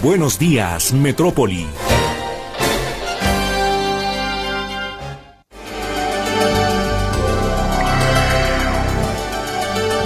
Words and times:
Buenos 0.00 0.38
días, 0.38 0.94
Metrópoli. 0.94 1.66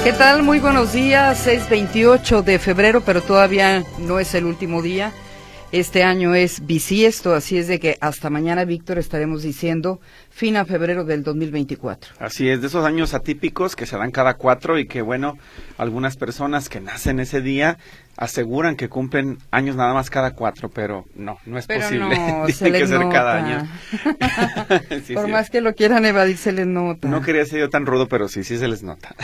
¿Qué 0.03 0.13
tal? 0.13 0.43
Muy 0.43 0.59
buenos 0.59 0.93
días. 0.93 1.47
6:28 1.47 2.43
de 2.43 2.59
febrero, 2.59 3.01
pero 3.03 3.23
todavía 3.23 3.85
no 3.99 4.19
es 4.19 4.35
el 4.35 4.45
último 4.47 4.83
día. 4.83 5.13
Este 5.73 6.05
año 6.05 6.35
es 6.35 6.65
bisiesto, 6.65 7.35
así 7.35 7.59
es 7.59 7.67
de 7.67 7.81
que 7.81 7.99
hasta 8.01 8.31
mañana, 8.31 8.65
Víctor, 8.65 8.99
estaremos 8.99 9.43
diciendo 9.43 10.01
fin 10.31 10.57
a 10.57 10.65
febrero 10.65 11.05
del 11.05 11.25
2024. 11.25 12.15
Así 12.21 12.49
es, 12.49 12.61
de 12.61 12.69
esos 12.69 12.85
años 12.85 13.15
atípicos 13.15 13.75
que 13.75 13.85
se 13.85 13.97
dan 13.97 14.13
cada 14.13 14.35
cuatro 14.35 14.79
y 14.79 14.87
que, 14.87 15.03
bueno, 15.03 15.39
algunas 15.77 16.17
personas 16.17 16.69
que 16.69 16.81
nacen 16.81 17.19
ese 17.19 17.41
día 17.41 17.79
aseguran 18.17 18.77
que 18.77 18.89
cumplen 18.89 19.39
años 19.51 19.77
nada 19.77 19.93
más 19.95 20.11
cada 20.11 20.33
cuatro, 20.33 20.71
pero 20.71 21.05
no, 21.15 21.39
no 21.47 21.59
es 21.59 21.67
posible. 21.67 22.19
No, 22.19 22.47
Tiene 22.59 22.79
que 22.79 22.87
ser 22.87 23.09
cada 23.11 23.35
año. 23.37 23.69
sí, 25.05 25.15
Por 25.15 25.29
más 25.29 25.51
que 25.51 25.61
lo 25.61 25.75
quieran 25.75 26.05
evadir, 26.05 26.37
se 26.37 26.53
les 26.53 26.67
nota. 26.67 27.09
No 27.09 27.21
quería 27.23 27.45
ser 27.45 27.61
yo 27.61 27.69
tan 27.69 27.87
rudo, 27.87 28.09
pero 28.09 28.29
sí, 28.29 28.45
sí 28.45 28.59
se 28.59 28.69
les 28.69 28.83
nota. 28.83 29.15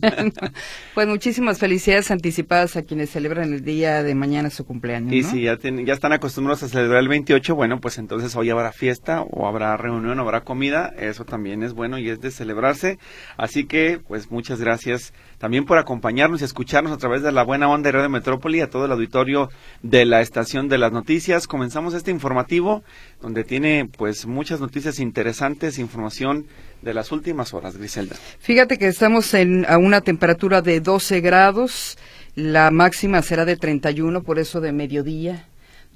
pues 0.94 1.06
muchísimas 1.06 1.58
felicidades 1.58 2.10
anticipadas 2.10 2.76
a 2.76 2.82
quienes 2.82 3.10
celebran 3.10 3.52
el 3.52 3.64
día 3.64 4.02
de 4.02 4.14
mañana 4.14 4.50
su 4.50 4.64
cumpleaños. 4.64 5.12
Y 5.12 5.22
si 5.22 5.42
ya, 5.42 5.58
ya 5.60 5.92
están 5.92 6.12
acostumbrados 6.12 6.62
a 6.62 6.68
celebrar 6.68 7.00
el 7.00 7.08
28, 7.08 7.54
bueno, 7.54 7.80
pues 7.80 7.98
entonces 7.98 8.34
hoy 8.36 8.50
habrá 8.50 8.72
fiesta 8.72 9.22
o 9.22 9.46
habrá 9.46 9.76
reunión 9.76 10.18
o 10.18 10.22
habrá 10.22 10.42
comida. 10.42 10.92
Eso 10.98 11.24
también 11.24 11.62
es 11.62 11.72
bueno 11.72 11.98
y 11.98 12.10
es 12.10 12.20
de 12.20 12.30
celebrarse. 12.30 12.98
Así 13.36 13.64
que, 13.64 14.00
pues 14.06 14.30
muchas 14.30 14.60
gracias 14.60 15.12
también 15.38 15.64
por 15.64 15.78
acompañarnos 15.78 16.40
y 16.40 16.44
escucharnos 16.44 16.92
a 16.92 16.96
través 16.96 17.22
de 17.22 17.30
la 17.30 17.44
buena 17.44 17.68
onda 17.68 17.88
de 17.88 17.92
Radio 17.92 18.07
Metrópoli, 18.08 18.60
a 18.60 18.70
todo 18.70 18.84
el 18.86 18.92
auditorio 18.92 19.50
de 19.82 20.04
la 20.04 20.20
estación 20.20 20.68
de 20.68 20.78
las 20.78 20.92
noticias. 20.92 21.46
Comenzamos 21.46 21.94
este 21.94 22.10
informativo 22.10 22.82
donde 23.20 23.44
tiene 23.44 23.88
pues 23.96 24.26
muchas 24.26 24.60
noticias 24.60 24.98
interesantes, 24.98 25.78
información 25.78 26.46
de 26.82 26.94
las 26.94 27.12
últimas 27.12 27.54
horas, 27.54 27.76
Griselda. 27.76 28.16
Fíjate 28.40 28.78
que 28.78 28.86
estamos 28.86 29.34
en, 29.34 29.66
a 29.68 29.78
una 29.78 30.00
temperatura 30.00 30.62
de 30.62 30.80
12 30.80 31.20
grados, 31.20 31.98
la 32.34 32.70
máxima 32.70 33.22
será 33.22 33.44
de 33.44 33.56
31, 33.56 34.22
por 34.22 34.38
eso 34.38 34.60
de 34.60 34.72
mediodía 34.72 35.46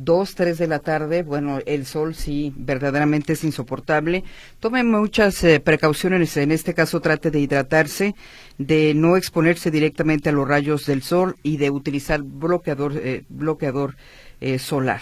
dos, 0.04 0.34
tres 0.34 0.58
de 0.58 0.66
la 0.66 0.80
tarde, 0.80 1.22
bueno, 1.22 1.60
el 1.66 1.86
sol 1.86 2.14
sí 2.14 2.52
verdaderamente 2.56 3.34
es 3.34 3.44
insoportable. 3.44 4.24
Tome 4.60 4.84
muchas 4.84 5.42
eh, 5.44 5.60
precauciones, 5.60 6.36
en 6.36 6.52
este 6.52 6.74
caso 6.74 7.00
trate 7.00 7.30
de 7.30 7.40
hidratarse, 7.40 8.14
de 8.58 8.94
no 8.94 9.16
exponerse 9.16 9.70
directamente 9.70 10.28
a 10.28 10.32
los 10.32 10.48
rayos 10.48 10.86
del 10.86 11.02
sol 11.02 11.36
y 11.42 11.56
de 11.56 11.70
utilizar 11.70 12.22
bloqueador, 12.22 12.92
eh, 12.96 13.24
bloqueador 13.28 13.96
eh, 14.40 14.58
solar. 14.58 15.00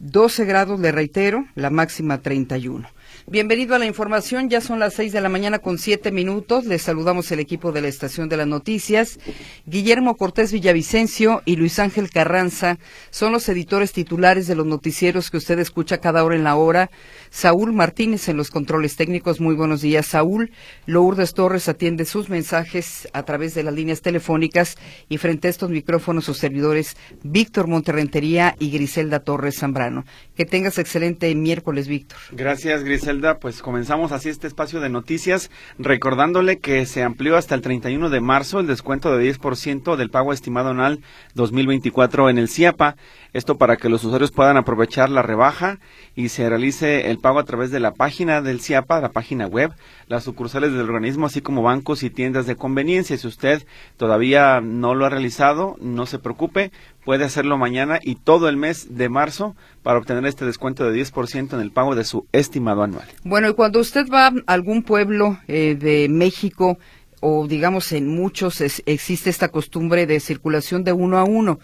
12 0.00 0.44
grados, 0.44 0.78
le 0.78 0.92
reitero, 0.92 1.46
la 1.54 1.70
máxima 1.70 2.22
31. 2.22 2.88
Bienvenido 3.30 3.74
a 3.74 3.78
la 3.78 3.84
información. 3.84 4.48
Ya 4.48 4.62
son 4.62 4.78
las 4.78 4.94
seis 4.94 5.12
de 5.12 5.20
la 5.20 5.28
mañana 5.28 5.58
con 5.58 5.76
siete 5.76 6.10
minutos. 6.10 6.64
Les 6.64 6.80
saludamos 6.80 7.30
el 7.30 7.40
equipo 7.40 7.72
de 7.72 7.82
la 7.82 7.88
Estación 7.88 8.30
de 8.30 8.38
las 8.38 8.46
Noticias. 8.46 9.20
Guillermo 9.66 10.16
Cortés 10.16 10.50
Villavicencio 10.50 11.42
y 11.44 11.56
Luis 11.56 11.78
Ángel 11.78 12.08
Carranza 12.08 12.78
son 13.10 13.32
los 13.32 13.46
editores 13.50 13.92
titulares 13.92 14.46
de 14.46 14.54
los 14.54 14.64
noticieros 14.64 15.30
que 15.30 15.36
usted 15.36 15.58
escucha 15.58 15.98
cada 15.98 16.24
hora 16.24 16.36
en 16.36 16.44
la 16.44 16.56
hora. 16.56 16.90
Saúl 17.30 17.72
Martínez 17.72 18.28
en 18.28 18.36
los 18.36 18.50
controles 18.50 18.96
técnicos. 18.96 19.40
Muy 19.40 19.54
buenos 19.54 19.80
días, 19.80 20.06
Saúl. 20.06 20.50
Lourdes 20.86 21.34
Torres 21.34 21.68
atiende 21.68 22.04
sus 22.04 22.28
mensajes 22.28 23.08
a 23.12 23.22
través 23.24 23.54
de 23.54 23.62
las 23.62 23.74
líneas 23.74 24.02
telefónicas 24.02 24.76
y 25.08 25.18
frente 25.18 25.48
a 25.48 25.50
estos 25.50 25.70
micrófonos 25.70 26.24
sus 26.24 26.38
servidores 26.38 26.96
Víctor 27.22 27.66
Monterrentería 27.66 28.54
y 28.58 28.70
Griselda 28.70 29.20
Torres 29.20 29.58
Zambrano. 29.58 30.04
Que 30.36 30.44
tengas 30.44 30.78
excelente 30.78 31.34
miércoles, 31.34 31.88
Víctor. 31.88 32.18
Gracias, 32.32 32.84
Griselda 32.84 33.38
pues 33.38 33.62
comenzamos 33.62 34.12
así 34.12 34.28
este 34.28 34.46
espacio 34.46 34.80
de 34.80 34.88
noticias 34.88 35.50
recordándole 35.78 36.58
que 36.58 36.86
se 36.86 37.02
amplió 37.02 37.36
hasta 37.36 37.54
el 37.54 37.60
31 37.60 38.10
de 38.10 38.20
marzo 38.20 38.60
el 38.60 38.66
descuento 38.66 39.16
de 39.16 39.32
10% 39.32 39.96
del 39.96 40.10
pago 40.10 40.32
estimado 40.32 40.70
anual 40.70 41.00
2024 41.34 42.30
en 42.30 42.38
el 42.38 42.48
CIAPA. 42.48 42.96
Esto 43.32 43.56
para 43.56 43.76
que 43.76 43.88
los 43.88 44.04
usuarios 44.04 44.30
puedan 44.30 44.56
aprovechar 44.56 45.10
la 45.10 45.22
rebaja 45.22 45.78
y 46.14 46.30
se 46.30 46.48
realice 46.48 47.10
el 47.10 47.17
pago 47.18 47.38
a 47.38 47.44
través 47.44 47.70
de 47.70 47.80
la 47.80 47.92
página 47.92 48.40
del 48.40 48.60
CIAPA, 48.60 49.00
la 49.00 49.10
página 49.10 49.46
web, 49.46 49.72
las 50.06 50.24
sucursales 50.24 50.72
del 50.72 50.82
organismo, 50.82 51.26
así 51.26 51.40
como 51.40 51.62
bancos 51.62 52.02
y 52.02 52.10
tiendas 52.10 52.46
de 52.46 52.56
conveniencia. 52.56 53.16
Si 53.16 53.26
usted 53.26 53.66
todavía 53.96 54.60
no 54.60 54.94
lo 54.94 55.06
ha 55.06 55.10
realizado, 55.10 55.76
no 55.80 56.06
se 56.06 56.18
preocupe, 56.18 56.72
puede 57.04 57.24
hacerlo 57.24 57.58
mañana 57.58 57.98
y 58.02 58.16
todo 58.16 58.48
el 58.48 58.56
mes 58.56 58.96
de 58.96 59.08
marzo 59.08 59.56
para 59.82 59.98
obtener 59.98 60.26
este 60.26 60.44
descuento 60.44 60.90
de 60.90 61.00
10% 61.00 61.54
en 61.54 61.60
el 61.60 61.70
pago 61.70 61.94
de 61.94 62.04
su 62.04 62.26
estimado 62.32 62.82
anual. 62.82 63.08
Bueno, 63.24 63.48
y 63.48 63.54
cuando 63.54 63.80
usted 63.80 64.06
va 64.12 64.26
a 64.26 64.32
algún 64.46 64.82
pueblo 64.82 65.38
eh, 65.48 65.76
de 65.78 66.08
México, 66.08 66.78
o 67.20 67.46
digamos 67.48 67.92
en 67.92 68.08
muchos 68.08 68.60
existe 68.86 69.30
esta 69.30 69.48
costumbre 69.48 70.06
de 70.06 70.20
circulación 70.20 70.84
de 70.84 70.92
uno 70.92 71.18
a 71.18 71.24
uno. 71.24 71.58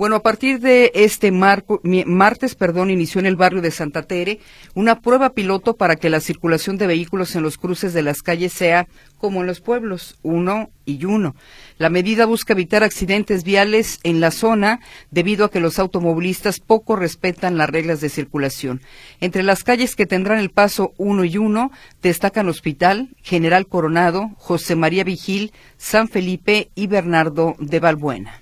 Bueno, 0.00 0.16
a 0.16 0.22
partir 0.22 0.60
de 0.60 0.92
este 0.94 1.30
martes, 1.30 2.54
perdón, 2.54 2.88
inició 2.88 3.18
en 3.18 3.26
el 3.26 3.36
barrio 3.36 3.60
de 3.60 3.70
Santa 3.70 4.04
Tere 4.04 4.38
una 4.72 5.02
prueba 5.02 5.34
piloto 5.34 5.76
para 5.76 5.96
que 5.96 6.08
la 6.08 6.20
circulación 6.20 6.78
de 6.78 6.86
vehículos 6.86 7.36
en 7.36 7.42
los 7.42 7.58
cruces 7.58 7.92
de 7.92 8.00
las 8.00 8.22
calles 8.22 8.54
sea 8.54 8.88
como 9.18 9.42
en 9.42 9.46
los 9.46 9.60
pueblos, 9.60 10.16
uno 10.22 10.70
y 10.86 11.04
uno. 11.04 11.36
La 11.76 11.90
medida 11.90 12.24
busca 12.24 12.54
evitar 12.54 12.82
accidentes 12.82 13.44
viales 13.44 14.00
en 14.02 14.20
la 14.20 14.30
zona 14.30 14.80
debido 15.10 15.44
a 15.44 15.50
que 15.50 15.60
los 15.60 15.78
automovilistas 15.78 16.60
poco 16.60 16.96
respetan 16.96 17.58
las 17.58 17.68
reglas 17.68 18.00
de 18.00 18.08
circulación. 18.08 18.80
Entre 19.20 19.42
las 19.42 19.64
calles 19.64 19.96
que 19.96 20.06
tendrán 20.06 20.38
el 20.38 20.48
paso 20.48 20.94
uno 20.96 21.26
y 21.26 21.36
uno 21.36 21.72
destacan 22.00 22.48
Hospital, 22.48 23.10
General 23.20 23.66
Coronado, 23.66 24.30
José 24.38 24.76
María 24.76 25.04
Vigil, 25.04 25.52
San 25.76 26.08
Felipe 26.08 26.70
y 26.74 26.86
Bernardo 26.86 27.54
de 27.58 27.80
Balbuena. 27.80 28.40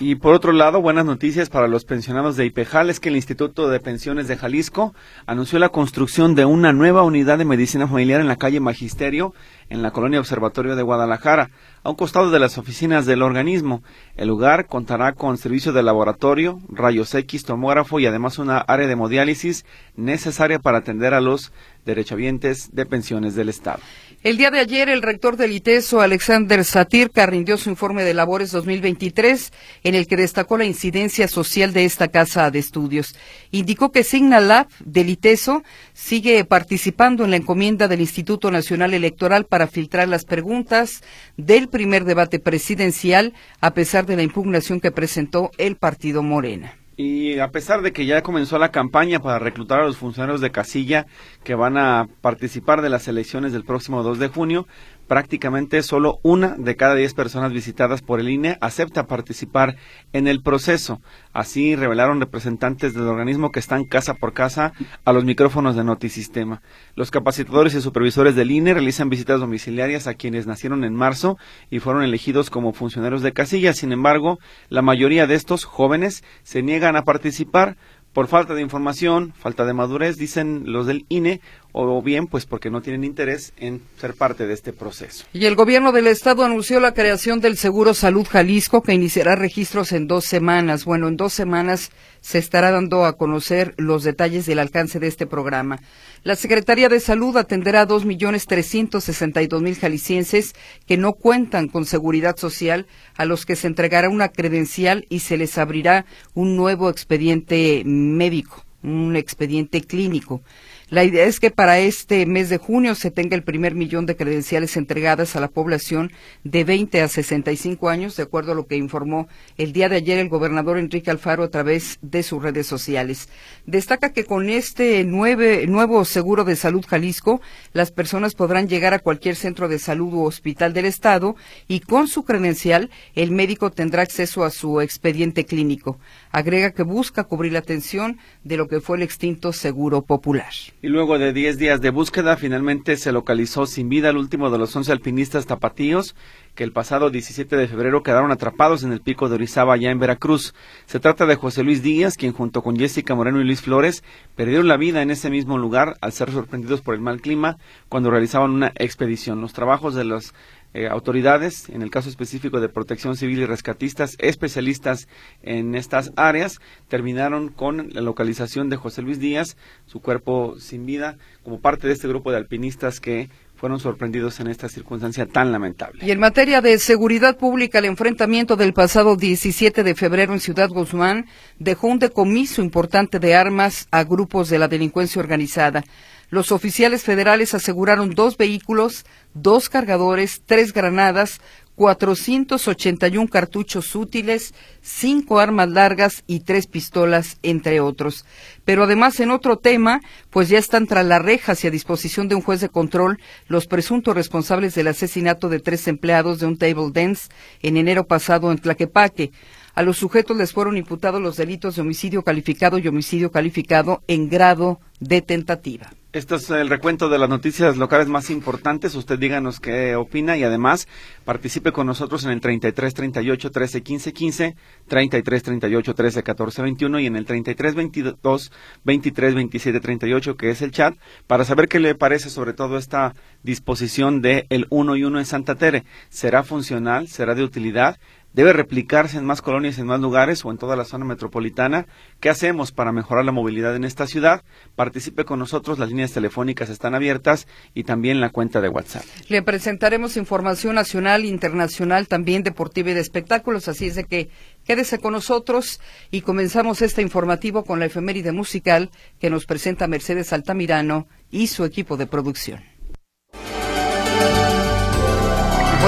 Y 0.00 0.14
por 0.14 0.32
otro 0.32 0.52
lado, 0.52 0.80
buenas 0.80 1.04
noticias 1.04 1.50
para 1.50 1.66
los 1.66 1.84
pensionados 1.84 2.36
de 2.36 2.44
IPEJAL 2.44 2.88
es 2.88 3.00
que 3.00 3.08
el 3.08 3.16
Instituto 3.16 3.68
de 3.68 3.80
Pensiones 3.80 4.28
de 4.28 4.36
Jalisco 4.36 4.94
anunció 5.26 5.58
la 5.58 5.70
construcción 5.70 6.36
de 6.36 6.44
una 6.44 6.72
nueva 6.72 7.02
unidad 7.02 7.36
de 7.36 7.44
medicina 7.44 7.88
familiar 7.88 8.20
en 8.20 8.28
la 8.28 8.36
calle 8.36 8.60
Magisterio, 8.60 9.34
en 9.68 9.82
la 9.82 9.90
colonia 9.90 10.20
Observatorio 10.20 10.76
de 10.76 10.84
Guadalajara, 10.84 11.50
a 11.82 11.90
un 11.90 11.96
costado 11.96 12.30
de 12.30 12.38
las 12.38 12.58
oficinas 12.58 13.06
del 13.06 13.22
organismo. 13.22 13.82
El 14.14 14.28
lugar 14.28 14.66
contará 14.66 15.14
con 15.14 15.36
servicio 15.36 15.72
de 15.72 15.82
laboratorio, 15.82 16.60
rayos 16.68 17.12
X, 17.12 17.42
tomógrafo 17.42 17.98
y 17.98 18.06
además 18.06 18.38
una 18.38 18.58
área 18.58 18.86
de 18.86 18.92
hemodiálisis 18.92 19.66
necesaria 19.96 20.60
para 20.60 20.78
atender 20.78 21.12
a 21.12 21.20
los 21.20 21.52
derechohabientes 21.84 22.70
de 22.72 22.86
pensiones 22.86 23.34
del 23.34 23.48
Estado. 23.48 23.80
El 24.24 24.36
día 24.36 24.50
de 24.50 24.58
ayer, 24.58 24.88
el 24.88 25.00
rector 25.00 25.36
del 25.36 25.52
ITESO, 25.52 26.00
Alexander 26.00 26.64
Satirka, 26.64 27.24
rindió 27.26 27.56
su 27.56 27.70
informe 27.70 28.02
de 28.02 28.14
labores 28.14 28.50
2023, 28.50 29.52
en 29.84 29.94
el 29.94 30.08
que 30.08 30.16
destacó 30.16 30.58
la 30.58 30.64
incidencia 30.64 31.28
social 31.28 31.72
de 31.72 31.84
esta 31.84 32.08
casa 32.08 32.50
de 32.50 32.58
estudios. 32.58 33.14
Indicó 33.52 33.92
que 33.92 34.02
Signalab 34.02 34.66
del 34.84 35.10
ITESO 35.10 35.62
sigue 35.92 36.44
participando 36.44 37.24
en 37.24 37.30
la 37.30 37.36
encomienda 37.36 37.86
del 37.86 38.00
Instituto 38.00 38.50
Nacional 38.50 38.92
Electoral 38.92 39.44
para 39.44 39.68
filtrar 39.68 40.08
las 40.08 40.24
preguntas 40.24 41.02
del 41.36 41.68
primer 41.68 42.04
debate 42.04 42.40
presidencial, 42.40 43.34
a 43.60 43.72
pesar 43.72 44.04
de 44.04 44.16
la 44.16 44.24
impugnación 44.24 44.80
que 44.80 44.90
presentó 44.90 45.52
el 45.58 45.76
partido 45.76 46.24
Morena. 46.24 46.77
Y 47.00 47.38
a 47.38 47.52
pesar 47.52 47.82
de 47.82 47.92
que 47.92 48.06
ya 48.06 48.22
comenzó 48.24 48.58
la 48.58 48.72
campaña 48.72 49.20
para 49.20 49.38
reclutar 49.38 49.80
a 49.80 49.84
los 49.84 49.98
funcionarios 49.98 50.40
de 50.40 50.50
casilla 50.50 51.06
que 51.44 51.54
van 51.54 51.76
a 51.78 52.08
participar 52.20 52.82
de 52.82 52.88
las 52.88 53.06
elecciones 53.06 53.52
del 53.52 53.62
próximo 53.62 54.02
2 54.02 54.18
de 54.18 54.26
junio, 54.26 54.66
prácticamente 55.08 55.82
solo 55.82 56.20
una 56.22 56.54
de 56.56 56.76
cada 56.76 56.94
diez 56.94 57.14
personas 57.14 57.52
visitadas 57.52 58.02
por 58.02 58.20
el 58.20 58.28
INE 58.28 58.58
acepta 58.60 59.06
participar 59.06 59.76
en 60.12 60.28
el 60.28 60.42
proceso. 60.42 61.00
Así 61.32 61.74
revelaron 61.74 62.20
representantes 62.20 62.94
del 62.94 63.08
organismo 63.08 63.50
que 63.50 63.58
están 63.58 63.84
casa 63.84 64.14
por 64.14 64.34
casa 64.34 64.72
a 65.04 65.12
los 65.12 65.24
micrófonos 65.24 65.74
de 65.74 65.82
Notisistema. 65.82 66.62
Los 66.94 67.10
capacitadores 67.10 67.74
y 67.74 67.80
supervisores 67.80 68.36
del 68.36 68.50
INE 68.50 68.74
realizan 68.74 69.08
visitas 69.08 69.40
domiciliarias 69.40 70.06
a 70.06 70.14
quienes 70.14 70.46
nacieron 70.46 70.84
en 70.84 70.94
marzo 70.94 71.38
y 71.70 71.80
fueron 71.80 72.02
elegidos 72.02 72.50
como 72.50 72.72
funcionarios 72.72 73.22
de 73.22 73.32
casilla. 73.32 73.72
Sin 73.72 73.92
embargo, 73.92 74.38
la 74.68 74.82
mayoría 74.82 75.26
de 75.26 75.34
estos 75.34 75.64
jóvenes 75.64 76.22
se 76.42 76.62
niegan 76.62 76.96
a 76.96 77.04
participar 77.04 77.76
por 78.12 78.26
falta 78.26 78.54
de 78.54 78.62
información, 78.62 79.32
falta 79.32 79.64
de 79.64 79.74
madurez, 79.74 80.16
dicen 80.16 80.64
los 80.66 80.86
del 80.86 81.06
INE, 81.08 81.40
o 81.80 82.02
bien 82.02 82.26
pues 82.26 82.44
porque 82.44 82.70
no 82.70 82.82
tienen 82.82 83.04
interés 83.04 83.52
en 83.56 83.80
ser 84.00 84.14
parte 84.14 84.48
de 84.48 84.54
este 84.54 84.72
proceso. 84.72 85.24
Y 85.32 85.44
el 85.44 85.54
gobierno 85.54 85.92
del 85.92 86.08
estado 86.08 86.44
anunció 86.44 86.80
la 86.80 86.92
creación 86.92 87.40
del 87.40 87.56
Seguro 87.56 87.94
Salud 87.94 88.26
Jalisco 88.28 88.82
que 88.82 88.94
iniciará 88.94 89.36
registros 89.36 89.92
en 89.92 90.08
dos 90.08 90.24
semanas. 90.24 90.84
Bueno, 90.84 91.06
en 91.06 91.16
dos 91.16 91.32
semanas 91.32 91.92
se 92.20 92.38
estará 92.38 92.72
dando 92.72 93.04
a 93.04 93.16
conocer 93.16 93.74
los 93.76 94.02
detalles 94.02 94.44
del 94.46 94.58
alcance 94.58 94.98
de 94.98 95.06
este 95.06 95.28
programa. 95.28 95.78
La 96.24 96.34
Secretaría 96.34 96.88
de 96.88 96.98
Salud 96.98 97.36
atenderá 97.36 97.82
a 97.82 97.86
dos 97.86 98.04
millones 98.04 98.46
trescientos 98.46 99.04
sesenta 99.04 99.40
y 99.40 99.46
dos 99.46 99.62
mil 99.62 99.76
jaliscienses 99.76 100.54
que 100.84 100.96
no 100.96 101.12
cuentan 101.12 101.68
con 101.68 101.84
seguridad 101.84 102.36
social, 102.36 102.88
a 103.16 103.24
los 103.24 103.46
que 103.46 103.54
se 103.54 103.68
entregará 103.68 104.08
una 104.08 104.30
credencial 104.30 105.06
y 105.10 105.20
se 105.20 105.36
les 105.36 105.56
abrirá 105.58 106.06
un 106.34 106.56
nuevo 106.56 106.90
expediente 106.90 107.84
médico, 107.84 108.64
un 108.82 109.14
expediente 109.14 109.80
clínico. 109.82 110.42
La 110.90 111.04
idea 111.04 111.26
es 111.26 111.38
que 111.38 111.50
para 111.50 111.80
este 111.80 112.24
mes 112.24 112.48
de 112.48 112.56
junio 112.56 112.94
se 112.94 113.10
tenga 113.10 113.36
el 113.36 113.42
primer 113.42 113.74
millón 113.74 114.06
de 114.06 114.16
credenciales 114.16 114.74
entregadas 114.78 115.36
a 115.36 115.40
la 115.40 115.48
población 115.48 116.12
de 116.44 116.64
20 116.64 117.02
a 117.02 117.08
65 117.08 117.90
años, 117.90 118.16
de 118.16 118.22
acuerdo 118.22 118.52
a 118.52 118.54
lo 118.54 118.66
que 118.66 118.76
informó 118.76 119.28
el 119.58 119.74
día 119.74 119.90
de 119.90 119.96
ayer 119.96 120.18
el 120.18 120.30
gobernador 120.30 120.78
Enrique 120.78 121.10
Alfaro 121.10 121.42
a 121.42 121.50
través 121.50 121.98
de 122.00 122.22
sus 122.22 122.42
redes 122.42 122.66
sociales. 122.66 123.28
Destaca 123.66 124.14
que 124.14 124.24
con 124.24 124.48
este 124.48 125.04
nuevo 125.04 126.06
seguro 126.06 126.44
de 126.44 126.56
salud 126.56 126.86
Jalisco, 126.88 127.42
las 127.74 127.90
personas 127.90 128.34
podrán 128.34 128.66
llegar 128.66 128.94
a 128.94 128.98
cualquier 128.98 129.36
centro 129.36 129.68
de 129.68 129.78
salud 129.78 130.14
u 130.14 130.24
hospital 130.24 130.72
del 130.72 130.86
Estado 130.86 131.36
y 131.66 131.80
con 131.80 132.08
su 132.08 132.24
credencial 132.24 132.88
el 133.14 133.30
médico 133.30 133.70
tendrá 133.70 134.04
acceso 134.04 134.42
a 134.42 134.48
su 134.48 134.80
expediente 134.80 135.44
clínico. 135.44 135.98
Agrega 136.30 136.72
que 136.72 136.82
busca 136.82 137.24
cubrir 137.24 137.52
la 137.52 137.60
atención 137.60 138.18
de 138.44 138.56
lo 138.56 138.68
que 138.68 138.80
fue 138.80 138.96
el 138.96 139.02
extinto 139.02 139.52
Seguro 139.52 140.02
Popular. 140.02 140.52
Y 140.82 140.88
luego 140.88 141.18
de 141.18 141.32
10 141.32 141.58
días 141.58 141.80
de 141.80 141.90
búsqueda, 141.90 142.36
finalmente 142.36 142.96
se 142.96 143.12
localizó 143.12 143.66
sin 143.66 143.88
vida 143.88 144.10
el 144.10 144.16
último 144.16 144.50
de 144.50 144.58
los 144.58 144.74
11 144.74 144.92
alpinistas 144.92 145.46
tapatíos 145.46 146.14
que 146.58 146.64
el 146.64 146.72
pasado 146.72 147.10
17 147.10 147.56
de 147.56 147.68
febrero 147.68 148.02
quedaron 148.02 148.32
atrapados 148.32 148.82
en 148.82 148.90
el 148.90 149.00
pico 149.00 149.28
de 149.28 149.36
Orizaba, 149.36 149.74
allá 149.74 149.92
en 149.92 150.00
Veracruz. 150.00 150.54
Se 150.86 150.98
trata 150.98 151.24
de 151.24 151.36
José 151.36 151.62
Luis 151.62 151.84
Díaz, 151.84 152.16
quien 152.16 152.32
junto 152.32 152.62
con 152.62 152.76
Jessica 152.76 153.14
Moreno 153.14 153.40
y 153.40 153.44
Luis 153.44 153.62
Flores 153.62 154.02
perdieron 154.34 154.66
la 154.66 154.76
vida 154.76 155.00
en 155.00 155.12
ese 155.12 155.30
mismo 155.30 155.56
lugar 155.56 155.96
al 156.00 156.10
ser 156.10 156.32
sorprendidos 156.32 156.80
por 156.80 156.96
el 156.96 157.00
mal 157.00 157.20
clima 157.20 157.58
cuando 157.88 158.10
realizaban 158.10 158.50
una 158.50 158.72
expedición. 158.74 159.40
Los 159.40 159.52
trabajos 159.52 159.94
de 159.94 160.02
los 160.02 160.34
eh, 160.74 160.86
autoridades, 160.86 161.68
en 161.68 161.82
el 161.82 161.90
caso 161.90 162.08
específico 162.08 162.60
de 162.60 162.68
protección 162.68 163.16
civil 163.16 163.38
y 163.38 163.46
rescatistas 163.46 164.16
especialistas 164.18 165.08
en 165.42 165.74
estas 165.74 166.12
áreas, 166.16 166.60
terminaron 166.88 167.48
con 167.48 167.88
la 167.92 168.00
localización 168.00 168.68
de 168.68 168.76
José 168.76 169.02
Luis 169.02 169.18
Díaz, 169.18 169.56
su 169.86 170.00
cuerpo 170.00 170.56
sin 170.58 170.86
vida, 170.86 171.16
como 171.42 171.60
parte 171.60 171.86
de 171.86 171.94
este 171.94 172.08
grupo 172.08 172.30
de 172.30 172.36
alpinistas 172.36 173.00
que 173.00 173.30
fueron 173.58 173.80
sorprendidos 173.80 174.38
en 174.38 174.46
esta 174.46 174.68
circunstancia 174.68 175.26
tan 175.26 175.50
lamentable. 175.50 176.04
Y 176.06 176.12
en 176.12 176.20
materia 176.20 176.60
de 176.60 176.78
seguridad 176.78 177.36
pública, 177.36 177.80
el 177.80 177.86
enfrentamiento 177.86 178.54
del 178.54 178.72
pasado 178.72 179.16
17 179.16 179.82
de 179.82 179.94
febrero 179.96 180.32
en 180.32 180.40
Ciudad 180.40 180.68
Guzmán 180.68 181.26
dejó 181.58 181.88
un 181.88 181.98
decomiso 181.98 182.62
importante 182.62 183.18
de 183.18 183.34
armas 183.34 183.88
a 183.90 184.04
grupos 184.04 184.48
de 184.48 184.60
la 184.60 184.68
delincuencia 184.68 185.20
organizada. 185.20 185.82
Los 186.30 186.52
oficiales 186.52 187.04
federales 187.04 187.54
aseguraron 187.54 188.10
dos 188.10 188.36
vehículos, 188.36 189.06
dos 189.32 189.68
cargadores, 189.68 190.42
tres 190.44 190.74
granadas, 190.74 191.40
481 191.78 193.28
cartuchos 193.28 193.94
útiles, 193.94 194.52
cinco 194.82 195.38
armas 195.38 195.70
largas 195.70 196.24
y 196.26 196.40
tres 196.40 196.66
pistolas, 196.66 197.38
entre 197.42 197.80
otros. 197.80 198.26
Pero 198.64 198.82
además, 198.82 199.20
en 199.20 199.30
otro 199.30 199.58
tema, 199.58 200.00
pues 200.28 200.48
ya 200.48 200.58
están 200.58 200.86
tras 200.88 201.06
las 201.06 201.22
rejas 201.22 201.62
y 201.62 201.68
a 201.68 201.70
disposición 201.70 202.28
de 202.28 202.34
un 202.34 202.42
juez 202.42 202.60
de 202.60 202.68
control 202.68 203.20
los 203.46 203.66
presuntos 203.66 204.14
responsables 204.14 204.74
del 204.74 204.88
asesinato 204.88 205.48
de 205.48 205.60
tres 205.60 205.86
empleados 205.86 206.40
de 206.40 206.46
un 206.46 206.58
table 206.58 206.90
dance 206.92 207.28
en 207.62 207.76
enero 207.76 208.06
pasado 208.08 208.50
en 208.50 208.58
Tlaquepaque. 208.58 209.30
A 209.74 209.82
los 209.82 209.96
sujetos 209.96 210.36
les 210.36 210.52
fueron 210.52 210.76
imputados 210.76 211.22
los 211.22 211.36
delitos 211.36 211.76
de 211.76 211.82
homicidio 211.82 212.24
calificado 212.24 212.78
y 212.78 212.88
homicidio 212.88 213.30
calificado 213.30 214.02
en 214.08 214.28
grado 214.28 214.80
de 214.98 215.22
tentativa. 215.22 215.92
Esto 216.18 216.34
es 216.34 216.50
el 216.50 216.68
recuento 216.68 217.08
de 217.08 217.16
las 217.16 217.28
noticias 217.28 217.76
locales 217.76 218.08
más 218.08 218.28
importantes. 218.30 218.96
Usted 218.96 219.20
díganos 219.20 219.60
qué 219.60 219.94
opina 219.94 220.36
y 220.36 220.42
además 220.42 220.88
participe 221.24 221.70
con 221.70 221.86
nosotros 221.86 222.24
en 222.24 222.32
el 222.32 222.40
33 222.40 222.92
38 222.92 223.50
13 223.52 223.82
15 223.84 224.12
15, 224.12 224.56
33 224.88 225.42
38 225.44 225.94
13 225.94 226.22
14 226.24 226.62
21 226.62 226.98
y 226.98 227.06
en 227.06 227.14
el 227.14 227.24
33 227.24 227.74
22 227.76 228.52
23 228.82 229.34
27 229.36 229.78
38 229.78 230.36
que 230.36 230.50
es 230.50 230.60
el 230.60 230.72
chat 230.72 230.96
para 231.28 231.44
saber 231.44 231.68
qué 231.68 231.78
le 231.78 231.94
parece 231.94 232.30
sobre 232.30 232.52
todo 232.52 232.78
esta 232.78 233.14
disposición 233.44 234.20
de 234.20 234.46
el 234.50 234.66
1 234.70 234.96
y 234.96 235.04
1 235.04 235.20
en 235.20 235.24
Santa 235.24 235.54
Tere. 235.54 235.84
¿Será 236.08 236.42
funcional? 236.42 237.06
¿Será 237.06 237.36
de 237.36 237.44
utilidad? 237.44 238.00
Debe 238.38 238.52
replicarse 238.52 239.18
en 239.18 239.24
más 239.24 239.42
colonias, 239.42 239.80
en 239.80 239.88
más 239.88 239.98
lugares 239.98 240.44
o 240.44 240.52
en 240.52 240.58
toda 240.58 240.76
la 240.76 240.84
zona 240.84 241.04
metropolitana. 241.04 241.88
¿Qué 242.20 242.28
hacemos 242.28 242.70
para 242.70 242.92
mejorar 242.92 243.24
la 243.24 243.32
movilidad 243.32 243.74
en 243.74 243.82
esta 243.82 244.06
ciudad? 244.06 244.44
Participe 244.76 245.24
con 245.24 245.40
nosotros, 245.40 245.80
las 245.80 245.88
líneas 245.88 246.12
telefónicas 246.12 246.70
están 246.70 246.94
abiertas 246.94 247.48
y 247.74 247.82
también 247.82 248.20
la 248.20 248.30
cuenta 248.30 248.60
de 248.60 248.68
WhatsApp. 248.68 249.02
Le 249.28 249.42
presentaremos 249.42 250.16
información 250.16 250.76
nacional, 250.76 251.24
internacional, 251.24 252.06
también 252.06 252.44
deportiva 252.44 252.92
y 252.92 252.94
de 252.94 253.00
espectáculos, 253.00 253.66
así 253.66 253.86
es 253.88 253.96
de 253.96 254.04
que 254.04 254.30
quédese 254.64 255.00
con 255.00 255.14
nosotros 255.14 255.80
y 256.12 256.20
comenzamos 256.20 256.80
este 256.80 257.02
informativo 257.02 257.64
con 257.64 257.80
la 257.80 257.86
efeméride 257.86 258.30
musical 258.30 258.92
que 259.18 259.30
nos 259.30 259.46
presenta 259.46 259.88
Mercedes 259.88 260.32
Altamirano 260.32 261.08
y 261.28 261.48
su 261.48 261.64
equipo 261.64 261.96
de 261.96 262.06
producción. 262.06 262.62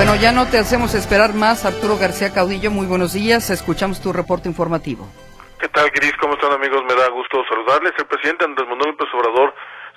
Bueno, 0.01 0.17
ya 0.17 0.33
no 0.33 0.49
te 0.49 0.57
hacemos 0.57 0.95
esperar 0.95 1.35
más, 1.35 1.67
Arturo 1.67 1.99
García 1.99 2.33
Caudillo. 2.33 2.71
Muy 2.71 2.87
buenos 2.87 3.13
días, 3.13 3.51
escuchamos 3.51 4.01
tu 4.01 4.15
reporte 4.15 4.49
informativo. 4.49 5.05
¿Qué 5.61 5.69
tal, 5.69 5.91
Gris? 5.91 6.17
¿Cómo 6.19 6.33
están, 6.41 6.53
amigos? 6.53 6.83
Me 6.89 6.95
da 6.95 7.11
gusto 7.11 7.45
saludarles. 7.45 7.93
El 7.99 8.07
presidente 8.07 8.47
Andrés 8.47 8.67
Manuel 8.67 8.97
López 8.97 9.09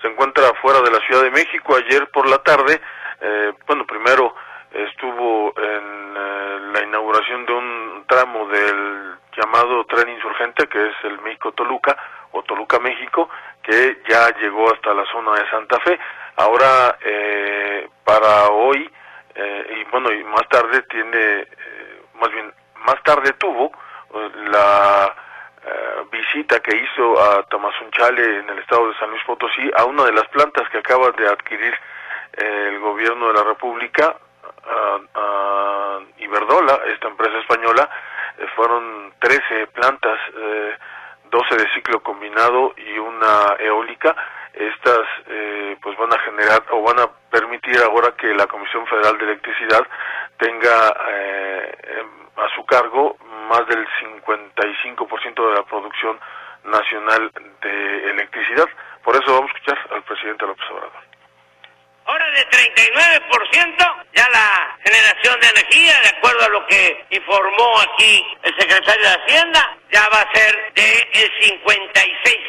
se 0.01 0.09
encuentra 0.09 0.51
fuera 0.61 0.81
de 0.81 0.91
la 0.91 1.00
Ciudad 1.07 1.23
de 1.23 1.31
México. 1.31 1.77
Ayer 1.77 2.11
por 2.11 2.27
la 2.27 2.38
tarde, 2.39 2.81
eh, 3.21 3.53
bueno, 3.65 3.88
primero 3.88 4.35
estuvo 4.73 5.53
en 5.55 6.17
eh, 6.17 6.59
la 6.73 6.83
inauguración 6.83 7.45
de 7.45 7.53
un 7.53 8.03
tramo 8.05 8.45
del 8.50 9.15
llamado 9.38 9.85
tren 9.85 10.09
insurgente, 10.09 10.67
que 10.67 10.85
es 10.85 10.95
el 11.05 11.22
México-Toluca, 11.22 11.95
o 12.33 12.43
Toluca-México, 12.43 13.29
que 13.63 14.03
ya 14.10 14.36
llegó 14.36 14.69
hasta 14.69 14.93
la 14.93 15.05
zona 15.13 15.31
de 15.31 15.50
Santa 15.50 15.79
Fe. 15.79 15.98
Ahora, 16.36 16.98
eh, 17.05 17.88
para 18.03 18.50
hoy, 18.50 18.91
eh, 19.36 19.78
y 19.80 19.90
bueno, 19.90 20.12
y 20.12 20.24
más 20.24 20.48
tarde 20.50 20.82
tiene, 20.84 21.42
eh, 21.42 22.02
más 22.20 22.32
bien, 22.32 22.54
más 22.86 23.02
tarde 23.04 23.34
tuvo 23.34 23.72
eh, 24.13 24.32
la 24.52 25.16
visita 26.12 26.60
que 26.60 26.75
hizo 26.75 27.20
a 27.20 27.44
Tamazunchale 27.44 28.40
en 28.40 28.50
el 28.50 28.60
estado 28.60 28.90
de 28.90 28.98
San 29.00 29.10
Luis 29.10 29.24
Potosí 29.24 29.72
a 29.78 29.86
una 29.86 30.04
de 30.04 30.12
las 30.12 30.28
plantas 30.28 30.70
que 30.70 30.78
acaba 30.78 31.10
de 31.12 31.25
adquirir 31.25 31.74
el 32.34 32.80
gobierno 32.80 33.30
de 33.30 33.34
la 33.34 33.44
República, 33.44 34.16
a, 34.66 36.00
Iberdola, 36.18 36.82
esta 36.88 37.08
empresa 37.08 37.40
española, 37.40 37.90
fueron 38.56 39.13
13 39.20 39.68
plantas, 39.68 40.20
12 41.32 41.56
de 41.56 41.74
ciclo 41.74 42.02
combinado 42.04 42.74
y 42.78 42.98
una 43.00 43.56
eólica, 43.60 44.16
estas 44.53 45.01
eh, 45.27 45.77
pues 45.81 45.98
van 45.98 46.13
a 46.13 46.19
generar 46.19 46.63
o 46.72 46.81
van 46.81 47.00
a 47.00 47.07
permitir 47.29 47.77
ahora 47.81 48.15
que 48.15 48.27
la 48.33 48.48
Comisión 48.48 48.86
Federal 48.88 49.17
de 49.17 49.25
Electricidad 49.25 49.81
tenga 50.38 50.95
eh, 51.10 51.77
em, 52.00 52.43
a 52.43 52.55
su 52.55 52.65
cargo 52.65 53.17
más 53.50 53.65
del 53.67 53.86
55% 53.88 55.50
de 55.50 55.55
la 55.55 55.63
producción 55.63 56.19
nacional 56.65 57.31
de 57.62 58.12
electricidad. 58.12 58.67
Por 59.03 59.15
eso 59.15 59.33
vamos 59.33 59.51
a 59.51 59.53
escuchar 59.53 59.79
al 59.91 60.03
presidente 60.03 60.45
López 60.45 60.65
Obrador. 60.72 61.13
Ahora 62.05 62.29
de 62.31 62.45
39% 62.50 64.03
ya 64.13 64.27
la 64.29 64.77
generación 64.83 65.39
de 65.39 65.48
energía, 65.48 66.00
de 66.01 66.10
acuerdo 66.10 66.45
a 66.45 66.50
lo 66.50 66.67
que 66.67 67.05
informó 67.12 67.79
aquí 67.79 68.38
el 68.43 68.55
secretario 68.60 69.10
de 69.10 69.15
Hacienda, 69.15 69.77
ya 69.89 70.07
va 70.12 70.22
a 70.22 70.33
ser 70.33 70.74
de 70.74 71.10
56% 71.41 72.42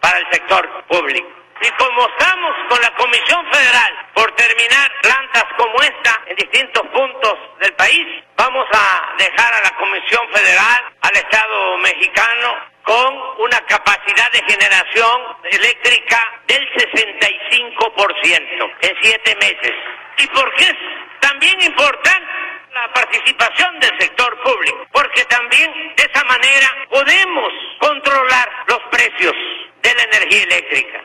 para 0.00 0.18
el 0.18 0.26
sector 0.30 0.68
público. 0.88 1.28
Y 1.60 1.68
como 1.78 2.08
estamos 2.08 2.56
con 2.68 2.80
la 2.80 2.90
Comisión 2.96 3.46
Federal 3.52 4.08
por 4.14 4.32
terminar 4.32 4.90
plantas 5.02 5.44
como 5.56 5.80
esta 5.82 6.20
en 6.26 6.34
distintos 6.36 6.84
puntos 6.88 7.38
del 7.60 7.72
país, 7.74 8.24
vamos 8.36 8.66
a 8.72 9.14
dejar 9.16 9.54
a 9.54 9.60
la 9.62 9.70
Comisión 9.76 10.28
Federal, 10.32 10.82
al 11.00 11.16
Estado 11.16 11.78
mexicano, 11.78 12.56
con 12.82 13.16
una 13.38 13.60
capacidad 13.66 14.32
de 14.32 14.42
generación 14.42 15.22
eléctrica 15.44 16.42
del 16.46 16.68
65% 16.72 18.74
en 18.82 18.96
siete 19.00 19.36
meses. 19.36 19.72
¿Y 20.18 20.26
por 20.28 20.52
qué 20.54 20.64
es 20.64 20.76
también 21.20 21.60
importante? 21.62 22.43
La 22.74 22.92
participación 22.92 23.80
del 23.80 23.98
sector 23.98 24.36
público? 24.42 24.86
Porque 24.92 25.24
también 25.24 25.72
de 25.96 26.02
esa 26.02 26.24
manera 26.24 26.68
podemos 26.90 27.52
controlar 27.78 28.48
los 28.68 28.80
precios 28.90 29.34
de 29.82 29.94
la 29.94 30.02
energía 30.02 30.42
eléctrica. 30.44 31.04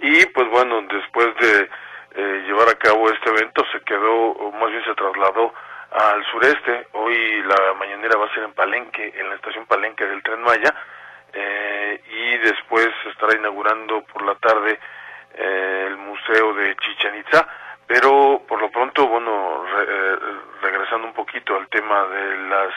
Y 0.00 0.26
pues 0.26 0.48
bueno, 0.48 0.82
después 0.82 1.28
de 1.40 1.68
eh, 2.14 2.42
llevar 2.46 2.68
a 2.68 2.74
cabo 2.76 3.10
este 3.10 3.30
evento 3.30 3.64
se 3.72 3.80
quedó, 3.82 4.14
o 4.14 4.52
más 4.52 4.70
bien 4.70 4.84
se 4.84 4.94
trasladó 4.94 5.52
al 5.90 6.24
sureste. 6.30 6.86
Hoy 6.92 7.42
la 7.42 7.74
mañanera 7.74 8.18
va 8.18 8.26
a 8.26 8.34
ser 8.34 8.44
en 8.44 8.54
Palenque, 8.54 9.12
en 9.16 9.28
la 9.28 9.34
estación 9.34 9.66
Palenque 9.66 10.06
del 10.06 10.22
Tren 10.22 10.42
Maya, 10.42 10.74
eh, 11.32 12.00
y 12.08 12.38
después 12.38 12.88
se 13.02 13.10
estará 13.10 13.36
inaugurando 13.36 14.02
por 14.04 14.24
la 14.24 14.34
tarde 14.36 14.78
eh, 15.34 15.84
el 15.88 15.96
Museo 15.96 16.54
de 16.54 16.76
Chichen 16.76 17.16
Itza, 17.16 17.46
pero 17.86 18.42
por 18.46 18.60
lo 18.60 18.70
pronto, 18.70 19.06
bueno, 19.06 19.64
eh, 19.80 20.16
regresando 20.62 21.06
un 21.06 21.14
poquito 21.14 21.56
al 21.56 21.68
tema 21.68 22.06
de 22.06 22.36
las 22.48 22.74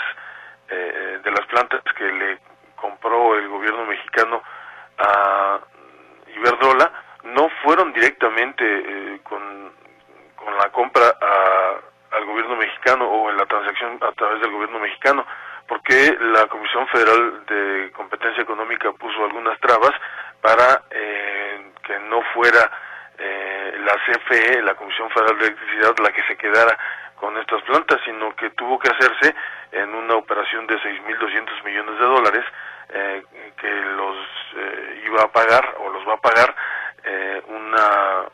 de 0.70 1.30
las 1.30 1.46
plantas 1.48 1.82
que 1.96 2.06
le 2.06 2.40
compró 2.76 3.36
el 3.36 3.48
gobierno 3.48 3.86
mexicano 3.86 4.42
a 4.98 5.60
Iberdrola, 6.36 6.92
no 7.26 7.48
fueron 7.62 7.94
directamente 7.94 9.20
con, 9.24 9.72
con 10.36 10.58
la 10.58 10.72
compra 10.72 11.16
a 11.22 11.80
al 12.14 12.26
gobierno 12.26 12.56
mexicano 12.56 13.06
o 13.06 13.30
en 13.30 13.38
la 13.38 13.46
transacción 13.46 13.98
a 14.02 14.12
través 14.12 14.42
del 14.42 14.52
gobierno 14.52 14.80
mexicano, 14.80 15.26
porque 15.68 16.16
la 16.20 16.48
Comisión 16.48 16.88
Federal 16.88 17.46
de 17.46 17.92
Competencia 17.92 18.44
Económica 18.44 18.92
puso 18.94 19.24
algunas 19.24 19.60
trabas 19.60 19.92
para 20.42 20.84
eh, 20.92 21.72
que 21.84 22.00
no 22.00 22.22
fuera 22.34 22.70
eh, 23.18 23.78
la 23.80 23.94
CFE, 24.06 24.62
la 24.62 24.76
Comisión 24.76 25.10
Federal 25.10 25.38
de 25.40 25.46
Electricidad, 25.46 25.96
la 26.04 26.12
que 26.12 26.24
se 26.24 26.38
quedara 26.38 26.78
con 27.24 27.38
estas 27.38 27.64
plantas, 27.64 28.02
sino 28.04 28.36
que 28.36 28.50
tuvo 28.50 28.78
que 28.78 28.90
hacerse 28.90 29.34
en 29.72 29.96
una 29.96 30.16
operación 30.16 30.68
de 30.68 30.76
6.200 30.76 31.64
millones 31.64 31.98
de 31.98 32.06
dólares 32.06 32.46
eh, 32.90 33.24
que 33.56 33.72
los 33.96 34.18
iba 35.06 35.24
a 35.24 35.32
pagar 35.32 35.74
o 35.80 35.90
los 35.90 36.06
va 36.06 36.16
a 36.16 36.18
pagar 36.18 36.54
una 37.48 38.26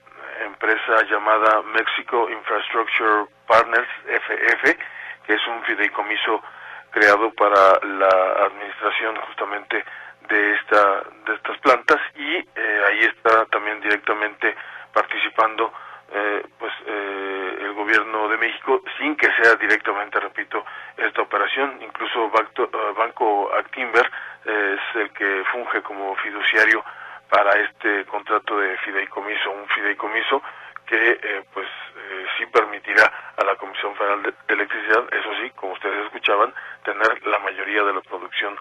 empresa 0.44 1.04
llamada 1.04 1.62
Mexico 1.62 2.30
Infrastructure 2.32 3.28
Partners, 3.46 3.88
FF, 4.08 4.78
que 5.26 5.34
es 5.36 5.48
un 5.48 5.64
fideicomiso 5.66 6.42
creado 6.90 7.32
para 7.34 7.80
la 7.86 8.46
administración 8.46 9.16
justamente 9.28 9.86
de 10.28 10.54
esta 10.56 11.04
de 11.26 11.36
estas 11.36 11.58
plantas 11.60 12.00
y 12.16 12.38
eh, 12.38 12.84
ahí 12.88 13.00
está 13.02 13.46
también 13.46 13.80
directamente 13.82 14.56
participando 14.94 15.72
eh, 16.12 16.46
pues 16.58 16.74
eh, 16.86 17.58
el 17.62 17.74
gobierno 17.74 18.28
de 18.28 18.38
México 18.38 18.82
sin 18.98 19.16
que 19.16 19.28
sea 19.42 19.56
directamente 19.56 20.20
repito 20.20 20.66
esta 20.98 21.22
operación. 21.22 21.80
Incluso 21.82 22.30
Banco, 22.30 22.70
Banco 22.98 23.54
Actimber 23.54 24.10
es 24.46 24.96
el 24.96 25.12
que 25.12 25.44
funge 25.52 25.82
como 25.82 26.16
fiduciario 26.18 26.84
para 27.30 27.52
este 27.62 28.06
contrato 28.06 28.60
de 28.60 28.78
fideicomiso, 28.78 29.52
un 29.52 29.68
fideicomiso 29.68 30.42
que 30.90 31.12
eh, 31.12 31.46
pues 31.54 31.68
eh, 31.68 32.26
sí 32.38 32.46
permitirá 32.48 33.04
a 33.38 33.46
la 33.46 33.56
Comisión 33.56 33.96
Federal 33.96 34.24
de, 34.24 34.34
Electricidad, 34.48 35.06
eso 35.14 35.30
sí, 35.40 35.52
como 35.52 35.74
ustedes 35.74 36.06
escuchaban, 36.06 36.52
tener 36.84 37.28
la 37.28 37.38
mayoría 37.40 37.84
de 37.84 37.94
la 37.94 38.02
producción 38.02 38.58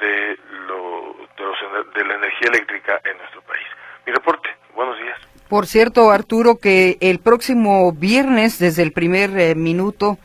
de, 0.00 0.38
lo, 0.66 1.14
de, 1.36 1.44
los, 1.44 1.94
de 1.94 2.04
la 2.04 2.14
energía 2.14 2.48
eléctrica 2.48 3.00
en 3.04 3.16
nuestro 3.18 3.42
país. 3.42 3.66
Mi 4.04 4.12
reporte, 4.12 4.48
buenos 4.74 4.98
días. 4.98 5.18
Por 5.58 5.66
cierto, 5.66 6.12
Arturo, 6.12 6.58
que 6.58 6.98
el 7.00 7.18
próximo 7.18 7.90
viernes, 7.90 8.60
desde 8.60 8.84
el 8.84 8.92
primer 8.92 9.36
eh, 9.36 9.56
minuto, 9.56 10.16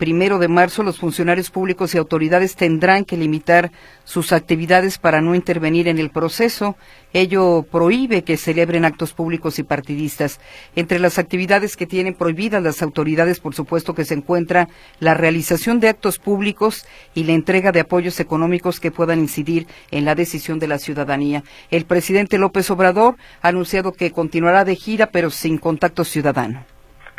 primero 0.00 0.38
de 0.38 0.48
marzo, 0.48 0.82
los 0.82 0.98
funcionarios 0.98 1.50
públicos 1.50 1.94
y 1.94 1.98
autoridades 1.98 2.56
tendrán 2.56 3.04
que 3.04 3.18
limitar 3.18 3.70
sus 4.04 4.32
actividades 4.32 4.96
para 4.96 5.20
no 5.20 5.34
intervenir 5.34 5.88
en 5.88 5.98
el 5.98 6.08
proceso. 6.08 6.74
Ello 7.12 7.66
prohíbe 7.70 8.24
que 8.24 8.38
celebren 8.38 8.86
actos 8.86 9.12
públicos 9.12 9.58
y 9.58 9.62
partidistas. 9.62 10.40
Entre 10.74 10.98
las 11.00 11.18
actividades 11.18 11.76
que 11.76 11.86
tienen 11.86 12.14
prohibidas 12.14 12.62
las 12.62 12.80
autoridades, 12.80 13.40
por 13.40 13.54
supuesto 13.54 13.94
que 13.94 14.06
se 14.06 14.14
encuentra 14.14 14.68
la 15.00 15.12
realización 15.12 15.80
de 15.80 15.90
actos 15.90 16.18
públicos 16.18 16.86
y 17.14 17.24
la 17.24 17.32
entrega 17.32 17.70
de 17.70 17.80
apoyos 17.80 18.20
económicos 18.20 18.80
que 18.80 18.90
puedan 18.90 19.18
incidir 19.18 19.66
en 19.90 20.06
la 20.06 20.14
decisión 20.14 20.58
de 20.58 20.68
la 20.68 20.78
ciudadanía. 20.78 21.44
El 21.70 21.84
presidente 21.84 22.38
López 22.38 22.70
Obrador 22.70 23.16
ha 23.42 23.48
anunciado 23.48 23.92
que 23.92 24.12
continuará 24.12 24.64
de 24.64 24.76
gira, 24.76 25.08
pero 25.08 25.28
sin 25.28 25.58
contacto 25.58 26.04
ciudadano. 26.04 26.64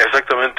Exactamente, 0.03 0.50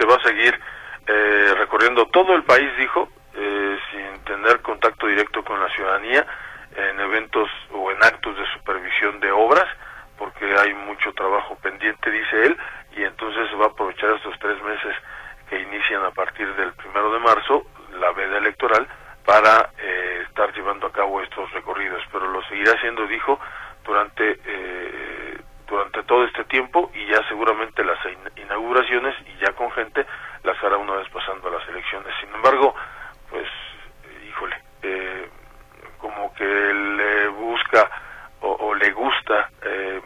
eh, 1.06 1.54
recorriendo 1.56 2.06
todo 2.06 2.34
el 2.34 2.44
país, 2.44 2.68
dijo, 2.78 3.08
eh, 3.34 3.78
sin 3.90 4.24
tener 4.24 4.60
contacto 4.60 5.06
directo 5.06 5.44
con 5.44 5.60
la 5.60 5.68
ciudadanía, 5.70 6.26
en 6.74 7.00
eventos 7.00 7.48
o 7.70 7.90
en 7.90 8.02
actos 8.02 8.36
de 8.36 8.46
supervisión 8.54 9.20
de 9.20 9.30
obras, 9.30 9.66
porque 10.16 10.54
hay 10.58 10.72
mucho 10.74 11.12
trabajo 11.12 11.56
pendiente, 11.56 12.10
dice 12.10 12.46
él, 12.46 12.56
y 12.96 13.02
entonces 13.02 13.48
va 13.60 13.66
a 13.66 13.68
aprovechar 13.68 14.10
estos 14.10 14.38
tres 14.38 14.62
meses 14.62 14.94
que 15.50 15.60
inician 15.60 16.04
a 16.04 16.10
partir 16.10 16.54
del 16.54 16.72
primero 16.74 17.12
de 17.12 17.18
marzo, 17.18 17.66
la 17.98 18.12
veda 18.12 18.38
electoral, 18.38 18.86
para 19.24 19.70
eh, 19.78 20.24
estar 20.26 20.52
llevando 20.54 20.86
a 20.86 20.92
cabo 20.92 21.20
estos 21.20 21.50
recorridos, 21.52 22.02
pero 22.10 22.28
lo 22.28 22.42
seguirá 22.44 22.72
haciendo, 22.72 23.06
dijo, 23.06 23.38
durante 23.84 24.40
durante 25.72 26.02
todo 26.02 26.24
este 26.24 26.44
tiempo 26.44 26.90
y 26.94 27.06
ya 27.06 27.26
seguramente 27.28 27.82
las 27.82 27.98
inauguraciones 28.36 29.14
y 29.26 29.42
ya 29.42 29.52
con 29.54 29.70
gente 29.72 30.04
las 30.44 30.62
hará 30.62 30.76
una 30.76 30.96
vez 30.96 31.08
pasando 31.08 31.48
las 31.48 31.66
elecciones. 31.66 32.14
Sin 32.20 32.32
embargo, 32.34 32.74
pues, 33.30 33.48
híjole, 34.28 34.56
eh, 34.82 35.30
como 35.96 36.34
que 36.34 36.44
le 36.44 37.28
busca 37.28 37.90
o, 38.40 38.74
le 38.74 38.90
gusta 38.90 39.48
eh, 39.62 40.00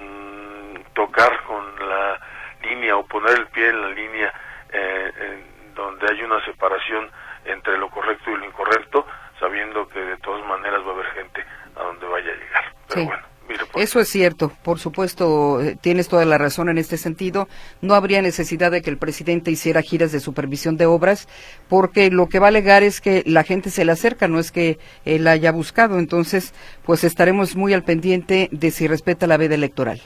mm, 0.00 0.92
tocar 0.94 1.42
con 1.44 1.88
la 1.88 2.18
línea 2.62 2.96
o 2.96 3.06
poner 3.06 3.38
el 3.38 3.46
pie 3.48 3.68
en 3.68 3.80
la 3.80 3.88
línea 3.90 4.32
eh, 4.72 5.44
donde 5.74 6.06
hay 6.10 6.22
una 6.22 6.44
separación 6.46 7.08
entre 7.44 7.78
lo 7.78 7.90
correcto 7.90 8.30
y 8.30 8.36
lo 8.38 8.44
incorrecto, 8.44 9.06
sabiendo 9.38 9.86
que 9.88 10.00
de 10.00 10.16
todas 10.16 10.44
maneras 10.46 10.80
va 10.84 10.90
a 10.90 10.94
haber 10.94 11.10
gente 11.12 11.44
a 11.76 11.82
donde 11.82 12.06
vaya 12.06 12.32
a 12.32 12.36
llegar. 12.36 12.64
Pero 12.88 13.04
bueno 13.04 13.33
eso 13.76 14.00
es 14.00 14.08
cierto, 14.08 14.52
por 14.62 14.78
supuesto, 14.78 15.60
eh, 15.60 15.76
tienes 15.80 16.08
toda 16.08 16.24
la 16.24 16.38
razón 16.38 16.68
en 16.68 16.78
este 16.78 16.96
sentido. 16.96 17.48
No 17.82 17.94
habría 17.94 18.22
necesidad 18.22 18.70
de 18.70 18.82
que 18.82 18.90
el 18.90 18.98
presidente 18.98 19.50
hiciera 19.50 19.82
giras 19.82 20.12
de 20.12 20.20
supervisión 20.20 20.76
de 20.76 20.86
obras, 20.86 21.28
porque 21.68 22.10
lo 22.10 22.28
que 22.28 22.38
va 22.38 22.46
a 22.46 22.48
alegar 22.48 22.82
es 22.82 23.00
que 23.00 23.22
la 23.26 23.42
gente 23.42 23.70
se 23.70 23.84
le 23.84 23.92
acerca, 23.92 24.28
no 24.28 24.38
es 24.38 24.52
que 24.52 24.78
él 25.04 25.26
haya 25.26 25.52
buscado. 25.52 25.98
Entonces, 25.98 26.54
pues 26.84 27.04
estaremos 27.04 27.56
muy 27.56 27.74
al 27.74 27.82
pendiente 27.82 28.48
de 28.52 28.70
si 28.70 28.86
respeta 28.86 29.26
la 29.26 29.36
veda 29.36 29.54
electoral. 29.54 30.00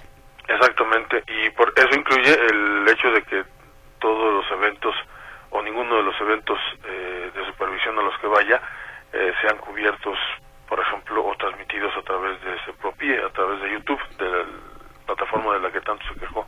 Exactamente, 0.49 1.23
y 1.28 1.50
por 1.50 1.73
eso 1.76 1.95
incluye 1.95 2.33
el 2.33 2.88
hecho 2.88 3.11
de 3.11 3.23
que 3.23 3.45
todos 4.00 4.33
los 4.33 4.50
eventos 4.59 4.95
o 5.50 5.62
ninguno 5.62 5.97
de 5.97 6.02
los 6.02 6.21
eventos 6.21 6.59
eh, 6.85 7.30
de 7.35 7.47
supervisión 7.47 7.99
a 7.99 8.02
los 8.02 8.18
que 8.18 8.26
vaya 8.26 8.61
eh, 9.12 9.33
sean 9.42 9.59
cubiertos 9.59 10.16
por 10.69 10.79
ejemplo, 10.81 11.25
o 11.25 11.35
transmitidos 11.37 11.93
a 11.97 12.03
través 12.03 12.41
de 12.43 12.51
Sepropie, 12.67 13.19
a 13.25 13.31
través 13.31 13.61
de 13.63 13.73
YouTube, 13.73 14.01
de 14.19 14.31
la 14.31 14.45
plataforma 15.07 15.55
de 15.55 15.61
la 15.61 15.73
que 15.73 15.81
tanto 15.81 16.05
se 16.13 16.21
quejó 16.21 16.47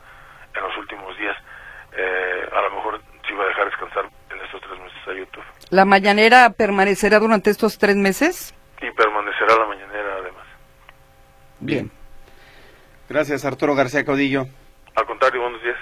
en 0.55 0.63
los 0.63 0.77
últimos 0.77 1.17
días. 1.17 1.35
Eh, 1.93 2.49
a 2.51 2.61
lo 2.61 2.75
mejor 2.75 3.01
sí 3.27 3.33
va 3.33 3.43
a 3.43 3.47
dejar 3.47 3.65
descansar 3.65 4.05
en 4.29 4.41
estos 4.41 4.61
tres 4.61 4.79
meses 4.79 5.07
a 5.07 5.13
YouTube. 5.13 5.43
¿La 5.71 5.85
mañanera 5.85 6.51
permanecerá 6.51 7.19
durante 7.19 7.49
estos 7.49 7.77
tres 7.77 7.95
meses? 7.95 8.53
Y 8.81 8.91
permanecerá 8.91 9.57
la 9.57 9.65
mañanera 9.65 10.15
además. 10.19 10.47
Bien. 11.59 11.91
Gracias, 13.09 13.43
Arturo 13.43 13.75
García 13.75 14.05
Caudillo. 14.05 14.45
Al 14.95 15.05
contrario, 15.05 15.41
buenos 15.41 15.61
días. 15.63 15.77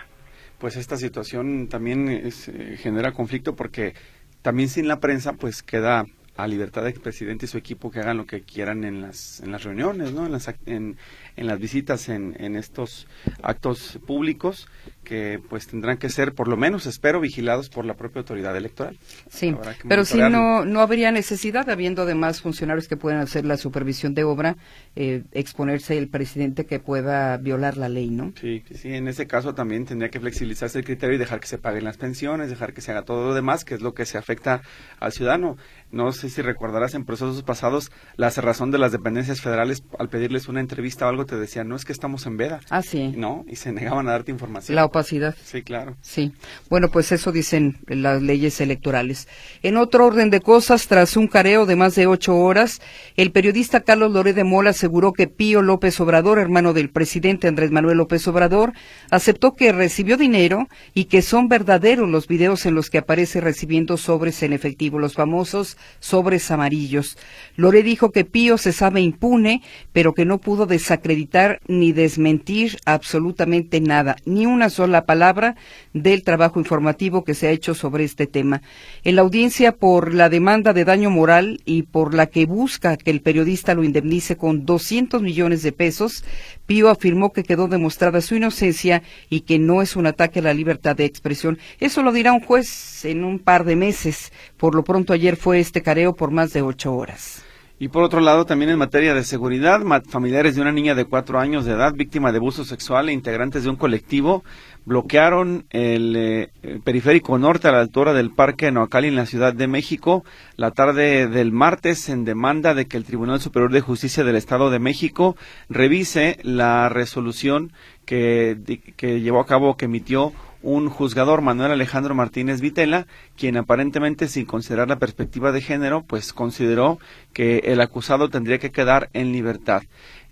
Pues 0.59 0.77
esta 0.77 0.97
situación 0.97 1.69
también 1.69 2.09
es, 2.09 2.47
eh, 2.47 2.77
genera 2.77 3.11
conflicto 3.11 3.55
porque 3.55 3.93
también 4.41 4.69
sin 4.69 4.87
la 4.87 4.99
prensa 4.99 5.33
pues 5.33 5.61
queda 5.63 6.05
a 6.43 6.47
libertad 6.47 6.83
del 6.83 6.93
presidente 6.93 7.45
y 7.45 7.49
su 7.49 7.57
equipo 7.57 7.91
que 7.91 7.99
hagan 7.99 8.17
lo 8.17 8.25
que 8.25 8.41
quieran 8.41 8.85
en 8.85 9.01
las, 9.01 9.41
en 9.41 9.51
las 9.51 9.63
reuniones, 9.63 10.13
¿no? 10.13 10.25
en, 10.25 10.31
las, 10.31 10.47
en, 10.65 10.95
en 11.35 11.47
las 11.47 11.59
visitas 11.59 12.07
en, 12.07 12.33
en 12.39 12.55
estos 12.55 13.07
actos 13.43 13.99
públicos 14.07 14.67
que 15.03 15.41
pues 15.49 15.67
tendrán 15.67 15.97
que 15.97 16.07
ser, 16.09 16.33
por 16.33 16.47
lo 16.47 16.55
menos 16.55 16.85
espero, 16.85 17.19
vigilados 17.19 17.69
por 17.69 17.83
la 17.83 17.95
propia 17.95 18.19
autoridad 18.19 18.55
electoral. 18.55 18.97
Sí, 19.27 19.55
pero 19.87 20.05
si 20.05 20.19
no, 20.19 20.63
no 20.65 20.81
habría 20.81 21.11
necesidad, 21.11 21.69
habiendo 21.69 22.03
además 22.03 22.41
funcionarios 22.41 22.87
que 22.87 22.95
puedan 22.95 23.19
hacer 23.19 23.43
la 23.43 23.57
supervisión 23.57 24.13
de 24.13 24.23
obra, 24.23 24.55
eh, 24.95 25.23
exponerse 25.31 25.97
el 25.97 26.09
presidente 26.09 26.65
que 26.65 26.79
pueda 26.79 27.37
violar 27.37 27.75
la 27.75 27.89
ley, 27.89 28.09
¿no? 28.11 28.33
Sí, 28.39 28.63
sí, 28.73 28.93
en 28.93 29.07
ese 29.07 29.25
caso 29.25 29.55
también 29.55 29.85
tendría 29.85 30.09
que 30.09 30.19
flexibilizarse 30.19 30.77
el 30.77 30.85
criterio 30.85 31.15
y 31.15 31.17
dejar 31.17 31.39
que 31.39 31.47
se 31.47 31.57
paguen 31.57 31.85
las 31.85 31.97
pensiones, 31.97 32.49
dejar 32.49 32.73
que 32.73 32.81
se 32.81 32.91
haga 32.91 33.01
todo 33.01 33.29
lo 33.29 33.33
demás, 33.33 33.65
que 33.65 33.73
es 33.73 33.81
lo 33.81 33.93
que 33.93 34.05
se 34.05 34.17
afecta 34.17 34.61
al 34.99 35.11
ciudadano. 35.11 35.57
No 35.91 36.11
sé 36.11 36.29
si 36.29 36.41
recordarás 36.41 36.93
en 36.93 37.05
procesos 37.05 37.41
pasados, 37.43 37.91
la 38.15 38.29
cerrazón 38.31 38.71
de 38.71 38.77
las 38.77 38.91
dependencias 38.91 39.41
federales 39.41 39.83
al 39.97 40.09
pedirles 40.09 40.47
una 40.47 40.59
entrevista 40.59 41.05
o 41.05 41.09
algo 41.09 41.25
te 41.25 41.35
decían, 41.35 41.67
no 41.67 41.75
es 41.75 41.85
que 41.85 41.93
estamos 41.93 42.25
en 42.25 42.37
veda. 42.37 42.59
Ah, 42.69 42.81
sí. 42.81 43.13
No, 43.15 43.43
y 43.47 43.55
se 43.55 43.71
negaban 43.71 44.07
a 44.07 44.11
darte 44.11 44.31
información. 44.31 44.75
La 44.75 44.85
opacidad. 44.85 45.35
Sí, 45.43 45.63
claro. 45.63 45.95
Sí. 46.01 46.33
Bueno, 46.69 46.89
pues 46.89 47.11
eso 47.11 47.31
dicen 47.31 47.77
las 47.87 48.21
leyes 48.21 48.61
electorales. 48.61 49.27
En 49.63 49.77
otro 49.77 50.05
orden 50.05 50.29
de 50.29 50.41
cosas, 50.41 50.87
tras 50.87 51.17
un 51.17 51.27
careo 51.27 51.65
de 51.65 51.75
más 51.75 51.95
de 51.95 52.07
ocho 52.07 52.37
horas, 52.37 52.81
el 53.15 53.31
periodista 53.31 53.81
Carlos 53.81 54.11
Loré 54.11 54.33
de 54.33 54.43
Mola 54.43 54.71
aseguró 54.71 55.13
que 55.13 55.27
Pío 55.27 55.61
López 55.61 55.99
Obrador, 55.99 56.39
hermano 56.39 56.73
del 56.73 56.89
presidente 56.89 57.47
Andrés 57.47 57.71
Manuel 57.71 57.97
López 57.97 58.27
Obrador, 58.27 58.73
aceptó 59.09 59.55
que 59.55 59.71
recibió 59.71 60.17
dinero 60.17 60.67
y 60.93 61.05
que 61.05 61.21
son 61.21 61.47
verdaderos 61.47 62.09
los 62.09 62.27
videos 62.27 62.65
en 62.65 62.75
los 62.75 62.89
que 62.89 62.99
aparece 62.99 63.41
recibiendo 63.41 63.97
sobres 63.97 64.43
en 64.43 64.53
efectivo, 64.53 64.99
los 64.99 65.15
famosos 65.15 65.77
sobres 65.99 66.49
amarillos. 66.51 67.17
Loré 67.55 67.83
dijo 67.83 68.11
que 68.11 68.25
Pío 68.25 68.57
se 68.57 68.73
sabe 68.73 69.01
impune, 69.01 69.61
pero 69.91 70.13
que 70.13 70.25
no 70.25 70.39
pudo 70.39 70.65
desacreditar 70.65 71.59
ni 71.67 71.91
desmentir 71.91 72.77
absolutamente 72.85 73.81
nada, 73.81 74.15
ni 74.25 74.45
una 74.45 74.69
sola 74.69 75.05
palabra 75.05 75.55
del 75.93 76.23
trabajo 76.23 76.59
informativo 76.59 77.23
que 77.23 77.33
se 77.33 77.47
ha 77.47 77.51
hecho 77.51 77.73
sobre 77.73 78.03
este 78.03 78.27
tema. 78.27 78.61
En 79.03 79.15
la 79.15 79.21
audiencia 79.21 79.71
por 79.73 80.13
la 80.13 80.29
demanda 80.29 80.73
de 80.73 80.85
daño 80.85 81.09
moral 81.09 81.61
y 81.65 81.83
por 81.83 82.13
la 82.13 82.27
que 82.27 82.45
busca 82.45 82.97
que 82.97 83.11
el 83.11 83.21
periodista 83.21 83.73
lo 83.73 83.83
indemnice 83.83 84.37
con 84.37 84.65
200 84.65 85.21
millones 85.21 85.63
de 85.63 85.71
pesos, 85.71 86.23
Pío 86.69 86.89
afirmó 86.89 87.33
que 87.33 87.41
quedó 87.41 87.67
demostrada 87.67 88.21
su 88.21 88.35
inocencia 88.35 89.01
y 89.27 89.41
que 89.41 89.57
no 89.57 89.81
es 89.81 89.95
un 89.95 90.05
ataque 90.05 90.37
a 90.37 90.43
la 90.43 90.53
libertad 90.53 90.95
de 90.95 91.03
expresión. 91.03 91.57
Eso 91.79 92.03
lo 92.03 92.11
dirá 92.11 92.31
un 92.31 92.41
juez 92.41 93.05
en 93.05 93.23
un 93.23 93.39
par 93.39 93.63
de 93.63 93.75
meses. 93.75 94.31
Por 94.55 94.75
lo 94.75 94.83
pronto 94.83 95.11
ayer 95.11 95.35
fue 95.35 95.59
este 95.59 95.81
careo 95.81 96.15
por 96.15 96.29
más 96.29 96.53
de 96.53 96.61
ocho 96.61 96.93
horas. 96.93 97.43
Y 97.79 97.87
por 97.87 98.03
otro 98.03 98.19
lado, 98.19 98.45
también 98.45 98.69
en 98.69 98.77
materia 98.77 99.15
de 99.15 99.23
seguridad, 99.23 99.81
familiares 100.09 100.53
de 100.53 100.61
una 100.61 100.71
niña 100.71 100.93
de 100.93 101.05
cuatro 101.05 101.39
años 101.39 101.65
de 101.65 101.71
edad, 101.71 101.93
víctima 101.95 102.31
de 102.31 102.37
abuso 102.37 102.63
sexual 102.63 103.09
e 103.09 103.13
integrantes 103.13 103.63
de 103.63 103.69
un 103.71 103.75
colectivo, 103.75 104.43
bloquearon 104.89 105.67
el, 105.69 106.15
eh, 106.15 106.49
periférico 106.83 107.37
norte 107.37 107.67
a 107.67 107.71
la 107.71 107.79
altura 107.79 108.11
del 108.13 108.31
Parque 108.31 108.71
Noacali 108.71 109.07
en 109.07 109.15
la 109.15 109.27
Ciudad 109.27 109.53
de 109.53 109.67
México 109.67 110.25
la 110.57 110.71
tarde 110.71 111.27
del 111.27 111.51
martes 111.51 112.09
en 112.09 112.25
demanda 112.25 112.73
de 112.73 112.87
que 112.87 112.97
el 112.97 113.05
Tribunal 113.05 113.39
Superior 113.39 113.71
de 113.71 113.81
Justicia 113.81 114.23
del 114.23 114.35
Estado 114.35 114.71
de 114.71 114.79
México 114.79 115.37
revise 115.69 116.39
la 116.41 116.89
resolución 116.89 117.71
que, 118.05 118.81
que 118.97 119.21
llevó 119.21 119.39
a 119.39 119.45
cabo, 119.45 119.77
que 119.77 119.85
emitió 119.85 120.33
un 120.61 120.89
juzgador, 120.89 121.41
Manuel 121.41 121.71
Alejandro 121.71 122.15
Martínez 122.15 122.59
Vitela, 122.59 123.05
quien 123.37 123.57
aparentemente 123.57 124.27
sin 124.27 124.45
considerar 124.45 124.89
la 124.89 124.99
perspectiva 124.99 125.51
de 125.51 125.61
género, 125.61 126.03
pues 126.03 126.33
consideró 126.33 126.99
que 127.31 127.59
el 127.65 127.79
acusado 127.79 128.29
tendría 128.29 128.57
que 128.57 128.71
quedar 128.71 129.09
en 129.13 129.31
libertad. 129.31 129.83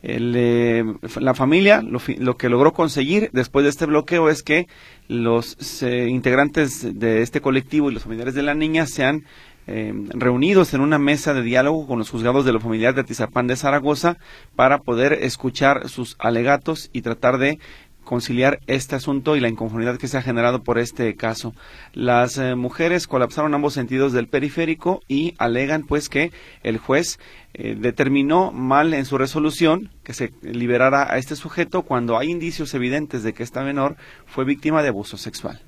Eh, 0.03 0.83
la 1.19 1.33
familia 1.33 1.81
lo, 1.81 2.37
que 2.37 2.49
logró 2.49 2.71
conseguir 2.71 3.29
después 3.33 3.63
de 3.63 3.69
este 3.69 3.87
bloqueo 3.87 4.29
es 4.29 4.43
que 4.43 4.67
los 5.07 5.57
integrantes 5.81 6.99
de 6.99 7.23
este 7.23 7.41
colectivo 7.41 7.89
y 7.89 7.93
los 7.95 8.03
familiares 8.03 8.35
de 8.35 8.43
la 8.43 8.53
niña 8.53 8.85
sean 8.85 9.25
eh, 9.69 9.93
reunidos 10.11 10.73
en 10.73 10.79
una 10.79 10.97
mesa 10.97 11.33
de 11.33 11.41
diálogo 11.41 11.87
con 11.87 11.99
los 11.99 12.09
juzgados 12.09 12.45
de 12.45 12.53
la 12.53 12.59
familia 12.61 12.93
de 12.93 13.01
Atizapán 13.01 13.47
de 13.47 13.57
Zaragoza 13.57 14.17
para 14.55 14.79
poder 14.79 15.11
escuchar 15.11 15.89
sus 15.89 16.15
alegatos 16.19 16.89
y 16.93 17.01
tratar 17.01 17.37
de 17.37 17.59
conciliar 18.07 18.61
este 18.67 18.95
asunto 18.95 19.35
y 19.35 19.41
la 19.41 19.49
inconformidad 19.49 19.97
que 19.97 20.07
se 20.07 20.17
ha 20.17 20.21
generado 20.21 20.63
por 20.63 20.79
este 20.79 21.13
caso. 21.15 21.53
Las 21.93 22.37
eh, 22.37 22.55
mujeres 22.55 23.05
colapsaron 23.05 23.53
ambos 23.53 23.73
sentidos 23.73 24.13
del 24.13 24.29
periférico 24.29 25.01
y 25.09 25.35
alegan 25.37 25.83
pues 25.83 26.07
que 26.07 26.31
el 26.63 26.77
juez 26.77 27.19
eh, 27.53 27.75
determinó 27.77 28.51
mal 28.53 28.93
en 28.93 29.03
su 29.03 29.17
resolución 29.17 29.91
que 30.03 30.13
se 30.13 30.31
liberara 30.41 31.11
a 31.11 31.17
este 31.17 31.35
sujeto 31.35 31.81
cuando 31.81 32.17
hay 32.17 32.29
indicios 32.29 32.73
evidentes 32.73 33.23
de 33.23 33.33
que 33.33 33.43
esta 33.43 33.61
menor 33.61 33.97
fue 34.25 34.45
víctima 34.45 34.81
de 34.81 34.87
abuso 34.87 35.17
sexual. 35.17 35.59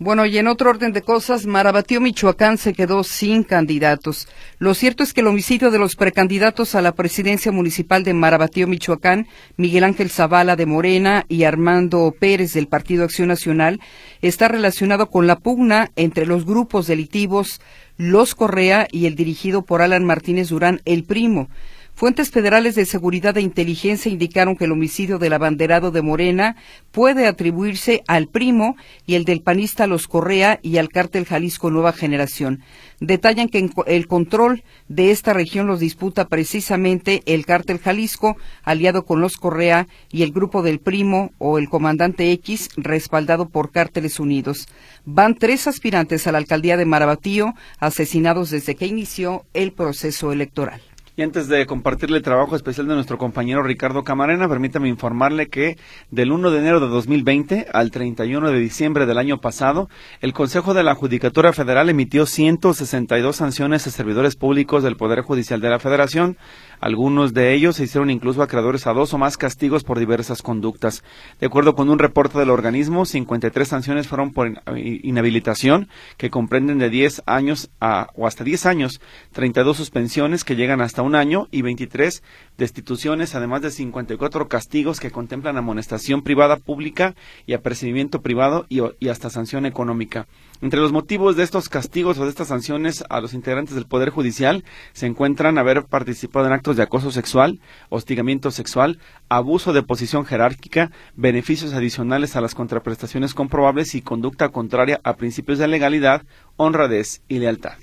Bueno, 0.00 0.26
y 0.26 0.36
en 0.38 0.48
otro 0.48 0.70
orden 0.70 0.92
de 0.92 1.02
cosas, 1.02 1.46
Marabatío, 1.46 2.00
Michoacán 2.00 2.58
se 2.58 2.72
quedó 2.72 3.04
sin 3.04 3.44
candidatos. 3.44 4.26
Lo 4.58 4.74
cierto 4.74 5.04
es 5.04 5.14
que 5.14 5.20
el 5.20 5.28
homicidio 5.28 5.70
de 5.70 5.78
los 5.78 5.94
precandidatos 5.94 6.74
a 6.74 6.82
la 6.82 6.96
presidencia 6.96 7.52
municipal 7.52 8.02
de 8.02 8.12
Marabatío, 8.12 8.66
Michoacán, 8.66 9.28
Miguel 9.56 9.84
Ángel 9.84 10.10
Zavala 10.10 10.56
de 10.56 10.66
Morena 10.66 11.26
y 11.28 11.44
Armando 11.44 12.12
Pérez 12.18 12.54
del 12.54 12.66
Partido 12.66 13.04
Acción 13.04 13.28
Nacional, 13.28 13.80
está 14.20 14.48
relacionado 14.48 15.10
con 15.10 15.28
la 15.28 15.38
pugna 15.38 15.92
entre 15.94 16.26
los 16.26 16.44
grupos 16.44 16.88
delictivos 16.88 17.60
Los 17.96 18.34
Correa 18.34 18.88
y 18.90 19.06
el 19.06 19.14
dirigido 19.14 19.62
por 19.62 19.80
Alan 19.80 20.04
Martínez 20.04 20.48
Durán, 20.48 20.80
el 20.86 21.04
primo. 21.04 21.48
Fuentes 21.96 22.30
federales 22.30 22.74
de 22.74 22.86
seguridad 22.86 23.36
e 23.36 23.40
inteligencia 23.40 24.10
indicaron 24.10 24.56
que 24.56 24.64
el 24.64 24.72
homicidio 24.72 25.20
del 25.20 25.32
abanderado 25.32 25.92
de 25.92 26.02
Morena 26.02 26.56
puede 26.90 27.28
atribuirse 27.28 28.02
al 28.08 28.26
primo 28.26 28.76
y 29.06 29.14
el 29.14 29.24
del 29.24 29.42
panista 29.42 29.86
Los 29.86 30.08
Correa 30.08 30.58
y 30.60 30.78
al 30.78 30.88
cártel 30.88 31.24
Jalisco 31.24 31.70
Nueva 31.70 31.92
Generación. 31.92 32.62
Detallan 32.98 33.48
que 33.48 33.70
el 33.86 34.08
control 34.08 34.64
de 34.88 35.12
esta 35.12 35.34
región 35.34 35.68
los 35.68 35.78
disputa 35.78 36.26
precisamente 36.26 37.22
el 37.26 37.46
cártel 37.46 37.78
Jalisco, 37.78 38.36
aliado 38.64 39.04
con 39.04 39.20
Los 39.20 39.36
Correa, 39.36 39.86
y 40.10 40.24
el 40.24 40.32
grupo 40.32 40.62
del 40.62 40.80
primo 40.80 41.30
o 41.38 41.58
el 41.58 41.68
comandante 41.68 42.32
X, 42.32 42.70
respaldado 42.76 43.48
por 43.48 43.70
Cárteles 43.70 44.18
Unidos. 44.18 44.66
Van 45.04 45.36
tres 45.36 45.68
aspirantes 45.68 46.26
a 46.26 46.32
la 46.32 46.38
alcaldía 46.38 46.76
de 46.76 46.86
Marabatío, 46.86 47.54
asesinados 47.78 48.50
desde 48.50 48.74
que 48.74 48.86
inició 48.86 49.44
el 49.54 49.72
proceso 49.72 50.32
electoral. 50.32 50.80
Y 51.16 51.22
antes 51.22 51.46
de 51.46 51.64
compartirle 51.66 52.16
el 52.16 52.24
trabajo 52.24 52.56
especial 52.56 52.88
de 52.88 52.94
nuestro 52.94 53.18
compañero 53.18 53.62
Ricardo 53.62 54.02
Camarena, 54.02 54.48
permítame 54.48 54.88
informarle 54.88 55.46
que 55.46 55.78
del 56.10 56.32
1 56.32 56.50
de 56.50 56.58
enero 56.58 56.80
de 56.80 56.88
2020 56.88 57.68
al 57.72 57.92
31 57.92 58.50
de 58.50 58.58
diciembre 58.58 59.06
del 59.06 59.18
año 59.18 59.40
pasado, 59.40 59.88
el 60.20 60.32
Consejo 60.32 60.74
de 60.74 60.82
la 60.82 60.96
Judicatura 60.96 61.52
Federal 61.52 61.88
emitió 61.88 62.26
162 62.26 63.36
sanciones 63.36 63.86
a 63.86 63.92
servidores 63.92 64.34
públicos 64.34 64.82
del 64.82 64.96
Poder 64.96 65.20
Judicial 65.20 65.60
de 65.60 65.70
la 65.70 65.78
Federación, 65.78 66.36
algunos 66.80 67.32
de 67.32 67.54
ellos 67.54 67.76
se 67.76 67.84
hicieron 67.84 68.10
incluso 68.10 68.42
acreedores 68.42 68.86
a 68.86 68.92
dos 68.92 69.14
o 69.14 69.18
más 69.18 69.38
castigos 69.38 69.84
por 69.84 69.98
diversas 69.98 70.42
conductas. 70.42 71.02
De 71.40 71.46
acuerdo 71.46 71.74
con 71.74 71.88
un 71.88 71.98
reporte 71.98 72.38
del 72.38 72.50
organismo, 72.50 73.06
53 73.06 73.66
sanciones 73.66 74.08
fueron 74.08 74.32
por 74.32 74.52
inhabilitación, 74.76 75.88
que 76.18 76.28
comprenden 76.28 76.78
de 76.78 76.90
10 76.90 77.22
años 77.24 77.70
a, 77.80 78.08
o 78.16 78.26
hasta 78.26 78.44
10 78.44 78.66
años, 78.66 79.00
32 79.32 79.76
suspensiones 79.76 80.44
que 80.44 80.56
llegan 80.56 80.80
hasta 80.80 81.03
un 81.04 81.14
año 81.14 81.48
y 81.50 81.62
23 81.62 82.22
destituciones, 82.58 83.34
además 83.34 83.62
de 83.62 83.70
54 83.70 84.48
castigos 84.48 85.00
que 85.00 85.10
contemplan 85.10 85.56
amonestación 85.56 86.22
privada 86.22 86.56
pública 86.56 87.14
y 87.46 87.54
apercibimiento 87.54 88.22
privado 88.22 88.66
y, 88.68 88.80
y 88.98 89.08
hasta 89.08 89.30
sanción 89.30 89.66
económica. 89.66 90.26
Entre 90.60 90.80
los 90.80 90.92
motivos 90.92 91.36
de 91.36 91.42
estos 91.42 91.68
castigos 91.68 92.18
o 92.18 92.24
de 92.24 92.30
estas 92.30 92.48
sanciones 92.48 93.04
a 93.08 93.20
los 93.20 93.34
integrantes 93.34 93.74
del 93.74 93.86
Poder 93.86 94.10
Judicial 94.10 94.64
se 94.92 95.06
encuentran 95.06 95.58
haber 95.58 95.84
participado 95.84 96.46
en 96.46 96.52
actos 96.52 96.76
de 96.76 96.82
acoso 96.82 97.10
sexual, 97.10 97.60
hostigamiento 97.88 98.50
sexual, 98.50 98.98
abuso 99.28 99.72
de 99.72 99.82
posición 99.82 100.24
jerárquica, 100.24 100.90
beneficios 101.16 101.74
adicionales 101.74 102.36
a 102.36 102.40
las 102.40 102.54
contraprestaciones 102.54 103.34
comprobables 103.34 103.94
y 103.94 104.02
conducta 104.02 104.48
contraria 104.48 105.00
a 105.04 105.16
principios 105.16 105.58
de 105.58 105.68
legalidad, 105.68 106.22
honradez 106.56 107.22
y 107.28 107.38
lealtad. 107.40 107.74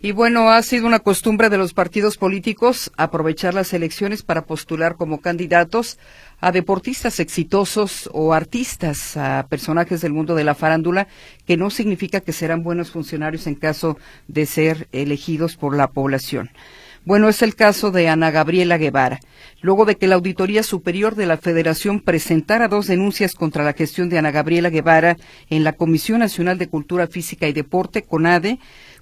Y 0.00 0.12
bueno, 0.12 0.50
ha 0.50 0.62
sido 0.62 0.86
una 0.86 1.00
costumbre 1.00 1.50
de 1.50 1.58
los 1.58 1.74
partidos 1.74 2.16
políticos 2.18 2.92
aprovechar 2.96 3.52
las 3.52 3.72
elecciones 3.72 4.22
para 4.22 4.44
postular 4.44 4.94
como 4.94 5.20
candidatos 5.20 5.98
a 6.40 6.52
deportistas 6.52 7.18
exitosos 7.18 8.08
o 8.12 8.32
artistas, 8.32 9.16
a 9.16 9.46
personajes 9.50 10.00
del 10.00 10.12
mundo 10.12 10.36
de 10.36 10.44
la 10.44 10.54
farándula, 10.54 11.08
que 11.46 11.56
no 11.56 11.68
significa 11.70 12.20
que 12.20 12.32
serán 12.32 12.62
buenos 12.62 12.92
funcionarios 12.92 13.48
en 13.48 13.56
caso 13.56 13.98
de 14.28 14.46
ser 14.46 14.86
elegidos 14.92 15.56
por 15.56 15.76
la 15.76 15.90
población. 15.90 16.50
Bueno, 17.04 17.28
es 17.28 17.42
el 17.42 17.56
caso 17.56 17.90
de 17.90 18.08
Ana 18.08 18.30
Gabriela 18.30 18.76
Guevara. 18.76 19.18
Luego 19.62 19.84
de 19.84 19.96
que 19.96 20.06
la 20.06 20.16
Auditoría 20.16 20.62
Superior 20.62 21.14
de 21.16 21.26
la 21.26 21.38
Federación 21.38 22.00
presentara 22.00 22.68
dos 22.68 22.86
denuncias 22.86 23.34
contra 23.34 23.64
la 23.64 23.72
gestión 23.72 24.08
de 24.10 24.18
Ana 24.18 24.30
Gabriela 24.30 24.68
Guevara 24.68 25.16
en 25.48 25.64
la 25.64 25.72
Comisión 25.72 26.18
Nacional 26.20 26.58
de 26.58 26.68
Cultura 26.68 27.06
Física 27.06 27.48
y 27.48 27.52
Deporte, 27.52 28.02
CONADE, 28.02 28.58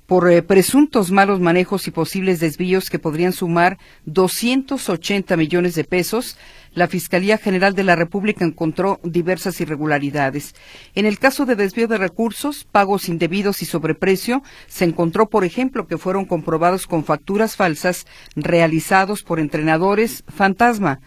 por 0.07 0.31
eh, 0.31 0.42
presuntos 0.42 1.11
malos 1.11 1.40
manejos 1.40 1.87
y 1.88 1.90
posibles 1.90 2.40
desvíos 2.40 2.90
que 2.90 2.99
podrían 2.99 3.33
sumar 3.33 3.79
280 4.05 5.37
millones 5.37 5.75
de 5.75 5.85
pesos, 5.85 6.37
la 6.73 6.88
Fiscalía 6.88 7.38
General 7.38 7.75
de 7.75 7.85
la 7.85 7.97
República 7.97 8.45
encontró 8.45 9.01
diversas 9.03 9.61
irregularidades. 9.61 10.55
En 10.95 11.07
el 11.07 11.19
caso 11.19 11.47
de 11.47 11.57
desvío 11.57 11.88
de 11.88 11.99
recursos, 11.99 12.64
pagos 12.71 13.09
indebidos 13.09 13.62
y 13.62 13.64
sobreprecio, 13.64 14.42
se 14.66 14.85
encontró, 14.85 15.29
por 15.29 15.45
ejemplo, 15.45 15.87
que 15.87 15.99
fueron 15.99 16.27
comprobados 16.27 16.87
con 16.87 17.05
facturas 17.05 17.57
falsas 17.57 18.07
realizados 18.35 19.23
por 19.23 19.40
entrenadores 19.40 20.23
fantasma. 20.29 21.01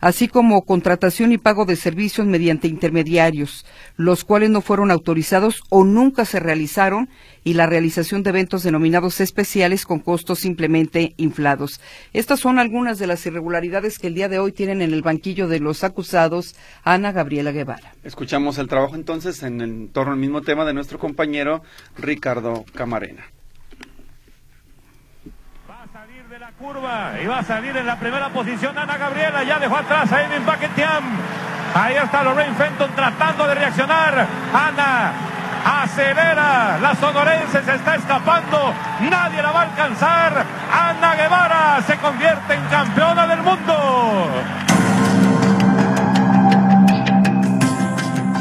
Así 0.00 0.28
como 0.28 0.64
contratación 0.64 1.32
y 1.32 1.38
pago 1.38 1.64
de 1.64 1.76
servicios 1.76 2.26
mediante 2.26 2.68
intermediarios, 2.68 3.64
los 3.96 4.24
cuales 4.24 4.50
no 4.50 4.60
fueron 4.60 4.90
autorizados 4.90 5.62
o 5.68 5.84
nunca 5.84 6.24
se 6.24 6.40
realizaron, 6.40 7.08
y 7.44 7.54
la 7.54 7.66
realización 7.66 8.22
de 8.22 8.30
eventos 8.30 8.62
denominados 8.62 9.20
especiales 9.20 9.86
con 9.86 10.00
costos 10.00 10.40
simplemente 10.40 11.14
inflados. 11.16 11.80
Estas 12.12 12.40
son 12.40 12.58
algunas 12.58 12.98
de 12.98 13.06
las 13.06 13.24
irregularidades 13.26 13.98
que 13.98 14.08
el 14.08 14.14
día 14.14 14.28
de 14.28 14.38
hoy 14.38 14.52
tienen 14.52 14.82
en 14.82 14.92
el 14.92 15.02
banquillo 15.02 15.48
de 15.48 15.60
los 15.60 15.84
acusados 15.84 16.54
Ana 16.84 17.12
Gabriela 17.12 17.52
Guevara. 17.52 17.94
Escuchamos 18.04 18.58
el 18.58 18.68
trabajo 18.68 18.94
entonces 18.94 19.42
en, 19.42 19.88
torno 19.88 20.12
al 20.12 20.18
mismo 20.18 20.42
tema 20.42 20.64
de 20.64 20.74
nuestro 20.74 20.98
compañero 20.98 21.62
Ricardo 21.96 22.64
Camarena. 22.74 23.24
Va 25.68 25.82
a 25.82 25.92
salir 25.92 26.26
de 26.28 26.38
la 26.38 26.49
curva 26.60 27.12
y 27.22 27.26
va 27.26 27.38
a 27.38 27.42
salir 27.42 27.74
en 27.74 27.86
la 27.86 27.96
primera 27.96 28.28
posición 28.28 28.76
Ana 28.76 28.98
Gabriela. 28.98 29.42
Ya 29.44 29.58
dejó 29.58 29.76
atrás 29.76 30.12
a 30.12 30.22
Edwin 30.22 30.42
Paquetiam. 30.42 31.04
Ahí 31.74 31.96
está 31.96 32.22
Lorraine 32.22 32.54
Fenton 32.54 32.90
tratando 32.94 33.46
de 33.46 33.54
reaccionar. 33.54 34.26
Ana 34.52 35.12
acelera. 35.64 36.78
La 36.78 36.94
sonorense 36.96 37.62
se 37.62 37.74
está 37.74 37.94
escapando. 37.94 38.74
Nadie 39.10 39.42
la 39.42 39.52
va 39.52 39.60
a 39.60 39.64
alcanzar. 39.64 40.44
Ana 40.70 41.14
Guevara 41.14 41.82
se 41.86 41.96
convierte 41.96 42.54
en 42.54 42.64
campeona 42.66 43.26
del 43.26 43.42
mundo. 43.42 44.28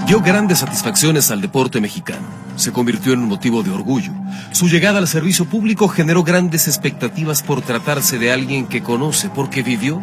dio 0.06 0.22
grandes 0.22 0.58
satisfacciones 0.58 1.30
al 1.30 1.40
deporte 1.40 1.80
mexicano. 1.80 2.49
Se 2.60 2.74
convirtió 2.74 3.14
en 3.14 3.20
un 3.20 3.30
motivo 3.30 3.64
de 3.64 3.72
orgullo. 3.72 4.12
Su 4.52 4.68
llegada 4.68 5.00
al 5.00 5.08
servicio 5.08 5.46
público 5.46 5.88
generó 5.88 6.26
grandes 6.26 6.68
expectativas 6.68 7.42
por 7.42 7.62
tratarse 7.62 8.20
de 8.20 8.34
alguien 8.34 8.68
que 8.68 8.84
conoce, 8.84 9.30
porque 9.30 9.64
vivió, 9.64 10.02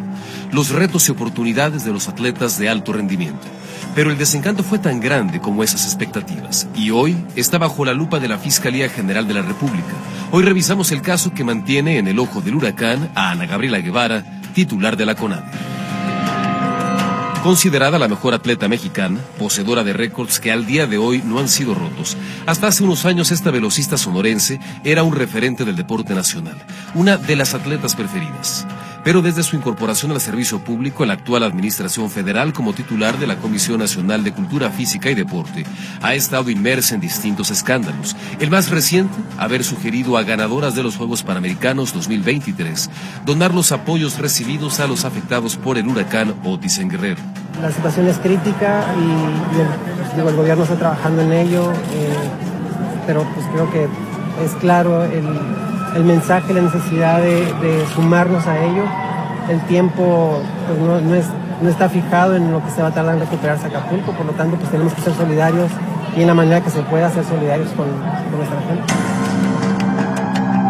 los 0.51 0.69
retos 0.69 1.07
y 1.07 1.11
oportunidades 1.11 1.85
de 1.85 1.93
los 1.93 2.07
atletas 2.07 2.57
de 2.57 2.67
alto 2.67 2.93
rendimiento. 2.93 3.45
Pero 3.93 4.09
el 4.09 4.17
desencanto 4.17 4.63
fue 4.63 4.79
tan 4.79 4.99
grande 4.99 5.39
como 5.39 5.61
esas 5.61 5.85
expectativas, 5.85 6.67
y 6.73 6.89
hoy 6.89 7.15
está 7.35 7.59
bajo 7.59 7.85
la 7.85 7.93
lupa 7.93 8.19
de 8.19 8.27
la 8.27 8.39
Fiscalía 8.39 8.89
General 8.89 9.27
de 9.27 9.35
la 9.35 9.43
República. 9.43 9.93
Hoy 10.31 10.41
revisamos 10.41 10.91
el 10.91 11.03
caso 11.03 11.35
que 11.35 11.43
mantiene 11.43 11.99
en 11.99 12.07
el 12.07 12.17
ojo 12.17 12.41
del 12.41 12.55
huracán 12.55 13.11
a 13.13 13.29
Ana 13.29 13.45
Gabriela 13.45 13.77
Guevara, 13.81 14.23
titular 14.55 14.97
de 14.97 15.05
la 15.05 15.13
CONADE. 15.13 15.76
Considerada 17.43 17.97
la 17.97 18.07
mejor 18.07 18.33
atleta 18.33 18.67
mexicana, 18.67 19.19
poseedora 19.39 19.83
de 19.83 19.93
récords 19.93 20.39
que 20.39 20.51
al 20.51 20.65
día 20.65 20.85
de 20.85 20.97
hoy 20.97 21.21
no 21.23 21.39
han 21.39 21.47
sido 21.47 21.73
rotos. 21.75 22.17
Hasta 22.45 22.67
hace 22.67 22.83
unos 22.83 23.05
años 23.05 23.31
esta 23.31 23.51
velocista 23.51 23.97
sonorense 23.97 24.59
era 24.83 25.03
un 25.03 25.15
referente 25.15 25.63
del 25.63 25.75
deporte 25.75 26.13
nacional, 26.13 26.57
una 26.93 27.17
de 27.17 27.35
las 27.35 27.53
atletas 27.53 27.95
preferidas. 27.95 28.65
Pero 29.03 29.21
desde 29.21 29.43
su 29.43 29.55
incorporación 29.55 30.11
al 30.11 30.19
servicio 30.19 30.59
público 30.59 31.03
en 31.03 31.07
la 31.07 31.13
actual 31.13 31.43
Administración 31.43 32.09
Federal 32.09 32.51
como 32.51 32.73
titular 32.73 33.17
de 33.17 33.27
la 33.27 33.37
Comisión 33.37 33.79
Nacional 33.79 34.25
de 34.25 34.33
Cultura 34.33 34.69
Física 34.69 35.09
y 35.09 35.15
Deporte, 35.15 35.65
ha 36.01 36.13
estado 36.13 36.49
inmersa 36.49 36.95
en 36.95 37.01
distintos 37.01 37.49
escándalos. 37.49 38.17
El 38.41 38.49
más 38.49 38.69
reciente, 38.69 39.15
haber 39.37 39.63
sugerido 39.63 40.17
a 40.17 40.23
ganadoras 40.23 40.75
de 40.75 40.83
los 40.83 40.97
Juegos 40.97 41.23
Panamericanos 41.23 41.93
2023 41.93 42.89
donar 43.25 43.53
los 43.53 43.71
apoyos 43.71 44.17
recibidos 44.17 44.81
a 44.81 44.87
los 44.87 45.05
afectados 45.05 45.55
por 45.55 45.77
el 45.77 45.87
huracán 45.87 46.35
Otis 46.43 46.79
en 46.79 46.89
Guerrero. 46.89 47.21
La 47.61 47.71
situación 47.71 48.07
es 48.07 48.17
crítica 48.17 48.83
y, 48.95 49.59
el, 49.59 50.15
digo, 50.15 50.29
el 50.29 50.35
gobierno 50.35 50.63
está 50.63 50.75
trabajando 50.75 51.21
en 51.23 51.33
ello, 51.33 51.71
eh, 51.93 52.15
pero 53.05 53.23
pues 53.33 53.45
creo 53.53 53.71
que 53.71 53.87
es 54.43 54.53
claro 54.59 55.03
el, 55.03 55.25
el 55.95 56.03
mensaje, 56.03 56.53
la 56.53 56.61
necesidad 56.61 57.19
de, 57.21 57.85
sumarnos 57.95 58.45
a 58.45 58.63
ello. 58.63 58.83
El 59.49 59.61
tiempo 59.61 60.39
pues, 60.67 60.79
no, 60.79 61.01
no, 61.01 61.15
es, 61.15 61.25
no, 61.61 61.69
está 61.69 61.89
fijado 61.89 62.35
en 62.35 62.51
lo 62.51 62.63
que 62.63 62.69
se 62.71 62.81
va 62.81 62.89
a 62.89 62.93
tardar 62.93 63.15
en 63.15 63.21
recuperarse 63.21 63.67
Acapulco, 63.67 64.11
por 64.11 64.25
lo 64.25 64.33
tanto 64.33 64.57
pues 64.57 64.69
tenemos 64.69 64.93
que 64.93 65.01
ser 65.01 65.13
solidarios 65.13 65.71
y 66.15 66.21
en 66.21 66.27
la 66.27 66.33
manera 66.33 66.61
que 66.61 66.69
se 66.69 66.81
pueda 66.83 67.09
ser 67.09 67.23
solidarios 67.23 67.69
con 67.71 67.87
nuestra 68.37 68.59
gente. 68.67 69.26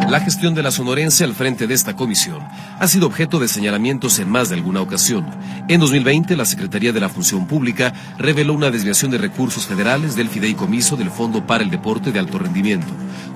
La 0.09 0.21
gestión 0.21 0.55
de 0.55 0.63
la 0.63 0.71
sonorense 0.71 1.25
al 1.25 1.33
frente 1.33 1.67
de 1.67 1.73
esta 1.73 1.97
comisión 1.97 2.39
ha 2.79 2.87
sido 2.87 3.07
objeto 3.07 3.39
de 3.39 3.49
señalamientos 3.49 4.19
en 4.19 4.29
más 4.29 4.47
de 4.47 4.55
alguna 4.55 4.79
ocasión. 4.79 5.25
En 5.67 5.81
2020, 5.81 6.37
la 6.37 6.45
Secretaría 6.45 6.93
de 6.93 7.01
la 7.01 7.09
Función 7.09 7.45
Pública 7.45 7.93
reveló 8.17 8.53
una 8.53 8.71
desviación 8.71 9.11
de 9.11 9.17
recursos 9.17 9.65
federales 9.65 10.15
del 10.15 10.29
fideicomiso 10.29 10.95
del 10.95 11.11
Fondo 11.11 11.45
para 11.45 11.61
el 11.61 11.69
Deporte 11.69 12.13
de 12.13 12.19
Alto 12.19 12.39
Rendimiento. 12.39 12.87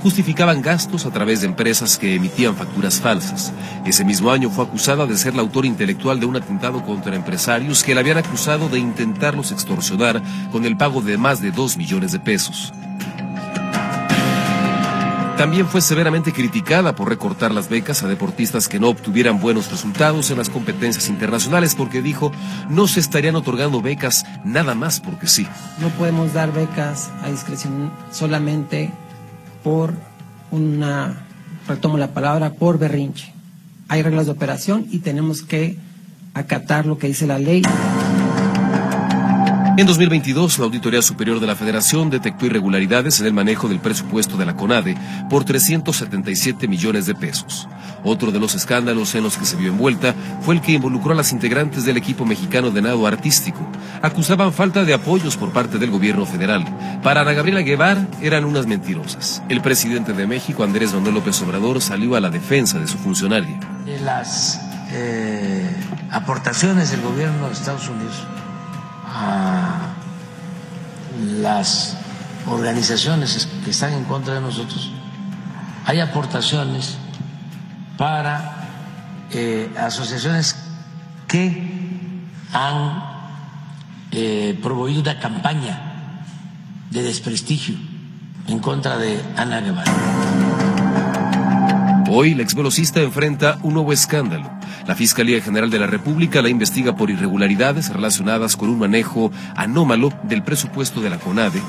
Justificaban 0.02 0.62
gastos 0.62 1.06
a 1.06 1.12
través 1.12 1.42
de 1.42 1.48
empresas 1.48 1.98
que 1.98 2.16
emitían 2.16 2.56
facturas 2.56 3.02
falsas. 3.02 3.52
Ese 3.86 4.06
mismo 4.06 4.32
año 4.32 4.50
fue 4.50 4.64
acusada 4.64 5.06
de 5.06 5.18
ser 5.18 5.36
la 5.36 5.42
autora 5.42 5.68
intelectual 5.68 6.22
de 6.22 6.26
un 6.26 6.38
atentado 6.38 6.86
contra 6.86 7.18
empresarios 7.18 7.84
que 7.84 7.94
la 7.94 8.00
habían 8.00 8.18
acusado 8.18 8.70
de 8.70 8.80
intentarlos 8.80 9.52
extorsionar 9.52 10.22
con 10.54 10.64
el 10.64 10.78
pago 10.78 11.02
de 11.02 11.18
más 11.18 11.42
de 11.42 11.52
dos 11.52 11.76
millones 11.76 12.14
de 12.14 12.20
pesos. 12.20 12.72
También 15.42 15.68
fue 15.68 15.82
severamente 15.82 16.34
criticada 16.34 16.94
por 16.94 17.10
recortar 17.10 17.52
las 17.52 17.68
becas 17.68 18.04
a 18.04 18.08
deportistas 18.08 18.68
que 18.68 18.80
no 18.80 18.90
obtuvieran 18.90 19.40
buenos 19.40 19.72
resultados 19.72 20.30
en 20.30 20.38
las 20.38 20.52
competencias 20.52 21.10
internacionales 21.10 21.74
porque 21.74 22.04
dijo 22.04 22.32
no 22.70 22.88
se 22.88 23.00
estarían 23.00 23.36
otorgando 23.36 23.82
becas 23.82 24.24
nada 24.46 24.76
más 24.76 25.00
porque 25.00 25.26
sí. 25.26 25.48
No 25.80 25.90
podemos 25.90 26.34
dar 26.34 26.54
becas 26.54 27.10
a 27.24 27.32
discreción 27.32 27.92
solamente 28.12 28.92
por 29.64 29.96
una, 30.52 31.26
retomo 31.68 31.98
la 31.98 32.14
palabra, 32.14 32.54
por 32.54 32.78
berrinche. 32.78 33.34
Hay 33.88 34.04
reglas 34.04 34.28
de 34.28 34.34
operación 34.34 34.86
y 34.92 35.00
tenemos 35.00 35.42
que 35.42 35.76
acatar 36.36 36.86
lo 36.86 37.00
que 37.00 37.08
dice 37.08 37.26
la 37.26 37.40
ley. 37.40 37.64
En 39.78 39.88
2022, 39.88 40.60
la 40.60 40.66
Auditoría 40.66 41.02
Superior 41.02 41.40
de 41.40 41.48
la 41.48 41.56
Federación 41.56 42.10
detectó 42.10 42.46
irregularidades 42.46 43.22
en 43.22 43.28
el 43.28 43.34
manejo 43.34 43.70
del 43.70 43.80
presupuesto 43.80 44.36
de 44.36 44.46
la 44.46 44.54
CONADE 44.54 44.98
por 45.30 45.46
377 45.46 46.68
millones 46.68 47.06
de 47.06 47.16
pesos. 47.16 47.70
Otro 48.04 48.32
de 48.32 48.40
los 48.40 48.54
escándalos 48.54 49.16
en 49.16 49.24
los 49.24 49.38
que 49.38 49.46
se 49.46 49.56
vio 49.56 49.70
envuelta 49.70 50.14
fue 50.42 50.56
el 50.56 50.62
que 50.62 50.74
involucró 50.74 51.14
a 51.14 51.16
las 51.16 51.32
integrantes 51.32 51.86
del 51.86 51.96
equipo 51.96 52.26
mexicano 52.26 52.70
de 52.70 52.82
nado 52.82 53.08
artístico. 53.08 53.66
Acusaban 54.02 54.52
falta 54.52 54.84
de 54.84 54.94
apoyos 54.94 55.38
por 55.38 55.54
parte 55.54 55.78
del 55.78 55.90
gobierno 55.90 56.26
federal. 56.26 56.66
Para 57.02 57.22
Ana 57.22 57.32
Gabriela 57.32 57.62
Guevara 57.62 58.08
eran 58.22 58.44
unas 58.44 58.68
mentirosas. 58.68 59.42
El 59.48 59.62
presidente 59.62 60.12
de 60.12 60.28
México, 60.28 60.66
Andrés 60.66 60.94
Manuel 60.94 61.16
López 61.16 61.42
Obrador, 61.44 61.82
salió 61.82 62.16
a 62.18 62.20
la 62.20 62.30
defensa 62.30 62.78
de 62.78 62.88
su 62.88 62.98
funcionaria. 62.98 63.58
Las 64.04 64.60
eh, 64.92 65.74
aportaciones 66.12 66.92
del 66.92 67.02
gobierno 67.02 67.48
de 67.48 67.54
Estados 67.54 67.88
Unidos 67.88 68.28
a 69.14 69.51
las 71.42 71.98
organizaciones 72.48 73.48
que 73.64 73.72
están 73.72 73.94
en 73.94 74.06
contra 74.06 74.36
de 74.36 74.42
nosotros, 74.42 74.92
hay 75.86 76.00
aportaciones 76.00 76.98
para 77.98 78.62
eh, 79.32 79.74
asociaciones 79.78 80.56
que 81.28 81.72
han 82.54 83.04
eh, 84.12 84.60
promovido 84.62 85.02
una 85.02 85.20
campaña 85.20 86.24
de 86.90 87.04
desprestigio 87.04 87.76
en 88.48 88.60
contra 88.60 88.98
de 88.98 89.22
Ana 89.38 89.62
Guevara. 89.62 90.31
Hoy 92.14 92.36
la 92.36 92.44
exvelocista 92.44 93.00
enfrenta 93.00 93.58
un 93.64 93.74
nuevo 93.74 93.94
escándalo. 93.94 94.52
La 94.86 94.96
Fiscalía 94.96 95.40
General 95.40 95.70
de 95.70 95.80
la 95.80 95.88
República 95.88 96.42
la 96.42 96.50
investiga 96.50 96.94
por 96.94 97.10
irregularidades 97.10 97.88
relacionadas 97.88 98.58
con 98.58 98.68
un 98.68 98.80
manejo 98.80 99.32
anómalo 99.56 100.12
del 100.24 100.44
presupuesto 100.44 101.00
de 101.00 101.10
la 101.10 101.20
CONADE 101.20 101.62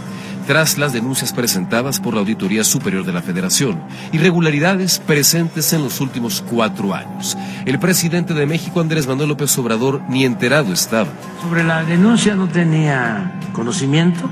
tras 0.48 0.78
las 0.78 0.92
denuncias 0.92 1.33
presentadas 1.33 2.00
por 2.00 2.14
la 2.14 2.20
Auditoría 2.20 2.64
Superior 2.64 3.07
de 3.07 3.12
la 3.12 3.22
Federación, 3.22 3.85
irregularidades 4.11 4.98
presentes 4.98 5.72
en 5.74 5.85
los 5.85 6.00
últimos 6.00 6.42
cuatro 6.42 6.92
años. 6.92 7.38
El 7.64 7.78
presidente 7.78 8.35
de 8.35 8.44
México, 8.44 8.81
Andrés 8.81 9.07
Manuel 9.07 9.28
López 9.28 9.57
Obrador, 9.59 10.02
ni 10.09 10.24
enterado 10.24 10.72
estaba. 10.72 11.07
Sobre 11.40 11.62
la 11.62 11.85
denuncia 11.85 12.35
no 12.35 12.48
tenía 12.48 13.38
conocimiento, 13.52 14.28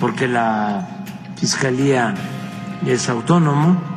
porque 0.00 0.26
la 0.26 0.88
Fiscalía 1.36 2.16
es 2.84 3.08
autónomo, 3.08 3.93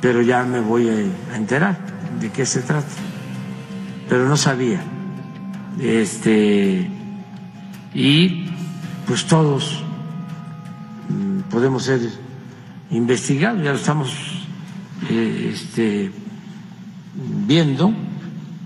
pero 0.00 0.22
ya 0.22 0.42
me 0.44 0.60
voy 0.60 0.88
a 0.88 1.36
enterar 1.36 1.78
de 2.20 2.30
qué 2.30 2.46
se 2.46 2.62
trata. 2.62 2.88
Pero 4.08 4.28
no 4.28 4.36
sabía. 4.36 4.80
Este, 5.78 6.90
y 7.94 8.46
pues 9.06 9.26
todos 9.26 9.82
podemos 11.50 11.84
ser 11.84 12.00
investigados, 12.90 13.62
ya 13.62 13.70
lo 13.70 13.76
estamos 13.76 14.12
eh, 15.08 15.52
este, 15.54 16.12
viendo, 17.46 17.92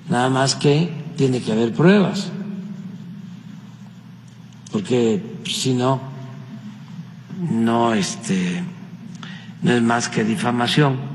nada 0.08 0.28
más 0.28 0.54
que 0.54 0.92
tiene 1.16 1.40
que 1.40 1.52
haber 1.52 1.72
pruebas, 1.72 2.30
porque 4.72 5.22
si 5.46 5.72
no, 5.72 6.00
no, 7.50 7.94
este, 7.94 8.62
no 9.62 9.72
es 9.72 9.82
más 9.82 10.08
que 10.08 10.24
difamación 10.24 11.13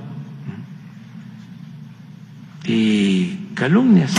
y 2.70 3.50
calumnias. 3.56 4.14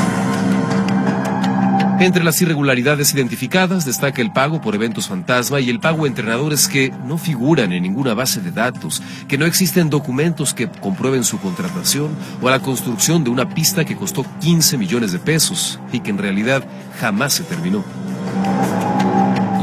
Entre 2.01 2.25
las 2.25 2.41
irregularidades 2.43 3.15
identificadas 3.15 3.85
destaca 3.85 4.23
el 4.23 4.33
pago 4.33 4.61
por 4.61 4.75
eventos 4.75 5.07
fantasma 5.07 5.61
y 5.61 5.71
el 5.71 5.79
pago 5.79 6.05
a 6.05 6.09
entrenadores 6.09 6.67
que 6.67 6.93
no 7.05 7.17
figuran 7.19 7.73
en 7.73 7.83
ninguna 7.83 8.15
base 8.15 8.41
de 8.41 8.51
datos, 8.51 9.03
que 9.29 9.39
no 9.39 9.45
existen 9.45 9.91
documentos 9.91 10.53
que 10.53 10.69
comprueben 10.69 11.25
su 11.25 11.39
contratación 11.39 12.09
o 12.43 12.49
a 12.49 12.51
la 12.51 12.61
construcción 12.61 13.23
de 13.23 13.31
una 13.31 13.51
pista 13.51 13.85
que 13.85 13.97
costó 13.97 14.25
15 14.41 14.79
millones 14.79 15.13
de 15.13 15.19
pesos 15.21 15.79
y 15.93 16.01
que 16.01 16.11
en 16.11 16.19
realidad 16.19 16.65
jamás 16.99 17.35
se 17.35 17.45
terminó. 17.45 17.85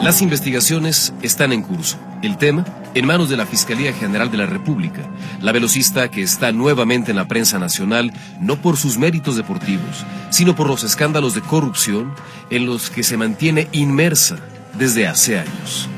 Las 0.03 0.21
investigaciones 0.21 1.13
están 1.21 1.51
en 1.51 1.63
curso. 1.63 1.97
El 2.21 2.37
tema, 2.37 2.65
en 2.93 3.05
manos 3.05 3.29
de 3.29 3.37
la 3.37 3.45
Fiscalía 3.45 3.93
General 3.93 4.31
de 4.31 4.37
la 4.37 4.45
República. 4.45 5.01
La 5.41 5.51
velocista 5.51 6.09
que 6.09 6.21
está 6.21 6.51
nuevamente 6.51 7.11
en 7.11 7.17
la 7.17 7.27
prensa 7.27 7.59
nacional, 7.59 8.13
no 8.39 8.55
por 8.57 8.77
sus 8.77 8.97
méritos 8.97 9.35
deportivos, 9.35 10.05
sino 10.29 10.55
por 10.55 10.67
los 10.67 10.83
escándalos 10.83 11.33
de 11.35 11.41
corrupción 11.41 12.13
en 12.49 12.65
los 12.65 12.89
que 12.89 13.03
se 13.03 13.17
mantiene 13.17 13.67
inmersa 13.71 14.37
desde 14.77 15.07
hace 15.07 15.39
años. 15.39 15.89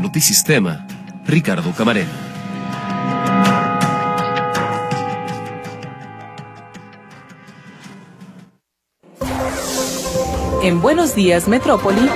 Notisistema, 0.00 0.86
Ricardo 1.26 1.72
Camarena. 1.72 2.23
En 10.64 10.80
Buenos 10.80 11.14
Días 11.14 11.46
Metrópoli. 11.46 12.08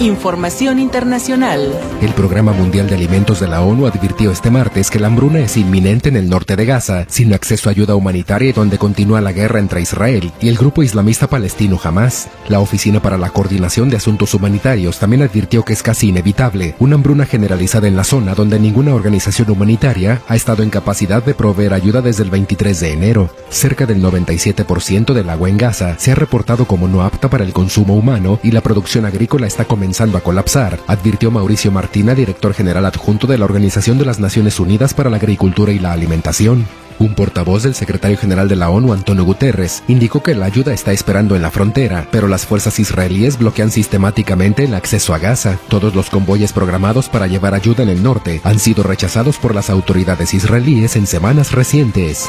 Información 0.00 0.78
internacional. 0.78 1.78
El 2.00 2.14
Programa 2.14 2.54
Mundial 2.54 2.88
de 2.88 2.94
Alimentos 2.94 3.38
de 3.38 3.48
la 3.48 3.60
ONU 3.60 3.86
advirtió 3.86 4.30
este 4.30 4.50
martes 4.50 4.90
que 4.90 4.98
la 4.98 5.08
hambruna 5.08 5.40
es 5.40 5.58
inminente 5.58 6.08
en 6.08 6.16
el 6.16 6.30
norte 6.30 6.56
de 6.56 6.64
Gaza, 6.64 7.04
sin 7.06 7.34
acceso 7.34 7.68
a 7.68 7.72
ayuda 7.72 7.94
humanitaria 7.94 8.48
y 8.48 8.52
donde 8.54 8.78
continúa 8.78 9.20
la 9.20 9.32
guerra 9.32 9.58
entre 9.58 9.82
Israel 9.82 10.32
y 10.40 10.48
el 10.48 10.56
grupo 10.56 10.82
islamista 10.82 11.26
palestino 11.26 11.78
Hamas. 11.84 12.28
La 12.48 12.60
Oficina 12.60 13.02
para 13.02 13.18
la 13.18 13.28
Coordinación 13.28 13.90
de 13.90 13.98
Asuntos 13.98 14.32
Humanitarios 14.32 14.98
también 14.98 15.20
advirtió 15.20 15.66
que 15.66 15.74
es 15.74 15.82
casi 15.82 16.08
inevitable 16.08 16.76
una 16.78 16.94
hambruna 16.94 17.26
generalizada 17.26 17.86
en 17.86 17.96
la 17.96 18.04
zona 18.04 18.34
donde 18.34 18.58
ninguna 18.58 18.94
organización 18.94 19.50
humanitaria 19.50 20.22
ha 20.28 20.34
estado 20.34 20.62
en 20.62 20.70
capacidad 20.70 21.22
de 21.22 21.34
proveer 21.34 21.74
ayuda 21.74 22.00
desde 22.00 22.22
el 22.22 22.30
23 22.30 22.80
de 22.80 22.92
enero. 22.94 23.30
Cerca 23.50 23.84
del 23.84 24.02
97% 24.02 25.12
del 25.12 25.28
agua 25.28 25.50
en 25.50 25.58
Gaza 25.58 25.98
se 25.98 26.12
ha 26.12 26.14
reportado 26.14 26.64
como 26.64 26.88
no 26.88 27.02
apta 27.02 27.28
para 27.28 27.44
el 27.44 27.52
consumo 27.52 27.94
humano 27.94 28.40
y 28.42 28.52
la 28.52 28.62
producción 28.62 29.04
agrícola 29.04 29.46
está 29.46 29.66
comenzando 29.66 29.89
a 29.98 30.20
colapsar, 30.20 30.78
advirtió 30.86 31.30
Mauricio 31.30 31.72
Martina, 31.72 32.14
director 32.14 32.54
general 32.54 32.86
adjunto 32.86 33.26
de 33.26 33.38
la 33.38 33.44
Organización 33.44 33.98
de 33.98 34.04
las 34.04 34.20
Naciones 34.20 34.60
Unidas 34.60 34.94
para 34.94 35.10
la 35.10 35.16
Agricultura 35.16 35.72
y 35.72 35.78
la 35.78 35.92
Alimentación. 35.92 36.66
Un 37.00 37.14
portavoz 37.14 37.64
del 37.64 37.74
secretario 37.74 38.16
general 38.16 38.48
de 38.48 38.56
la 38.56 38.70
ONU, 38.70 38.92
Antonio 38.92 39.24
Guterres, 39.24 39.82
indicó 39.88 40.22
que 40.22 40.34
la 40.34 40.46
ayuda 40.46 40.72
está 40.72 40.92
esperando 40.92 41.34
en 41.34 41.42
la 41.42 41.50
frontera, 41.50 42.06
pero 42.12 42.28
las 42.28 42.46
fuerzas 42.46 42.78
israelíes 42.78 43.38
bloquean 43.38 43.70
sistemáticamente 43.70 44.64
el 44.64 44.74
acceso 44.74 45.12
a 45.12 45.18
Gaza. 45.18 45.58
Todos 45.68 45.94
los 45.94 46.08
convoyes 46.08 46.52
programados 46.52 47.08
para 47.08 47.26
llevar 47.26 47.54
ayuda 47.54 47.82
en 47.82 47.88
el 47.88 48.02
norte 48.02 48.40
han 48.44 48.58
sido 48.58 48.82
rechazados 48.82 49.38
por 49.38 49.54
las 49.54 49.70
autoridades 49.70 50.34
israelíes 50.34 50.94
en 50.96 51.06
semanas 51.06 51.52
recientes. 51.52 52.28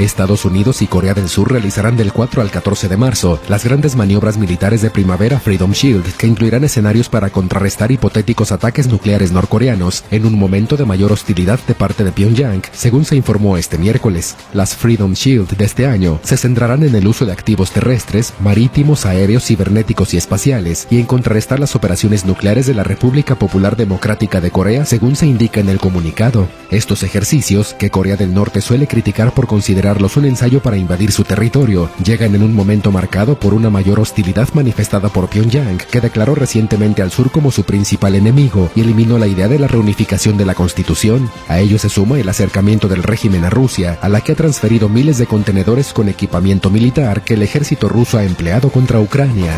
Estados 0.00 0.44
Unidos 0.44 0.80
y 0.80 0.86
Corea 0.86 1.12
del 1.12 1.28
Sur 1.28 1.52
realizarán 1.52 1.96
del 1.96 2.12
4 2.12 2.40
al 2.40 2.50
14 2.50 2.88
de 2.88 2.96
marzo 2.96 3.38
las 3.48 3.64
grandes 3.64 3.96
maniobras 3.96 4.38
militares 4.38 4.80
de 4.80 4.90
primavera 4.90 5.38
Freedom 5.38 5.72
Shield, 5.72 6.16
que 6.16 6.26
incluirán 6.26 6.64
escenarios 6.64 7.08
para 7.08 7.30
contrarrestar 7.30 7.92
hipotéticos 7.92 8.50
ataques 8.50 8.86
nucleares 8.86 9.32
norcoreanos 9.32 10.04
en 10.10 10.24
un 10.24 10.38
momento 10.38 10.76
de 10.76 10.86
mayor 10.86 11.12
hostilidad 11.12 11.60
de 11.66 11.74
parte 11.74 12.02
de 12.02 12.12
Pyongyang, 12.12 12.62
según 12.72 13.04
se 13.04 13.16
informó 13.16 13.56
este 13.56 13.76
miércoles. 13.76 14.36
Las 14.54 14.74
Freedom 14.74 15.12
Shield 15.12 15.56
de 15.56 15.64
este 15.64 15.86
año 15.86 16.18
se 16.22 16.36
centrarán 16.36 16.82
en 16.82 16.94
el 16.94 17.06
uso 17.06 17.26
de 17.26 17.32
activos 17.32 17.70
terrestres, 17.70 18.32
marítimos, 18.40 19.04
aéreos, 19.04 19.44
cibernéticos 19.44 20.14
y 20.14 20.16
espaciales, 20.16 20.86
y 20.90 20.98
en 20.98 21.06
contrarrestar 21.06 21.60
las 21.60 21.76
operaciones 21.76 22.24
nucleares 22.24 22.66
de 22.66 22.74
la 22.74 22.84
República 22.84 23.34
Popular 23.34 23.76
Democrática 23.76 24.40
de 24.40 24.50
Corea, 24.50 24.84
según 24.86 25.16
se 25.16 25.26
indica 25.26 25.60
en 25.60 25.68
el 25.68 25.78
comunicado. 25.78 26.48
Estos 26.70 27.02
ejercicios, 27.02 27.74
que 27.74 27.90
Corea 27.90 28.16
del 28.16 28.32
Norte 28.32 28.60
suele 28.60 28.86
criticar 28.86 29.34
por 29.34 29.46
considerar 29.46 29.89
un 29.98 30.24
ensayo 30.24 30.60
para 30.60 30.76
invadir 30.76 31.10
su 31.10 31.24
territorio, 31.24 31.90
llegan 32.04 32.34
en 32.34 32.42
un 32.42 32.54
momento 32.54 32.92
marcado 32.92 33.38
por 33.38 33.54
una 33.54 33.70
mayor 33.70 33.98
hostilidad 33.98 34.48
manifestada 34.54 35.08
por 35.08 35.28
Pyongyang, 35.28 35.78
que 35.78 36.00
declaró 36.00 36.34
recientemente 36.34 37.02
al 37.02 37.10
sur 37.10 37.30
como 37.30 37.50
su 37.50 37.64
principal 37.64 38.14
enemigo 38.14 38.70
y 38.74 38.82
eliminó 38.82 39.18
la 39.18 39.26
idea 39.26 39.48
de 39.48 39.58
la 39.58 39.66
reunificación 39.66 40.36
de 40.36 40.44
la 40.44 40.54
constitución. 40.54 41.30
A 41.48 41.58
ello 41.58 41.78
se 41.78 41.88
suma 41.88 42.20
el 42.20 42.28
acercamiento 42.28 42.88
del 42.88 43.02
régimen 43.02 43.44
a 43.44 43.50
Rusia, 43.50 43.98
a 44.00 44.08
la 44.08 44.20
que 44.20 44.32
ha 44.32 44.36
transferido 44.36 44.88
miles 44.88 45.18
de 45.18 45.26
contenedores 45.26 45.92
con 45.92 46.08
equipamiento 46.08 46.70
militar 46.70 47.22
que 47.22 47.34
el 47.34 47.42
ejército 47.42 47.88
ruso 47.88 48.18
ha 48.18 48.24
empleado 48.24 48.70
contra 48.70 49.00
Ucrania. 49.00 49.54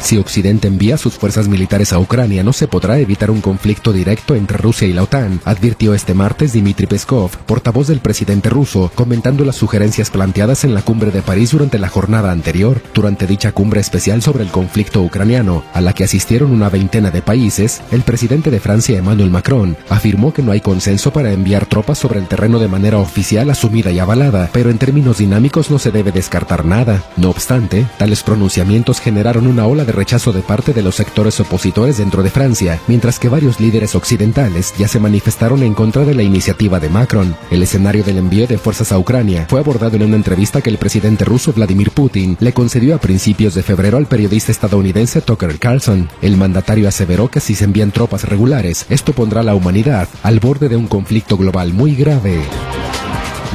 Si 0.00 0.16
Occidente 0.18 0.66
envía 0.66 0.96
sus 0.96 1.14
fuerzas 1.14 1.46
militares 1.46 1.92
a 1.92 1.98
Ucrania, 1.98 2.42
no 2.42 2.52
se 2.52 2.66
podrá 2.66 2.98
evitar 2.98 3.30
un 3.30 3.40
conflicto 3.40 3.92
directo 3.92 4.34
entre 4.34 4.56
Rusia 4.56 4.88
y 4.88 4.92
la 4.92 5.02
OTAN, 5.02 5.40
advirtió 5.44 5.94
este 5.94 6.14
martes 6.14 6.52
Dmitry 6.52 6.86
Peskov, 6.86 7.30
portavoz 7.46 7.86
del 7.86 8.00
presidente 8.00 8.48
ruso, 8.48 8.90
comentando 8.94 9.44
las 9.44 9.56
sugerencias 9.56 10.10
planteadas 10.10 10.64
en 10.64 10.74
la 10.74 10.82
cumbre 10.82 11.10
de 11.10 11.22
París 11.22 11.52
durante 11.52 11.78
la 11.78 11.88
jornada 11.88 12.32
anterior. 12.32 12.82
Durante 12.94 13.26
dicha 13.26 13.52
cumbre 13.52 13.80
especial 13.80 14.22
sobre 14.22 14.42
el 14.42 14.50
conflicto 14.50 15.02
ucraniano, 15.02 15.62
a 15.74 15.80
la 15.80 15.92
que 15.92 16.04
asistieron 16.04 16.50
una 16.50 16.70
veintena 16.70 17.10
de 17.10 17.22
países, 17.22 17.82
el 17.92 18.02
presidente 18.02 18.50
de 18.50 18.60
Francia 18.60 18.98
Emmanuel 18.98 19.30
Macron 19.30 19.76
afirmó 19.90 20.32
que 20.32 20.42
no 20.42 20.52
hay 20.52 20.60
consenso 20.60 21.12
para 21.12 21.32
enviar 21.32 21.66
tropas 21.66 21.98
sobre 21.98 22.18
el 22.18 22.26
terreno 22.26 22.58
de 22.58 22.68
manera 22.68 22.98
oficial 22.98 23.50
asumida 23.50 23.92
y 23.92 23.98
avalada, 23.98 24.48
pero 24.52 24.70
en 24.70 24.78
términos 24.78 25.18
dinámicos 25.18 25.70
no 25.70 25.78
se 25.78 25.90
debe 25.90 26.10
descartar 26.10 26.64
nada. 26.64 27.04
No 27.16 27.30
obstante, 27.30 27.86
tales 27.98 28.22
pronunciamientos 28.22 29.00
generaron 29.00 29.46
una 29.46 29.66
ola 29.66 29.84
de 29.84 29.89
rechazo 29.92 30.32
de 30.32 30.42
parte 30.42 30.72
de 30.72 30.82
los 30.82 30.96
sectores 30.96 31.38
opositores 31.40 31.98
dentro 31.98 32.22
de 32.22 32.30
Francia, 32.30 32.80
mientras 32.86 33.18
que 33.18 33.28
varios 33.28 33.60
líderes 33.60 33.94
occidentales 33.94 34.74
ya 34.78 34.88
se 34.88 35.00
manifestaron 35.00 35.62
en 35.62 35.74
contra 35.74 36.04
de 36.04 36.14
la 36.14 36.22
iniciativa 36.22 36.80
de 36.80 36.88
Macron. 36.88 37.36
El 37.50 37.62
escenario 37.62 38.04
del 38.04 38.18
envío 38.18 38.46
de 38.46 38.58
fuerzas 38.58 38.92
a 38.92 38.98
Ucrania 38.98 39.46
fue 39.48 39.60
abordado 39.60 39.96
en 39.96 40.02
una 40.02 40.16
entrevista 40.16 40.60
que 40.60 40.70
el 40.70 40.78
presidente 40.78 41.24
ruso 41.24 41.52
Vladimir 41.52 41.90
Putin 41.90 42.36
le 42.40 42.52
concedió 42.52 42.94
a 42.94 43.00
principios 43.00 43.54
de 43.54 43.62
febrero 43.62 43.96
al 43.96 44.06
periodista 44.06 44.52
estadounidense 44.52 45.20
Tucker 45.20 45.58
Carlson. 45.58 46.08
El 46.22 46.36
mandatario 46.36 46.88
aseveró 46.88 47.28
que 47.28 47.40
si 47.40 47.54
se 47.54 47.64
envían 47.64 47.90
tropas 47.90 48.24
regulares, 48.24 48.86
esto 48.88 49.12
pondrá 49.12 49.40
a 49.40 49.44
la 49.44 49.54
humanidad 49.54 50.08
al 50.22 50.40
borde 50.40 50.68
de 50.68 50.76
un 50.76 50.86
conflicto 50.86 51.36
global 51.36 51.72
muy 51.72 51.94
grave. 51.94 52.40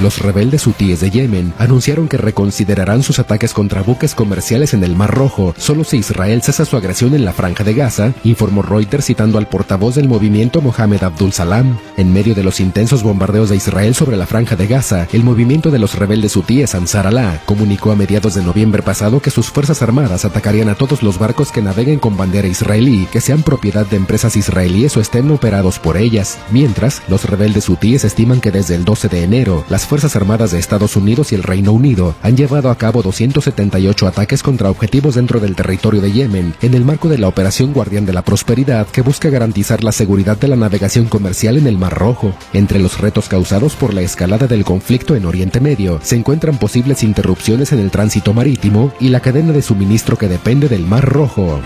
Los 0.02 0.20
rebeldes 0.20 0.68
hutíes 0.68 1.00
de 1.00 1.10
Yemen 1.10 1.54
anunciaron 1.58 2.10
que 2.10 2.18
reconsiderarán 2.18 3.02
sus 3.02 3.20
ataques 3.20 3.54
contra 3.54 3.82
buques 3.82 4.14
comerciales 4.14 4.74
en 4.74 4.84
el 4.84 4.94
Mar 4.94 5.16
Rojo 5.16 5.56
solo 5.58 5.86
si 5.86 5.98
Israel 5.98 6.42
cesa 6.42 6.66
su 6.66 6.76
agresión 6.76 7.16
en 7.16 7.24
la 7.24 7.32
franja 7.32 7.64
de 7.64 7.74
Gaza, 7.74 8.12
informó 8.26 8.62
Reuters 8.62 9.06
citando 9.06 9.38
al 9.38 9.48
portavoz 9.48 9.96
del 9.96 10.10
movimiento 10.10 10.60
Mohamed 10.60 11.02
Abdul 11.02 11.32
Salam. 11.32 11.78
En 11.96 12.12
medio 12.12 12.36
de 12.36 12.44
los 12.44 12.60
intensos 12.60 13.04
bombardeos 13.04 13.50
de 13.50 13.56
Israel 13.56 13.96
sobre 13.96 14.18
la 14.18 14.26
franja 14.26 14.58
de 14.58 14.68
Gaza, 14.68 15.08
el 15.14 15.24
movimiento 15.24 15.72
de 15.72 15.80
los 15.80 15.96
rebeldes 15.96 16.36
hutíes 16.36 16.76
Ansar 16.76 17.08
Allah 17.08 17.42
comunicó 17.46 17.94
a 17.94 17.96
mediados 17.96 18.36
de 18.36 18.44
noviembre 18.44 18.84
pasado 18.84 19.22
que 19.22 19.32
sus 19.32 19.50
fuerzas 19.50 19.82
armadas 19.82 20.26
atacarían 20.26 20.68
a 20.68 20.76
todos 20.76 21.04
los 21.04 21.20
barcos 21.20 21.54
que 21.54 21.62
naveguen 21.62 22.00
con 22.00 22.18
bandera 22.18 22.50
israelí, 22.50 23.08
que 23.14 23.22
sean 23.22 23.44
propiedad 23.44 23.86
de 23.86 23.96
empresas 23.96 24.36
israelíes 24.36 24.98
o 24.98 25.00
estén 25.00 25.32
operados 25.32 25.80
por 25.80 25.96
ellas. 25.96 26.38
Mientras, 26.52 27.02
los 27.08 27.24
rebeldes 27.24 27.70
hutíes 27.70 28.04
estiman 28.04 28.42
que 28.42 28.52
desde 28.52 28.76
el 28.76 28.84
12 28.84 29.08
de 29.08 29.24
enero, 29.24 29.64
las 29.70 29.85
Fuerzas 29.86 30.16
Armadas 30.16 30.52
de 30.52 30.60
Estados 30.60 30.96
Unidos 30.96 31.32
y 31.32 31.36
el 31.36 31.44
Reino 31.44 31.72
Unido 31.72 32.16
han 32.22 32.36
llevado 32.36 32.70
a 32.70 32.78
cabo 32.78 33.02
278 33.02 34.08
ataques 34.08 34.44
contra 34.44 34.70
objetivos 34.70 35.16
dentro 35.16 35.40
del 35.40 35.56
territorio 35.56 36.02
de 36.02 36.12
Yemen, 36.12 36.54
en 36.62 36.74
el 36.74 36.86
marco 36.86 37.10
de 37.10 37.18
la 37.18 37.28
Operación 37.28 37.74
Guardián 37.74 38.06
de 38.06 38.14
la 38.14 38.24
Prosperidad 38.24 38.88
que 38.88 39.02
busca 39.02 39.30
garantizar 39.30 39.84
la 39.84 39.92
seguridad 39.92 40.38
de 40.38 40.48
la 40.48 40.56
navegación 40.56 41.06
comercial 41.06 41.58
en 41.58 41.68
el 41.68 41.78
Mar 41.78 41.94
Rojo. 41.94 42.34
Entre 42.54 42.80
los 42.80 43.00
retos 43.00 43.30
causados 43.30 43.76
por 43.76 43.94
la 43.94 44.02
escalada 44.02 44.48
del 44.48 44.66
conflicto 44.66 45.16
en 45.16 45.26
Oriente 45.26 45.60
Medio 45.60 46.00
se 46.04 46.16
encuentran 46.16 46.58
posibles 46.58 47.04
interrupciones 47.04 47.72
en 47.72 47.80
el 47.80 47.92
tránsito 47.92 48.34
marítimo 48.34 48.94
y 49.00 49.10
la 49.10 49.20
cadena 49.20 49.52
de 49.54 49.62
suministro 49.62 50.18
que 50.18 50.28
depende 50.28 50.68
del 50.68 50.86
Mar 50.86 51.06
Rojo. 51.06 51.62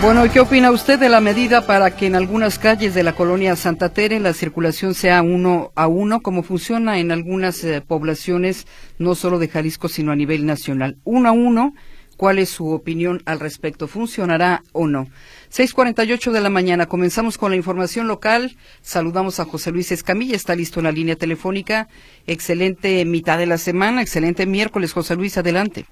Bueno, 0.00 0.30
¿qué 0.32 0.38
opina 0.38 0.70
usted 0.70 0.96
de 0.96 1.08
la 1.08 1.20
medida 1.20 1.66
para 1.66 1.96
que 1.96 2.06
en 2.06 2.14
algunas 2.14 2.60
calles 2.60 2.94
de 2.94 3.02
la 3.02 3.14
colonia 3.14 3.56
Santa 3.56 3.88
Tere 3.88 4.20
la 4.20 4.32
circulación 4.32 4.94
sea 4.94 5.22
uno 5.22 5.72
a 5.74 5.88
uno, 5.88 6.20
como 6.20 6.44
funciona 6.44 7.00
en 7.00 7.10
algunas 7.10 7.64
eh, 7.64 7.82
poblaciones, 7.84 8.68
no 8.98 9.16
solo 9.16 9.40
de 9.40 9.48
Jalisco, 9.48 9.88
sino 9.88 10.12
a 10.12 10.16
nivel 10.16 10.46
nacional? 10.46 10.98
Uno 11.02 11.28
a 11.28 11.32
uno, 11.32 11.74
¿cuál 12.16 12.38
es 12.38 12.48
su 12.48 12.70
opinión 12.70 13.22
al 13.26 13.40
respecto? 13.40 13.88
¿Funcionará 13.88 14.62
o 14.72 14.86
no? 14.86 15.08
6:48 15.50 16.30
de 16.30 16.40
la 16.42 16.48
mañana, 16.48 16.86
comenzamos 16.86 17.36
con 17.36 17.50
la 17.50 17.56
información 17.56 18.06
local. 18.06 18.56
Saludamos 18.80 19.40
a 19.40 19.46
José 19.46 19.72
Luis 19.72 19.90
Escamilla, 19.90 20.36
está 20.36 20.54
listo 20.54 20.78
en 20.78 20.84
la 20.84 20.92
línea 20.92 21.16
telefónica. 21.16 21.88
Excelente 22.28 23.04
mitad 23.04 23.36
de 23.36 23.46
la 23.46 23.58
semana, 23.58 24.00
excelente 24.00 24.46
miércoles. 24.46 24.92
José 24.92 25.16
Luis, 25.16 25.36
adelante. 25.38 25.86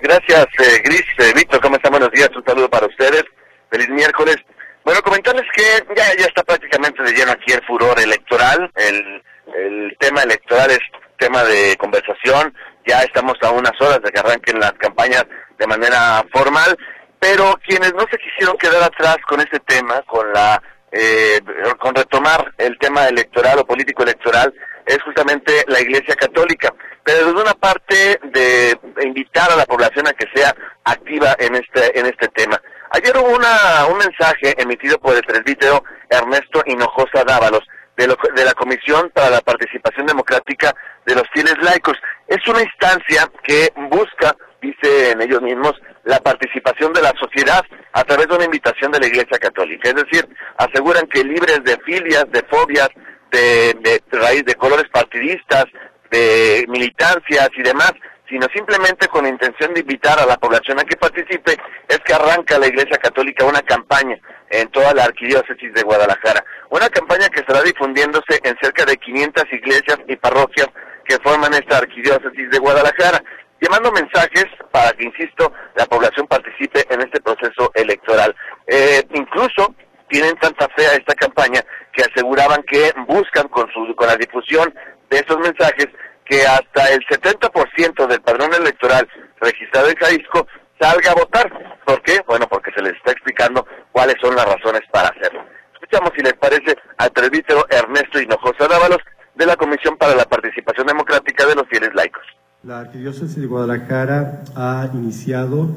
Gracias, 0.00 0.46
eh, 0.58 0.80
Gris. 0.84 1.04
Eh, 1.18 1.32
Víctor, 1.34 1.60
¿cómo 1.60 1.76
están? 1.76 1.92
Buenos 1.92 2.10
días. 2.12 2.30
Un 2.34 2.44
saludo 2.44 2.68
para 2.70 2.86
ustedes. 2.86 3.24
Feliz 3.70 3.88
miércoles. 3.88 4.36
Bueno, 4.84 5.00
comentarles 5.02 5.44
que 5.54 5.62
ya, 5.94 6.04
ya 6.18 6.26
está 6.26 6.42
prácticamente 6.42 7.02
de 7.02 7.12
lleno 7.12 7.32
aquí 7.32 7.52
el 7.52 7.64
furor 7.64 7.98
electoral, 8.00 8.70
el, 8.74 9.22
el 9.54 9.96
tema 10.00 10.22
electoral 10.22 10.70
es 10.72 10.80
tema 11.18 11.44
de 11.44 11.76
conversación, 11.76 12.52
ya 12.84 13.02
estamos 13.02 13.34
a 13.42 13.50
unas 13.52 13.80
horas 13.80 14.00
de 14.02 14.10
que 14.10 14.18
arranquen 14.18 14.58
las 14.58 14.72
campañas 14.72 15.24
de 15.56 15.66
manera 15.68 16.24
formal, 16.32 16.76
pero 17.20 17.54
quienes 17.64 17.94
no 17.94 18.04
se 18.10 18.18
quisieron 18.18 18.56
quedar 18.56 18.82
atrás 18.82 19.18
con 19.28 19.38
este 19.38 19.60
tema, 19.60 20.02
con 20.02 20.32
la 20.32 20.60
eh, 20.92 21.40
con 21.78 21.94
retomar 21.94 22.52
el 22.58 22.78
tema 22.78 23.08
electoral 23.08 23.58
o 23.58 23.66
político 23.66 24.02
electoral, 24.02 24.52
es 24.86 25.02
justamente 25.02 25.64
la 25.68 25.80
Iglesia 25.80 26.14
Católica. 26.14 26.72
Pero 27.04 27.26
desde 27.26 27.40
una 27.40 27.54
parte 27.54 28.20
de 28.32 28.78
invitar 29.04 29.50
a 29.50 29.56
la 29.56 29.66
población 29.66 30.06
a 30.06 30.12
que 30.12 30.26
sea 30.34 30.54
activa 30.84 31.34
en 31.38 31.56
este 31.56 31.98
en 31.98 32.06
este 32.06 32.28
tema. 32.28 32.60
Ayer 32.90 33.16
hubo 33.16 33.34
una, 33.34 33.86
un 33.90 33.98
mensaje 33.98 34.54
emitido 34.60 34.98
por 34.98 35.16
el 35.16 35.22
presbítero 35.22 35.82
Ernesto 36.10 36.62
Hinojosa 36.66 37.24
Dávalos 37.26 37.62
de, 38.06 38.16
de 38.34 38.44
la 38.44 38.54
Comisión 38.54 39.10
para 39.14 39.30
la 39.30 39.40
Participación 39.40 40.06
Democrática 40.06 40.74
de 41.06 41.14
los 41.14 41.24
Fieles 41.32 41.56
Laicos. 41.62 41.96
Es 42.26 42.46
una 42.48 42.62
instancia 42.62 43.30
que 43.42 43.72
busca, 43.90 44.36
dicen 44.60 45.20
ellos 45.20 45.42
mismos, 45.42 45.72
la 46.04 46.18
participación 46.20 46.92
de 46.92 47.02
la 47.02 47.12
sociedad 47.18 47.64
a 47.92 48.04
través 48.04 48.28
de 48.28 48.36
una 48.36 48.44
invitación 48.44 48.90
de 48.92 49.00
la 49.00 49.06
Iglesia 49.06 49.38
Católica. 49.38 49.88
Es 49.88 49.94
decir, 49.94 50.28
aseguran 50.56 51.06
que 51.06 51.24
libres 51.24 51.62
de 51.64 51.78
filias, 51.84 52.24
de 52.30 52.42
fobias, 52.44 52.88
de, 53.30 53.74
de 53.80 54.02
raíz 54.18 54.44
de 54.44 54.54
colores 54.54 54.88
partidistas, 54.92 55.64
de 56.10 56.66
militancias 56.68 57.48
y 57.56 57.62
demás, 57.62 57.92
sino 58.32 58.46
simplemente 58.54 59.08
con 59.08 59.24
la 59.24 59.28
intención 59.28 59.74
de 59.74 59.80
invitar 59.80 60.18
a 60.18 60.24
la 60.24 60.38
población 60.38 60.80
a 60.80 60.84
que 60.84 60.96
participe, 60.96 61.54
es 61.86 61.98
que 61.98 62.14
arranca 62.14 62.58
la 62.58 62.66
Iglesia 62.66 62.96
Católica 62.96 63.44
una 63.44 63.60
campaña 63.60 64.18
en 64.48 64.70
toda 64.70 64.94
la 64.94 65.04
arquidiócesis 65.04 65.74
de 65.74 65.82
Guadalajara. 65.82 66.42
Una 66.70 66.88
campaña 66.88 67.28
que 67.28 67.40
estará 67.40 67.60
difundiéndose 67.60 68.40
en 68.42 68.56
cerca 68.58 68.86
de 68.86 68.96
500 68.96 69.44
iglesias 69.52 69.98
y 70.08 70.16
parroquias 70.16 70.68
que 71.04 71.18
forman 71.18 71.52
esta 71.52 71.76
arquidiócesis 71.76 72.48
de 72.50 72.58
Guadalajara, 72.58 73.22
llevando 73.60 73.92
mensajes 73.92 74.46
para 74.70 74.92
que, 74.92 75.04
insisto, 75.04 75.52
la 75.76 75.84
población 75.84 76.26
participe 76.26 76.86
en 76.88 77.02
este 77.02 77.20
proceso 77.20 77.70
electoral. 77.74 78.34
Eh, 78.66 79.02
incluso 79.12 79.74
tienen 80.08 80.36
tanta 80.36 80.68
fe 80.74 80.86
a 80.86 80.94
esta 80.94 81.14
campaña 81.16 81.60
que 81.92 82.04
aseguraban 82.04 82.62
que 82.62 82.94
buscan 83.06 83.48
con, 83.48 83.70
su, 83.72 83.94
con 83.94 84.06
la 84.06 84.16
difusión 84.16 84.72
de 85.10 85.18
esos 85.18 85.38
mensajes 85.40 85.88
que 86.24 86.46
hasta 86.46 86.92
el 86.92 87.00
70% 87.06 88.06
del 88.06 88.20
padrón 88.20 88.54
electoral 88.54 89.08
registrado 89.40 89.88
en 89.88 89.96
Jalisco 89.96 90.46
salga 90.80 91.12
a 91.12 91.14
votar. 91.14 91.80
¿Por 91.84 92.02
qué? 92.02 92.20
Bueno, 92.26 92.46
porque 92.48 92.72
se 92.72 92.82
les 92.82 92.94
está 92.94 93.12
explicando 93.12 93.66
cuáles 93.92 94.16
son 94.20 94.34
las 94.34 94.46
razones 94.46 94.82
para 94.90 95.08
hacerlo. 95.08 95.44
Escuchamos 95.74 96.10
si 96.16 96.22
les 96.22 96.34
parece 96.34 96.76
al 96.98 97.10
presbítero 97.10 97.66
Ernesto 97.70 98.20
Hinojosa 98.20 98.68
Dávalos 98.68 98.98
de 99.34 99.46
la 99.46 99.56
Comisión 99.56 99.96
para 99.96 100.14
la 100.14 100.24
Participación 100.24 100.86
Democrática 100.86 101.46
de 101.46 101.54
los 101.54 101.68
Fieles 101.68 101.94
Laicos. 101.94 102.24
La 102.62 102.80
Arquidiócesis 102.80 103.40
de 103.40 103.46
Guadalajara 103.46 104.44
ha 104.54 104.88
iniciado 104.94 105.68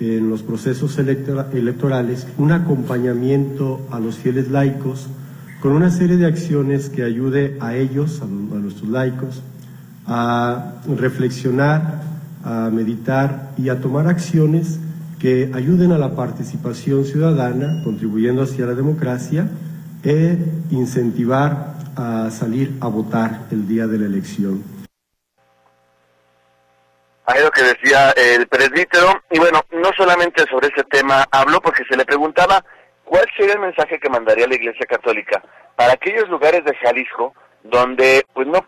en 0.00 0.30
los 0.30 0.42
procesos 0.42 0.98
electorales 0.98 2.28
un 2.38 2.52
acompañamiento 2.52 3.80
a 3.90 3.98
los 3.98 4.18
fieles 4.18 4.48
laicos 4.48 5.08
con 5.60 5.72
una 5.72 5.90
serie 5.90 6.16
de 6.16 6.26
acciones 6.26 6.88
que 6.88 7.02
ayude 7.02 7.56
a 7.60 7.74
ellos, 7.74 8.22
a 8.22 8.26
nuestros 8.26 8.88
laicos, 8.88 9.42
a 10.08 10.72
reflexionar, 10.86 12.00
a 12.44 12.70
meditar 12.70 13.50
y 13.58 13.68
a 13.68 13.80
tomar 13.80 14.06
acciones 14.06 14.80
que 15.20 15.50
ayuden 15.54 15.92
a 15.92 15.98
la 15.98 16.14
participación 16.14 17.04
ciudadana, 17.04 17.82
contribuyendo 17.84 18.42
hacia 18.42 18.66
la 18.66 18.74
democracia, 18.74 19.48
e 20.04 20.38
incentivar 20.70 21.74
a 21.96 22.30
salir 22.30 22.78
a 22.80 22.86
votar 22.86 23.46
el 23.50 23.66
día 23.66 23.86
de 23.86 23.98
la 23.98 24.06
elección. 24.06 24.62
Ahí 27.26 27.42
lo 27.42 27.50
que 27.50 27.62
decía 27.62 28.12
el 28.12 28.46
presbítero, 28.46 29.20
y 29.30 29.38
bueno, 29.38 29.60
no 29.72 29.90
solamente 29.96 30.44
sobre 30.48 30.68
ese 30.68 30.84
tema 30.84 31.26
habló, 31.30 31.60
porque 31.60 31.84
se 31.84 31.96
le 31.96 32.04
preguntaba 32.04 32.64
cuál 33.04 33.26
sería 33.36 33.54
el 33.54 33.60
mensaje 33.60 33.98
que 33.98 34.08
mandaría 34.08 34.46
la 34.46 34.54
Iglesia 34.54 34.86
Católica 34.86 35.42
para 35.76 35.92
aquellos 35.92 36.28
lugares 36.28 36.64
de 36.64 36.74
Jalisco 36.76 37.34
donde 37.64 38.24
pues 38.32 38.46
no 38.46 38.64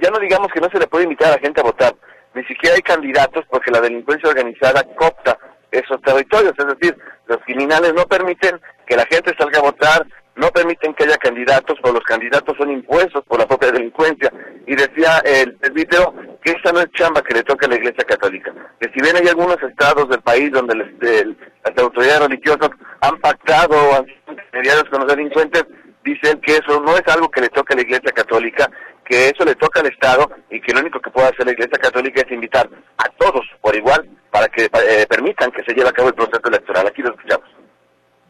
ya 0.00 0.10
no 0.10 0.18
que 0.48 0.60
no 0.60 0.68
se 0.70 0.78
le 0.78 0.86
puede 0.86 1.04
invitar 1.04 1.28
a 1.28 1.36
la 1.36 1.40
gente 1.40 1.60
a 1.60 1.64
votar, 1.64 1.94
ni 2.34 2.44
siquiera 2.44 2.74
hay 2.76 2.82
candidatos 2.82 3.44
porque 3.50 3.70
la 3.70 3.80
delincuencia 3.80 4.28
organizada 4.28 4.82
copta 4.96 5.38
esos 5.70 6.00
territorios, 6.02 6.52
es 6.56 6.66
decir, 6.66 6.96
los 7.26 7.38
criminales 7.44 7.92
no 7.94 8.04
permiten 8.06 8.60
que 8.86 8.96
la 8.96 9.06
gente 9.06 9.34
salga 9.36 9.58
a 9.58 9.62
votar, 9.62 10.06
no 10.36 10.48
permiten 10.50 10.94
que 10.94 11.04
haya 11.04 11.16
candidatos, 11.16 11.78
o 11.82 11.92
los 11.92 12.02
candidatos 12.04 12.56
son 12.56 12.70
impuestos 12.70 13.24
por 13.24 13.38
la 13.38 13.46
propia 13.46 13.70
delincuencia. 13.70 14.32
Y 14.66 14.74
decía 14.74 15.18
el 15.24 15.54
presbítero 15.56 16.14
que 16.42 16.52
esa 16.52 16.72
no 16.72 16.80
es 16.80 16.90
chamba 16.92 17.22
que 17.22 17.34
le 17.34 17.42
toca 17.42 17.66
a 17.66 17.68
la 17.68 17.76
Iglesia 17.76 18.04
Católica, 18.04 18.52
que 18.80 18.90
si 18.92 19.00
bien 19.00 19.16
hay 19.16 19.28
algunos 19.28 19.62
estados 19.62 20.08
del 20.08 20.20
país 20.20 20.50
donde 20.52 20.74
las 20.74 21.78
autoridades 21.78 22.20
religiosas 22.20 22.70
han 23.00 23.18
pactado 23.20 23.76
o 23.76 23.94
han 23.96 24.06
mediados 24.52 24.84
con 24.84 25.00
los 25.00 25.08
delincuentes, 25.08 25.64
dicen 26.04 26.40
que 26.40 26.56
eso 26.56 26.80
no 26.80 26.96
es 26.96 27.06
algo 27.08 27.30
que 27.30 27.40
le 27.40 27.48
toca 27.48 27.74
a 27.74 27.76
la 27.76 27.82
Iglesia 27.82 28.12
Católica, 28.12 28.70
que 29.04 29.28
eso 29.28 29.44
le 29.44 29.54
toca 29.54 29.80
al 29.80 29.86
Estado 29.86 30.30
y 30.50 30.60
que 30.60 30.72
lo 30.72 30.80
único 30.80 31.00
que 31.00 31.10
puede 31.10 31.28
hacer 31.28 31.46
la 31.46 31.52
Iglesia 31.52 31.78
Católica 31.78 32.22
es 32.22 32.32
invitar 32.32 32.68
a 32.98 33.08
todos 33.18 33.44
por 33.60 33.74
igual 33.76 34.08
para 34.30 34.48
que 34.48 34.64
eh, 34.64 35.06
permitan 35.08 35.50
que 35.52 35.62
se 35.62 35.74
lleve 35.74 35.88
a 35.88 35.92
cabo 35.92 36.08
el 36.08 36.14
proceso 36.14 36.40
electoral. 36.46 36.86
Aquí 36.86 37.02
lo 37.02 37.10
escuchamos. 37.10 37.48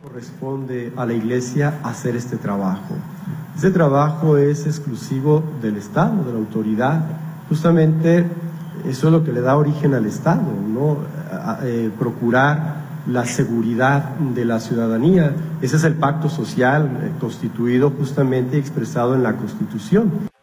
Corresponde 0.02 0.92
a 0.96 1.06
la 1.06 1.14
Iglesia 1.14 1.80
hacer 1.82 2.16
este 2.16 2.36
trabajo. 2.36 2.94
Este 3.56 3.70
trabajo 3.70 4.36
es 4.36 4.66
exclusivo 4.66 5.42
del 5.62 5.76
Estado, 5.76 6.24
de 6.24 6.32
la 6.32 6.38
autoridad. 6.38 7.00
Justamente 7.48 8.26
eso 8.86 9.06
es 9.06 9.12
lo 9.12 9.24
que 9.24 9.32
le 9.32 9.40
da 9.40 9.56
origen 9.56 9.94
al 9.94 10.04
Estado, 10.04 10.42
¿no? 10.42 10.98
Eh, 11.62 11.90
procurar 11.98 12.84
la 13.06 13.24
seguridad 13.24 14.10
de 14.16 14.44
la 14.44 14.60
ciudadanía. 14.60 15.34
Ese 15.62 15.76
es 15.76 15.84
el 15.84 15.94
pacto 15.94 16.28
social 16.28 17.00
eh, 17.02 17.12
constituido 17.20 17.90
justamente 17.90 18.56
y 18.56 18.60
expresado 18.60 19.14
en 19.14 19.22
la 19.22 19.36
Constitución. 19.36 20.33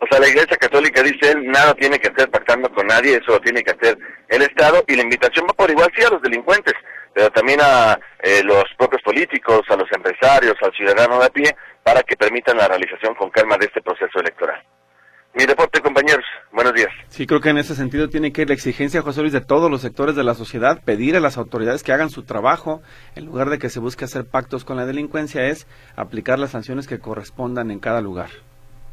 O 0.00 0.06
sea, 0.06 0.20
la 0.20 0.28
Iglesia 0.28 0.56
Católica 0.56 1.02
dice 1.02 1.32
él, 1.32 1.46
nada 1.46 1.74
tiene 1.74 1.98
que 1.98 2.08
hacer 2.08 2.30
pactando 2.30 2.70
con 2.72 2.86
nadie, 2.86 3.16
eso 3.16 3.32
lo 3.32 3.40
tiene 3.40 3.62
que 3.62 3.72
hacer 3.72 3.98
el 4.28 4.42
Estado 4.42 4.84
y 4.86 4.94
la 4.94 5.02
invitación 5.02 5.46
va 5.48 5.54
por 5.54 5.70
igual 5.70 5.90
sí 5.96 6.04
a 6.04 6.10
los 6.10 6.22
delincuentes, 6.22 6.74
pero 7.12 7.30
también 7.30 7.60
a 7.60 7.98
eh, 8.22 8.42
los 8.44 8.64
propios 8.76 9.02
políticos, 9.02 9.62
a 9.68 9.76
los 9.76 9.90
empresarios, 9.92 10.54
al 10.62 10.72
ciudadano 10.72 11.18
de 11.18 11.26
a 11.26 11.30
pie, 11.30 11.56
para 11.82 12.02
que 12.02 12.16
permitan 12.16 12.56
la 12.56 12.68
realización 12.68 13.14
con 13.14 13.30
calma 13.30 13.56
de 13.56 13.66
este 13.66 13.82
proceso 13.82 14.20
electoral. 14.20 14.62
Mi 15.34 15.44
deporte, 15.44 15.80
compañeros. 15.80 16.24
Buenos 16.52 16.72
días. 16.74 16.88
Sí, 17.08 17.26
creo 17.26 17.40
que 17.40 17.50
en 17.50 17.58
ese 17.58 17.74
sentido 17.74 18.08
tiene 18.08 18.32
que 18.32 18.42
ir 18.42 18.48
la 18.48 18.54
exigencia, 18.54 19.02
José 19.02 19.20
Luis, 19.20 19.32
de 19.32 19.40
todos 19.40 19.70
los 19.70 19.82
sectores 19.82 20.16
de 20.16 20.24
la 20.24 20.34
sociedad, 20.34 20.82
pedir 20.84 21.16
a 21.16 21.20
las 21.20 21.38
autoridades 21.38 21.82
que 21.82 21.92
hagan 21.92 22.10
su 22.10 22.24
trabajo, 22.24 22.82
en 23.14 23.26
lugar 23.26 23.50
de 23.50 23.58
que 23.58 23.68
se 23.68 23.78
busque 23.78 24.04
hacer 24.04 24.24
pactos 24.24 24.64
con 24.64 24.76
la 24.76 24.86
delincuencia, 24.86 25.46
es 25.46 25.66
aplicar 25.96 26.38
las 26.38 26.52
sanciones 26.52 26.86
que 26.88 26.98
correspondan 26.98 27.70
en 27.70 27.78
cada 27.78 28.00
lugar. 28.00 28.30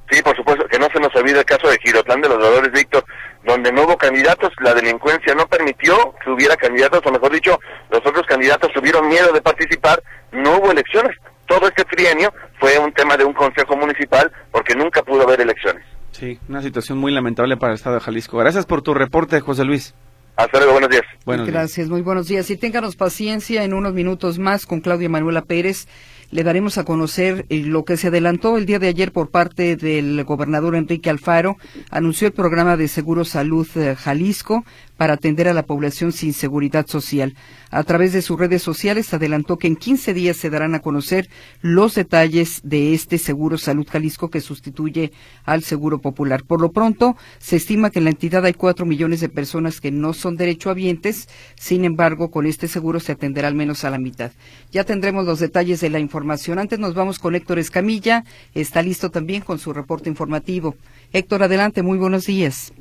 Sí, 0.10 0.22
por 0.22 0.36
supuesto, 0.36 0.68
que 0.68 0.78
no 0.78 0.88
se 0.94 1.00
nos 1.00 1.16
olvide 1.16 1.40
el 1.40 1.46
caso 1.46 1.68
de 1.68 1.78
Girotlán 1.84 2.22
de 2.22 2.30
los 2.30 2.40
Dolores 2.40 2.72
Víctor, 2.72 3.04
donde 3.44 3.72
no 3.72 3.84
hubo 3.84 3.98
candidatos, 3.98 4.52
la 4.62 4.74
delincuencia 4.74 5.34
no 5.34 5.48
permitió 5.48 6.14
que 6.24 6.30
hubiera 6.30 6.56
candidatos, 6.56 7.02
o 7.06 7.12
mejor 7.12 7.32
dicho, 7.32 7.60
los 7.90 8.06
otros 8.06 8.26
candidatos 8.28 8.72
tuvieron 8.74 9.08
miedo 9.08 9.32
de 9.34 9.42
participar, 9.42 10.02
no 10.32 10.58
hubo 10.58 10.72
elecciones. 10.72 11.16
Todo 11.48 11.68
este 11.68 11.84
trienio 11.86 12.34
fue 12.60 12.78
un 12.80 12.92
tema 12.92 13.18
de 13.18 13.24
un 13.24 13.34
consejo 13.34 13.76
municipal 13.76 14.32
porque 14.52 14.76
nunca 14.76 15.04
pudo 15.04 15.24
haber 15.24 15.42
elecciones. 15.42 15.84
Sí, 16.12 16.40
una 16.48 16.62
situación 16.62 16.98
muy 16.98 17.12
lamentable 17.12 17.58
para 17.58 17.74
el 17.74 17.76
Estado 17.76 17.96
de 17.96 18.02
Jalisco. 18.02 18.38
Gracias 18.38 18.66
por 18.66 18.82
tu 18.82 18.94
reporte, 18.94 19.42
José 19.42 19.64
Luis. 19.66 19.94
Hasta 20.38 20.58
luego, 20.58 20.74
buenos 20.74 20.90
días. 20.90 21.04
Buenos 21.26 21.48
Gracias, 21.48 21.88
muy 21.88 22.02
buenos 22.02 22.28
días. 22.28 22.50
Y 22.50 22.58
ténganos 22.58 22.96
paciencia 22.96 23.64
en 23.64 23.74
unos 23.74 23.94
minutos 23.94 24.38
más 24.38 24.66
con 24.66 24.82
Claudia 24.82 25.10
Manuela 25.10 25.42
Pérez 25.44 25.88
le 26.32 26.44
daremos 26.44 26.78
a 26.78 26.84
conocer 26.84 27.46
eh, 27.50 27.64
lo 27.64 27.86
que 27.86 27.98
se 27.98 28.08
adelantó 28.08 28.58
el 28.58 28.66
día 28.66 28.80
de 28.80 28.88
ayer 28.88 29.12
por 29.12 29.30
parte 29.30 29.76
del 29.76 30.24
gobernador 30.24 30.76
Enrique 30.76 31.10
Alfaro. 31.10 31.58
Anunció 31.90 32.28
el 32.28 32.34
programa 32.34 32.78
de 32.78 32.88
Seguro 32.88 33.26
Salud 33.26 33.68
eh, 33.76 33.96
Jalisco 33.96 34.66
para 34.98 35.14
atender 35.14 35.48
a 35.48 35.54
la 35.54 35.64
población 35.64 36.12
sin 36.12 36.34
seguridad 36.34 36.88
social. 36.88 37.36
A 37.72 37.84
través 37.84 38.14
de 38.14 38.22
sus 38.22 38.40
redes 38.40 38.62
sociales 38.62 39.14
adelantó 39.14 39.58
que 39.58 39.68
en 39.68 39.76
15 39.76 40.14
días 40.14 40.38
se 40.38 40.50
darán 40.50 40.76
a 40.76 40.80
conocer 40.80 41.30
los 41.62 41.96
detalles 41.96 42.62
de 42.64 42.94
este 42.94 43.18
Seguro 43.18 43.58
Salud 43.58 43.88
Jalisco 43.90 44.30
que 44.30 44.42
sustituye 44.42 45.12
al 45.44 45.64
Seguro 45.64 46.00
Popular. 46.00 46.44
Por 46.44 46.62
lo 46.62 46.72
pronto, 46.72 47.16
se 47.40 47.58
estima 47.58 47.90
que 47.90 48.00
en 48.00 48.06
la 48.06 48.12
entidad 48.12 48.46
hay 48.46 48.54
cuatro 48.54 48.86
millones 48.86 49.20
de 49.20 49.30
personas 49.30 49.82
que 49.82 49.92
no 49.92 50.14
son 50.14 50.36
derechohabientes. 50.36 51.28
Sin 51.56 51.86
embargo, 51.86 52.32
con 52.32 52.46
este 52.46 52.68
seguro 52.68 53.00
se 53.00 53.12
atenderá 53.12 53.48
al 53.48 53.56
menos 53.56 53.84
a 53.84 53.90
la 53.90 53.98
mitad. 53.98 54.32
Ya 54.72 54.84
tendremos 54.84 55.26
los 55.26 55.40
detalles 55.40 55.82
de 55.82 55.90
la 55.90 56.00
información. 56.00 56.60
Antes 56.60 56.80
nos 56.80 56.94
vamos 56.94 57.20
con 57.20 57.36
Héctor 57.36 57.60
Escamilla. 57.60 58.24
Está 58.54 58.82
listo 58.82 59.10
también 59.10 59.42
con 59.42 59.60
su 59.60 59.74
reporte 59.74 60.10
informativo. 60.10 60.76
Héctor, 61.12 61.44
adelante. 61.44 61.82
Muy 61.82 61.98
buenos 61.98 62.26
días. 62.26 62.74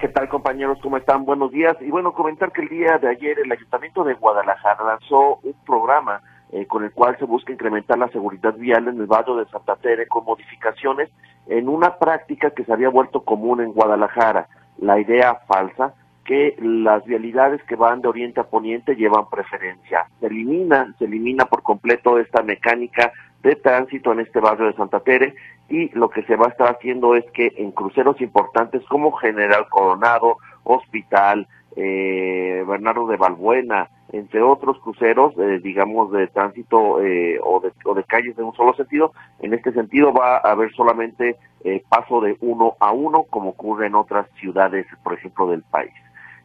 ¿Qué 0.00 0.08
tal 0.08 0.30
compañeros? 0.30 0.78
¿Cómo 0.82 0.96
están? 0.96 1.26
Buenos 1.26 1.52
días. 1.52 1.76
Y 1.82 1.90
bueno, 1.90 2.14
comentar 2.14 2.52
que 2.52 2.62
el 2.62 2.70
día 2.70 2.96
de 2.96 3.10
ayer 3.10 3.38
el 3.38 3.52
Ayuntamiento 3.52 4.02
de 4.02 4.14
Guadalajara 4.14 4.82
lanzó 4.82 5.40
un 5.42 5.54
programa 5.66 6.22
eh, 6.52 6.64
con 6.64 6.84
el 6.84 6.92
cual 6.92 7.18
se 7.18 7.26
busca 7.26 7.52
incrementar 7.52 7.98
la 7.98 8.08
seguridad 8.08 8.54
vial 8.54 8.88
en 8.88 8.98
el 8.98 9.06
barrio 9.06 9.36
de 9.36 9.44
Santa 9.50 9.76
Tere 9.76 10.08
con 10.08 10.24
modificaciones 10.24 11.10
en 11.48 11.68
una 11.68 11.98
práctica 11.98 12.50
que 12.52 12.64
se 12.64 12.72
había 12.72 12.88
vuelto 12.88 13.24
común 13.24 13.60
en 13.60 13.74
Guadalajara, 13.74 14.48
la 14.78 14.98
idea 14.98 15.34
falsa 15.46 15.92
que 16.24 16.56
las 16.58 17.04
vialidades 17.04 17.62
que 17.64 17.76
van 17.76 18.00
de 18.00 18.08
oriente 18.08 18.40
a 18.40 18.44
poniente 18.44 18.94
llevan 18.94 19.28
preferencia. 19.28 20.06
Se 20.18 20.28
elimina, 20.28 20.94
se 20.98 21.04
elimina 21.04 21.44
por 21.44 21.62
completo 21.62 22.18
esta 22.18 22.42
mecánica 22.42 23.12
de 23.42 23.54
tránsito 23.56 24.12
en 24.12 24.20
este 24.20 24.40
barrio 24.40 24.68
de 24.68 24.74
Santa 24.74 25.00
Tere 25.00 25.34
y 25.70 25.88
lo 25.90 26.10
que 26.10 26.22
se 26.24 26.36
va 26.36 26.46
a 26.46 26.50
estar 26.50 26.76
haciendo 26.76 27.14
es 27.14 27.24
que 27.32 27.52
en 27.56 27.70
cruceros 27.70 28.20
importantes 28.20 28.84
como 28.86 29.12
General 29.12 29.66
Coronado, 29.68 30.36
Hospital, 30.64 31.46
eh, 31.76 32.64
Bernardo 32.66 33.06
de 33.06 33.16
Balbuena, 33.16 33.88
entre 34.12 34.42
otros 34.42 34.78
cruceros, 34.80 35.32
eh, 35.38 35.60
digamos, 35.62 36.10
de 36.10 36.26
tránsito 36.26 37.00
eh, 37.00 37.38
o, 37.42 37.60
de, 37.60 37.72
o 37.84 37.94
de 37.94 38.04
calles 38.04 38.36
de 38.36 38.42
un 38.42 38.54
solo 38.54 38.74
sentido. 38.74 39.12
En 39.38 39.54
este 39.54 39.72
sentido 39.72 40.12
va 40.12 40.38
a 40.38 40.50
haber 40.50 40.72
solamente 40.72 41.36
eh, 41.62 41.82
paso 41.88 42.20
de 42.20 42.36
uno 42.40 42.74
a 42.80 42.92
uno, 42.92 43.24
como 43.30 43.50
ocurre 43.50 43.86
en 43.86 43.94
otras 43.94 44.26
ciudades, 44.40 44.86
por 45.04 45.14
ejemplo, 45.14 45.46
del 45.48 45.62
país. 45.62 45.92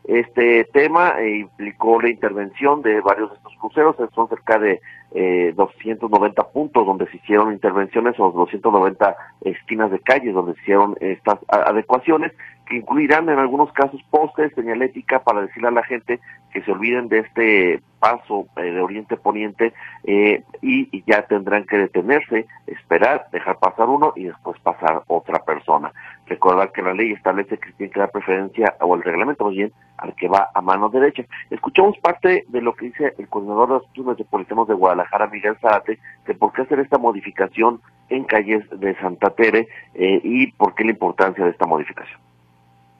Este 0.07 0.65
tema 0.65 1.15
eh, 1.19 1.37
implicó 1.39 1.99
la 1.99 2.09
intervención 2.09 2.83
de 2.83 3.01
varios 3.01 3.31
de 3.31 3.37
estos 3.37 3.55
cruceros, 3.57 3.95
son 4.13 4.29
cerca 4.29 4.59
de 4.59 4.79
eh, 5.15 5.53
290 5.55 6.43
puntos 6.51 6.85
donde 6.85 7.07
se 7.07 7.17
hicieron 7.17 7.51
intervenciones 7.51 8.19
o 8.19 8.31
290 8.31 9.15
esquinas 9.41 9.89
de 9.89 9.99
calles 9.99 10.33
donde 10.33 10.53
se 10.53 10.61
hicieron 10.61 10.95
estas 10.99 11.39
adecuaciones 11.47 12.31
que 12.65 12.77
incluirán 12.77 13.29
en 13.29 13.39
algunos 13.39 13.71
casos 13.73 14.01
postes, 14.09 14.53
señalética 14.55 15.23
para 15.23 15.41
decirle 15.41 15.67
a 15.67 15.71
la 15.71 15.83
gente 15.83 16.19
que 16.51 16.61
se 16.61 16.71
olviden 16.71 17.09
de 17.09 17.19
este 17.19 17.81
paso 17.99 18.47
eh, 18.55 18.61
de 18.61 18.81
Oriente 18.81 19.17
Poniente 19.17 19.73
eh, 20.05 20.43
y, 20.61 21.03
ya 21.05 21.23
tendrán 21.23 21.65
que 21.65 21.77
detenerse, 21.77 22.45
esperar, 22.67 23.27
dejar 23.31 23.59
pasar 23.59 23.89
uno 23.89 24.13
y 24.15 24.25
después 24.25 24.59
pasar 24.61 25.03
otra 25.07 25.39
persona. 25.39 25.91
Recordar 26.27 26.71
que 26.71 26.81
la 26.81 26.93
ley 26.93 27.11
establece 27.11 27.57
que 27.57 27.71
tiene 27.73 27.91
que 27.91 27.99
dar 27.99 28.11
preferencia, 28.11 28.75
o 28.79 28.95
el 28.95 29.03
reglamento 29.03 29.45
más 29.45 29.53
bien, 29.53 29.71
al 29.97 30.15
que 30.15 30.27
va 30.27 30.49
a 30.53 30.61
mano 30.61 30.89
derecha. 30.89 31.25
Escuchamos 31.49 31.97
parte 31.99 32.45
de 32.47 32.61
lo 32.61 32.73
que 32.73 32.85
dice 32.87 33.13
el 33.17 33.27
coordinador 33.27 33.69
de 33.69 33.75
asuntos 33.77 34.05
metropolitanos 34.05 34.67
de 34.67 34.73
Guadalajara, 34.75 35.27
Miguel 35.27 35.57
Zárate, 35.59 35.99
de 36.25 36.33
por 36.35 36.53
qué 36.53 36.61
hacer 36.61 36.79
esta 36.79 36.97
modificación 36.97 37.81
en 38.09 38.23
calles 38.23 38.63
de 38.71 38.95
Santa 38.95 39.31
Tere 39.31 39.67
eh, 39.93 40.21
y 40.23 40.51
por 40.53 40.73
qué 40.73 40.83
la 40.83 40.91
importancia 40.91 41.43
de 41.43 41.51
esta 41.51 41.65
modificación. 41.65 42.24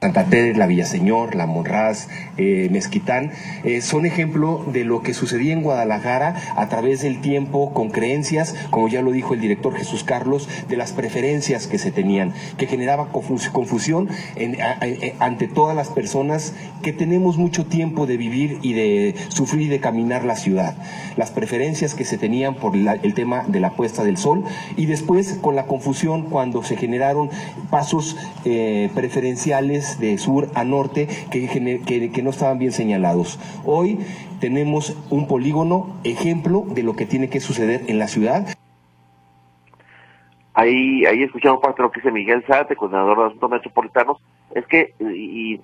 Santa 0.06 0.26
Tere, 0.26 0.54
la 0.54 0.68
Villaseñor, 0.68 1.34
la 1.34 1.48
Monraz, 1.48 2.10
eh, 2.38 2.70
Mezquitán, 2.72 3.32
eh, 3.64 3.82
son 3.82 4.06
ejemplo 4.06 4.64
de 4.72 4.84
lo 4.84 5.02
que 5.02 5.16
sucedía 5.16 5.52
en 5.52 5.64
Guadalajara 5.64 6.36
a 6.56 6.70
través 6.70 7.02
del 7.02 7.22
tiempo 7.22 7.74
con 7.74 7.90
creencias, 7.90 8.54
como 8.70 8.88
ya 8.88 9.02
lo 9.02 9.12
dijo 9.12 9.34
el 9.34 9.42
director 9.42 9.76
Jesús 9.76 10.04
Carlos, 10.04 10.48
de 10.70 10.78
las 10.78 10.92
preferencias 10.92 11.66
que 11.66 11.80
se 11.80 11.92
tenían, 11.92 12.34
que 12.60 12.68
generaba 12.68 13.08
confusión 13.12 14.08
a, 14.62 15.26
ante 15.26 15.48
todas 15.48 15.76
las 15.76 15.90
personas 15.90 16.54
que 16.84 16.94
tenemos 16.94 17.38
mucho 17.38 17.66
tiempo 17.66 18.06
de 18.06 18.18
vivir 18.18 18.60
y 18.62 18.74
de 18.74 19.16
sufrir 19.30 19.64
y 19.64 19.70
de 19.70 19.80
caminar 19.80 20.24
la 20.24 20.36
ciudad. 20.36 20.76
Las 21.18 21.32
preferencias 21.32 21.96
que 21.96 22.06
se 22.06 22.20
tenían 22.20 22.54
por 22.54 22.76
la, 22.76 22.94
el 22.94 23.16
tema 23.16 23.44
de 23.48 23.60
la 23.60 23.72
puesta 23.72 24.04
del 24.04 24.18
sol 24.18 24.44
y 24.78 24.86
después 24.86 25.40
con 25.42 25.56
la 25.56 25.66
confusión 25.66 26.30
cuando 26.30 26.62
se 26.62 26.78
generaron 26.78 27.32
pasos 27.72 28.18
eh, 28.44 28.92
preferenciales 28.94 29.95
de 30.00 30.18
sur 30.18 30.48
a 30.56 30.64
norte 30.64 31.08
que, 31.32 31.48
que, 32.12 32.22
no 32.24 32.30
estaban 32.30 32.60
bien 32.60 32.72
señalados. 32.72 33.40
Hoy 33.66 34.00
tenemos 34.40 34.98
un 35.10 35.28
polígono 35.28 35.96
ejemplo 36.04 36.64
de 36.68 36.84
lo 36.84 36.96
que 36.96 37.06
tiene 37.06 37.30
que 37.30 37.40
suceder 37.40 37.82
en 37.88 38.00
la 38.00 38.08
ciudad. 38.08 38.48
Ahí, 40.54 41.06
ahí 41.06 41.24
escuchamos 41.24 41.60
parte 41.60 41.82
de 41.82 41.84
lo 41.84 41.92
que 41.92 42.00
dice 42.00 42.12
Miguel 42.12 42.44
Zárate, 42.48 42.78
coordinador 42.78 43.18
de 43.18 43.26
asuntos 43.26 43.50
metropolitanos, 43.52 44.18
es 44.56 44.66
que, 44.68 44.94
y, 45.00 45.60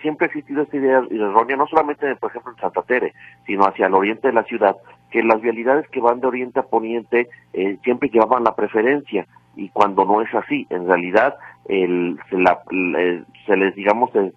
siempre 0.00 0.26
ha 0.26 0.28
existido 0.28 0.62
esta 0.62 0.76
idea 0.76 1.02
errónea, 1.10 1.56
no 1.56 1.66
solamente, 1.66 2.16
por 2.16 2.30
ejemplo, 2.30 2.52
en 2.52 2.58
Santa 2.58 2.82
Tere, 2.82 3.12
sino 3.46 3.66
hacia 3.66 3.86
el 3.86 3.94
oriente 3.94 4.28
de 4.28 4.34
la 4.34 4.44
ciudad, 4.44 4.76
que 5.10 5.22
las 5.22 5.42
vialidades 5.42 5.86
que 5.90 6.00
van 6.00 6.20
de 6.20 6.26
oriente 6.26 6.58
a 6.58 6.62
poniente 6.62 7.28
eh, 7.52 7.76
siempre 7.84 8.08
llevaban 8.08 8.44
la 8.44 8.56
preferencia, 8.56 9.26
y 9.56 9.68
cuando 9.68 10.06
no 10.06 10.22
es 10.22 10.34
así, 10.34 10.66
en 10.70 10.86
realidad 10.86 11.36
el, 11.66 12.18
se, 12.30 12.38
la, 12.38 12.60
el, 12.70 13.26
se 13.46 13.56
les, 13.56 13.74
digamos, 13.74 14.14
el, 14.14 14.34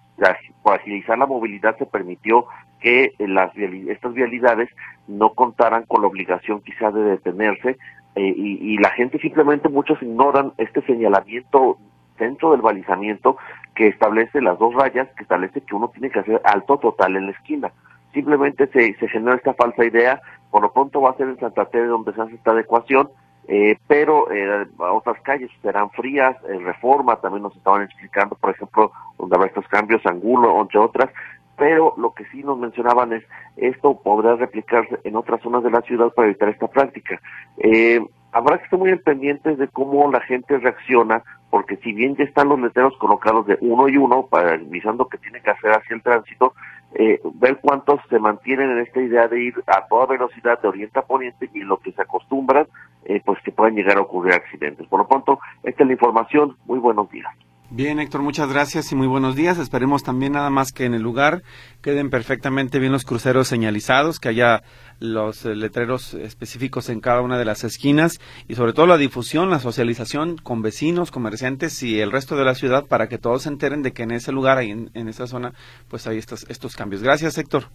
por 0.62 0.74
agilizar 0.74 1.18
la 1.18 1.26
movilidad 1.26 1.76
se 1.78 1.86
permitió 1.86 2.46
que 2.80 3.12
las 3.18 3.56
estas 3.56 4.14
vialidades 4.14 4.68
no 5.08 5.30
contaran 5.30 5.84
con 5.84 6.02
la 6.02 6.08
obligación 6.08 6.60
quizás 6.62 6.94
de 6.94 7.02
detenerse 7.02 7.76
eh, 8.14 8.34
y, 8.36 8.74
y 8.74 8.78
la 8.78 8.90
gente 8.90 9.18
simplemente 9.18 9.68
muchos 9.68 10.02
ignoran 10.02 10.52
este 10.58 10.82
señalamiento 10.82 11.78
dentro 12.18 12.52
del 12.52 12.62
balizamiento 12.62 13.36
que 13.74 13.88
establece 13.88 14.40
las 14.40 14.58
dos 14.58 14.74
rayas, 14.74 15.08
que 15.16 15.22
establece 15.22 15.60
que 15.60 15.74
uno 15.74 15.88
tiene 15.88 16.10
que 16.10 16.20
hacer 16.20 16.40
alto 16.44 16.78
total 16.78 17.16
en 17.16 17.26
la 17.26 17.32
esquina. 17.32 17.72
Simplemente 18.14 18.66
se, 18.68 18.94
se 18.94 19.08
genera 19.08 19.36
esta 19.36 19.52
falsa 19.54 19.84
idea, 19.84 20.20
por 20.50 20.62
lo 20.62 20.72
pronto 20.72 21.02
va 21.02 21.10
a 21.10 21.16
ser 21.16 21.28
en 21.28 21.38
Santa 21.38 21.66
Tere 21.66 21.86
donde 21.86 22.14
se 22.14 22.22
hace 22.22 22.34
esta 22.34 22.52
adecuación, 22.52 23.10
eh, 23.48 23.78
pero 23.86 24.30
eh, 24.32 24.66
otras 24.78 25.20
calles 25.22 25.50
serán 25.62 25.90
frías, 25.90 26.36
en 26.48 26.64
Reforma 26.64 27.16
también 27.16 27.42
nos 27.42 27.56
estaban 27.56 27.82
explicando, 27.82 28.34
por 28.36 28.50
ejemplo, 28.50 28.92
donde 29.18 29.36
habrá 29.36 29.48
estos 29.48 29.68
cambios, 29.68 30.04
Angulo, 30.04 30.60
entre 30.60 30.80
otras, 30.80 31.10
pero 31.56 31.94
lo 31.96 32.12
que 32.12 32.24
sí 32.26 32.42
nos 32.42 32.58
mencionaban 32.58 33.12
es, 33.12 33.24
esto 33.56 34.00
podrá 34.02 34.36
replicarse 34.36 34.98
en 35.04 35.16
otras 35.16 35.40
zonas 35.42 35.62
de 35.62 35.70
la 35.70 35.80
ciudad 35.82 36.12
para 36.12 36.28
evitar 36.28 36.48
esta 36.48 36.66
práctica. 36.66 37.20
Eh, 37.58 38.04
habrá 38.32 38.58
que 38.58 38.64
estar 38.64 38.78
muy 38.78 38.94
pendientes 38.96 39.58
de 39.58 39.68
cómo 39.68 40.10
la 40.10 40.20
gente 40.20 40.58
reacciona, 40.58 41.22
porque 41.56 41.78
si 41.78 41.94
bien 41.94 42.14
ya 42.16 42.24
están 42.24 42.50
los 42.50 42.60
letreros 42.60 42.94
colocados 42.98 43.46
de 43.46 43.56
uno 43.62 43.88
y 43.88 43.96
uno, 43.96 44.26
para 44.26 44.56
avisando 44.56 45.08
que 45.08 45.16
tiene 45.16 45.40
que 45.40 45.48
hacer 45.48 45.70
hacia 45.70 45.96
el 45.96 46.02
tránsito, 46.02 46.52
eh, 46.92 47.18
ver 47.36 47.60
cuántos 47.62 47.98
se 48.10 48.18
mantienen 48.18 48.72
en 48.72 48.80
esta 48.80 49.00
idea 49.00 49.26
de 49.26 49.42
ir 49.42 49.54
a 49.66 49.86
toda 49.86 50.04
velocidad 50.04 50.60
de 50.60 50.68
oriente 50.68 50.98
a 50.98 51.06
poniente 51.06 51.48
y 51.54 51.60
lo 51.60 51.78
que 51.78 51.92
se 51.92 52.02
acostumbran, 52.02 52.66
eh, 53.06 53.22
pues 53.24 53.40
que 53.42 53.52
puedan 53.52 53.74
llegar 53.74 53.96
a 53.96 54.02
ocurrir 54.02 54.34
accidentes. 54.34 54.86
Por 54.86 54.98
lo 54.98 55.08
pronto, 55.08 55.38
esta 55.62 55.82
es 55.82 55.86
la 55.86 55.94
información. 55.94 56.58
Muy 56.66 56.78
buenos 56.78 57.10
días. 57.10 57.34
Bien, 57.68 57.98
Héctor, 57.98 58.22
muchas 58.22 58.48
gracias 58.48 58.92
y 58.92 58.94
muy 58.94 59.08
buenos 59.08 59.34
días. 59.34 59.58
Esperemos 59.58 60.04
también 60.04 60.34
nada 60.34 60.50
más 60.50 60.70
que 60.70 60.84
en 60.84 60.94
el 60.94 61.02
lugar 61.02 61.42
queden 61.82 62.10
perfectamente 62.10 62.78
bien 62.78 62.92
los 62.92 63.04
cruceros 63.04 63.48
señalizados, 63.48 64.20
que 64.20 64.28
haya 64.28 64.62
los 65.00 65.44
letreros 65.44 66.14
específicos 66.14 66.88
en 66.90 67.00
cada 67.00 67.22
una 67.22 67.38
de 67.38 67.44
las 67.44 67.64
esquinas 67.64 68.20
y 68.46 68.54
sobre 68.54 68.72
todo 68.72 68.86
la 68.86 68.98
difusión, 68.98 69.50
la 69.50 69.58
socialización 69.58 70.36
con 70.36 70.62
vecinos, 70.62 71.10
comerciantes 71.10 71.82
y 71.82 71.98
el 71.98 72.12
resto 72.12 72.36
de 72.36 72.44
la 72.44 72.54
ciudad 72.54 72.86
para 72.86 73.08
que 73.08 73.18
todos 73.18 73.42
se 73.42 73.48
enteren 73.48 73.82
de 73.82 73.92
que 73.92 74.04
en 74.04 74.12
ese 74.12 74.30
lugar, 74.30 74.58
ahí 74.58 74.70
en, 74.70 74.90
en 74.94 75.08
esa 75.08 75.26
zona, 75.26 75.52
pues 75.88 76.06
hay 76.06 76.18
estos, 76.18 76.46
estos 76.48 76.76
cambios. 76.76 77.02
Gracias, 77.02 77.36
Héctor. 77.36 77.68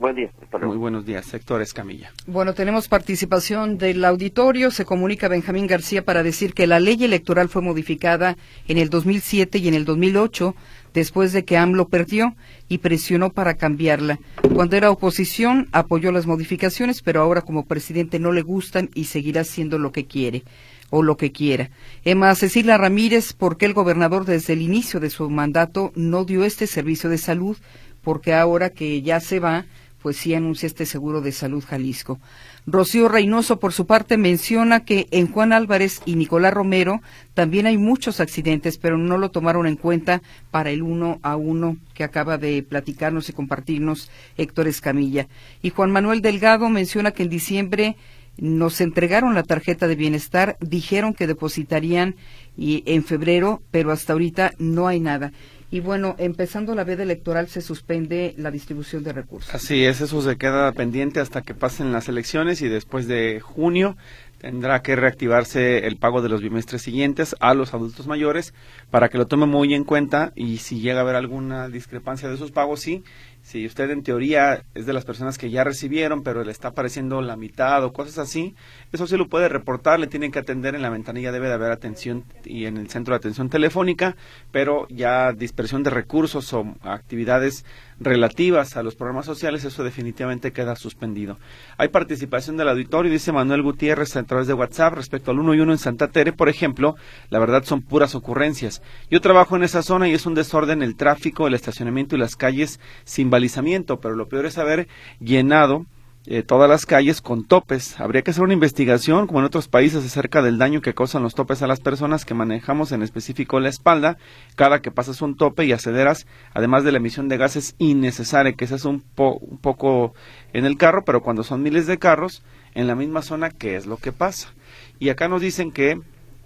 Buen 0.00 0.16
día. 0.16 0.30
Muy 0.62 0.78
buenos 0.78 1.04
días, 1.04 1.34
Héctor 1.34 1.60
Escamilla. 1.60 2.10
Bueno, 2.26 2.54
tenemos 2.54 2.88
participación 2.88 3.76
del 3.76 4.02
auditorio. 4.06 4.70
Se 4.70 4.86
comunica 4.86 5.28
Benjamín 5.28 5.66
García 5.66 6.06
para 6.06 6.22
decir 6.22 6.54
que 6.54 6.66
la 6.66 6.80
ley 6.80 7.04
electoral 7.04 7.50
fue 7.50 7.60
modificada 7.60 8.38
en 8.66 8.78
el 8.78 8.88
2007 8.88 9.58
y 9.58 9.68
en 9.68 9.74
el 9.74 9.84
2008 9.84 10.54
después 10.94 11.34
de 11.34 11.44
que 11.44 11.58
AMLO 11.58 11.88
perdió 11.88 12.34
y 12.66 12.78
presionó 12.78 13.28
para 13.28 13.58
cambiarla. 13.58 14.18
Cuando 14.54 14.74
era 14.74 14.90
oposición 14.90 15.68
apoyó 15.70 16.12
las 16.12 16.26
modificaciones, 16.26 17.02
pero 17.02 17.20
ahora 17.20 17.42
como 17.42 17.66
presidente 17.66 18.18
no 18.18 18.32
le 18.32 18.40
gustan 18.40 18.88
y 18.94 19.04
seguirá 19.04 19.42
haciendo 19.42 19.78
lo 19.78 19.92
que 19.92 20.06
quiere 20.06 20.44
o 20.88 21.02
lo 21.02 21.18
que 21.18 21.30
quiera. 21.30 21.68
Emma 22.06 22.34
Cecilia 22.36 22.78
Ramírez, 22.78 23.34
¿por 23.34 23.58
qué 23.58 23.66
el 23.66 23.74
gobernador 23.74 24.24
desde 24.24 24.54
el 24.54 24.62
inicio 24.62 24.98
de 24.98 25.10
su 25.10 25.28
mandato 25.28 25.92
no 25.94 26.24
dio 26.24 26.46
este 26.46 26.66
servicio 26.66 27.10
de 27.10 27.18
salud? 27.18 27.58
Porque 28.00 28.32
ahora 28.32 28.70
que 28.70 29.02
ya 29.02 29.20
se 29.20 29.40
va, 29.40 29.66
pues 30.02 30.16
sí 30.16 30.34
anuncia 30.34 30.66
este 30.66 30.86
seguro 30.86 31.20
de 31.20 31.32
salud 31.32 31.64
Jalisco. 31.66 32.18
Rocío 32.66 33.08
Reynoso, 33.08 33.58
por 33.58 33.72
su 33.72 33.86
parte, 33.86 34.16
menciona 34.16 34.84
que 34.84 35.08
en 35.10 35.30
Juan 35.30 35.52
Álvarez 35.52 36.02
y 36.04 36.14
Nicolás 36.14 36.54
Romero 36.54 37.00
también 37.34 37.66
hay 37.66 37.78
muchos 37.78 38.20
accidentes, 38.20 38.78
pero 38.78 38.98
no 38.98 39.18
lo 39.18 39.30
tomaron 39.30 39.66
en 39.66 39.76
cuenta 39.76 40.22
para 40.50 40.70
el 40.70 40.82
uno 40.82 41.18
a 41.22 41.36
uno 41.36 41.76
que 41.94 42.04
acaba 42.04 42.38
de 42.38 42.62
platicarnos 42.62 43.28
y 43.28 43.32
compartirnos 43.32 44.10
Héctor 44.36 44.68
Escamilla. 44.68 45.28
Y 45.62 45.70
Juan 45.70 45.90
Manuel 45.90 46.22
Delgado 46.22 46.68
menciona 46.68 47.12
que 47.12 47.22
en 47.22 47.30
diciembre 47.30 47.96
nos 48.36 48.80
entregaron 48.80 49.34
la 49.34 49.42
tarjeta 49.42 49.86
de 49.86 49.96
bienestar, 49.96 50.56
dijeron 50.60 51.12
que 51.14 51.26
depositarían 51.26 52.16
y 52.56 52.82
en 52.86 53.04
febrero, 53.04 53.62
pero 53.70 53.92
hasta 53.92 54.12
ahorita 54.12 54.52
no 54.58 54.88
hay 54.88 55.00
nada. 55.00 55.32
Y 55.72 55.78
bueno, 55.78 56.16
empezando 56.18 56.74
la 56.74 56.82
veda 56.82 57.04
electoral 57.04 57.48
se 57.48 57.60
suspende 57.60 58.34
la 58.36 58.50
distribución 58.50 59.04
de 59.04 59.12
recursos. 59.12 59.54
Así 59.54 59.84
es, 59.84 60.00
eso 60.00 60.20
se 60.20 60.36
queda 60.36 60.72
pendiente 60.72 61.20
hasta 61.20 61.42
que 61.42 61.54
pasen 61.54 61.92
las 61.92 62.08
elecciones 62.08 62.60
y 62.60 62.68
después 62.68 63.06
de 63.06 63.38
junio 63.40 63.96
tendrá 64.38 64.82
que 64.82 64.96
reactivarse 64.96 65.86
el 65.86 65.96
pago 65.96 66.22
de 66.22 66.28
los 66.28 66.40
bimestres 66.40 66.82
siguientes 66.82 67.36
a 67.40 67.54
los 67.54 67.72
adultos 67.72 68.06
mayores 68.06 68.52
para 68.90 69.10
que 69.10 69.18
lo 69.18 69.26
tome 69.26 69.46
muy 69.46 69.74
en 69.74 69.84
cuenta 69.84 70.32
y 70.34 70.58
si 70.58 70.80
llega 70.80 71.00
a 71.00 71.02
haber 71.02 71.14
alguna 71.14 71.68
discrepancia 71.68 72.28
de 72.28 72.34
esos 72.34 72.50
pagos, 72.50 72.80
sí, 72.80 73.04
si 73.50 73.66
usted 73.66 73.90
en 73.90 74.04
teoría 74.04 74.62
es 74.76 74.86
de 74.86 74.92
las 74.92 75.04
personas 75.04 75.36
que 75.36 75.50
ya 75.50 75.64
recibieron, 75.64 76.22
pero 76.22 76.44
le 76.44 76.52
está 76.52 76.68
apareciendo 76.68 77.20
la 77.20 77.34
mitad 77.34 77.82
o 77.82 77.92
cosas 77.92 78.18
así, 78.18 78.54
eso 78.92 79.08
sí 79.08 79.16
lo 79.16 79.28
puede 79.28 79.48
reportar, 79.48 79.98
le 79.98 80.06
tienen 80.06 80.30
que 80.30 80.38
atender 80.38 80.76
en 80.76 80.82
la 80.82 80.88
ventanilla, 80.88 81.32
debe 81.32 81.48
de 81.48 81.54
haber 81.54 81.72
atención 81.72 82.22
y 82.44 82.66
en 82.66 82.76
el 82.76 82.88
centro 82.90 83.12
de 83.12 83.16
atención 83.16 83.50
telefónica, 83.50 84.14
pero 84.52 84.86
ya 84.88 85.32
dispersión 85.32 85.82
de 85.82 85.90
recursos 85.90 86.52
o 86.52 86.76
actividades 86.82 87.64
relativas 88.00 88.76
a 88.76 88.82
los 88.82 88.96
programas 88.96 89.26
sociales, 89.26 89.64
eso 89.64 89.84
definitivamente 89.84 90.52
queda 90.52 90.74
suspendido. 90.74 91.38
Hay 91.76 91.88
participación 91.88 92.56
del 92.56 92.70
auditorio, 92.70 93.12
dice 93.12 93.30
Manuel 93.30 93.62
Gutiérrez 93.62 94.16
a 94.16 94.22
través 94.22 94.46
de 94.46 94.54
WhatsApp 94.54 94.94
respecto 94.94 95.30
al 95.30 95.38
1 95.38 95.54
y 95.54 95.60
1 95.60 95.72
en 95.72 95.78
Santa 95.78 96.08
Tere, 96.08 96.32
por 96.32 96.48
ejemplo, 96.48 96.96
la 97.28 97.38
verdad 97.38 97.62
son 97.64 97.82
puras 97.82 98.14
ocurrencias. 98.14 98.82
Yo 99.10 99.20
trabajo 99.20 99.56
en 99.56 99.62
esa 99.62 99.82
zona 99.82 100.08
y 100.08 100.14
es 100.14 100.26
un 100.26 100.34
desorden 100.34 100.82
el 100.82 100.96
tráfico, 100.96 101.46
el 101.46 101.54
estacionamiento 101.54 102.16
y 102.16 102.18
las 102.18 102.36
calles 102.36 102.80
sin 103.04 103.28
balizamiento, 103.30 104.00
pero 104.00 104.16
lo 104.16 104.28
peor 104.28 104.46
es 104.46 104.56
haber 104.56 104.88
llenado 105.20 105.84
eh, 106.32 106.44
todas 106.44 106.70
las 106.70 106.86
calles 106.86 107.20
con 107.20 107.44
topes. 107.44 107.98
Habría 107.98 108.22
que 108.22 108.30
hacer 108.30 108.44
una 108.44 108.52
investigación, 108.54 109.26
como 109.26 109.40
en 109.40 109.46
otros 109.46 109.66
países, 109.66 110.04
acerca 110.04 110.42
del 110.42 110.58
daño 110.58 110.80
que 110.80 110.94
causan 110.94 111.24
los 111.24 111.34
topes 111.34 111.60
a 111.60 111.66
las 111.66 111.80
personas 111.80 112.24
que 112.24 112.34
manejamos, 112.34 112.92
en 112.92 113.02
específico 113.02 113.58
la 113.58 113.68
espalda. 113.68 114.16
Cada 114.54 114.80
que 114.80 114.92
pasas 114.92 115.22
un 115.22 115.34
tope 115.34 115.64
y 115.64 115.72
aceleras, 115.72 116.28
además 116.54 116.84
de 116.84 116.92
la 116.92 116.98
emisión 116.98 117.28
de 117.28 117.36
gases 117.36 117.74
innecesaria, 117.78 118.52
que 118.52 118.68
se 118.68 118.76
hace 118.76 118.86
un, 118.86 119.02
un 119.16 119.58
poco 119.58 120.14
en 120.52 120.66
el 120.66 120.76
carro, 120.76 121.02
pero 121.04 121.20
cuando 121.20 121.42
son 121.42 121.64
miles 121.64 121.88
de 121.88 121.98
carros 121.98 122.44
en 122.76 122.86
la 122.86 122.94
misma 122.94 123.22
zona, 123.22 123.50
¿qué 123.50 123.74
es 123.74 123.86
lo 123.86 123.96
que 123.96 124.12
pasa? 124.12 124.54
Y 125.00 125.08
acá 125.08 125.26
nos 125.26 125.42
dicen 125.42 125.72
que 125.72 125.98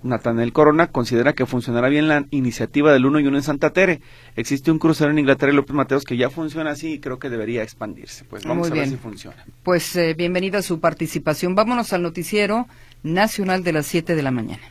Natanel 0.05 0.53
Corona 0.53 0.89
considera 0.89 1.33
que 1.33 1.47
funcionará 1.47 1.89
bien 1.89 2.09
la 2.09 2.27
iniciativa 2.31 2.93
del 2.93 3.07
1 3.07 3.21
y 3.21 3.27
1 3.27 3.37
en 3.39 3.43
Santa 3.43 3.71
Tere. 3.71 4.01
Existe 4.37 4.71
un 4.71 4.79
crucero 4.79 5.11
en 5.11 5.19
Inglaterra 5.19 5.51
y 5.51 5.57
López 5.57 5.75
Mateos 5.75 6.05
que 6.05 6.17
ya 6.17 6.31
funciona 6.31 6.71
así 6.71 6.93
y 6.93 6.99
creo 7.01 7.19
que 7.19 7.31
debería 7.31 7.63
expandirse. 7.63 8.25
Pues 8.25 8.45
vamos 8.45 8.71
a 8.71 8.75
ver 8.75 8.89
si 8.89 8.97
funciona. 8.97 9.45
Pues 9.63 9.97
eh, 9.97 10.15
bienvenida 10.15 10.59
a 10.59 10.63
su 10.63 10.79
participación. 10.79 11.55
Vámonos 11.55 11.93
al 11.93 12.03
noticiero 12.03 12.69
nacional 13.03 13.65
de 13.65 13.73
las 13.73 13.87
7 13.87 14.15
de 14.15 14.23
la 14.23 14.31
mañana. 14.31 14.63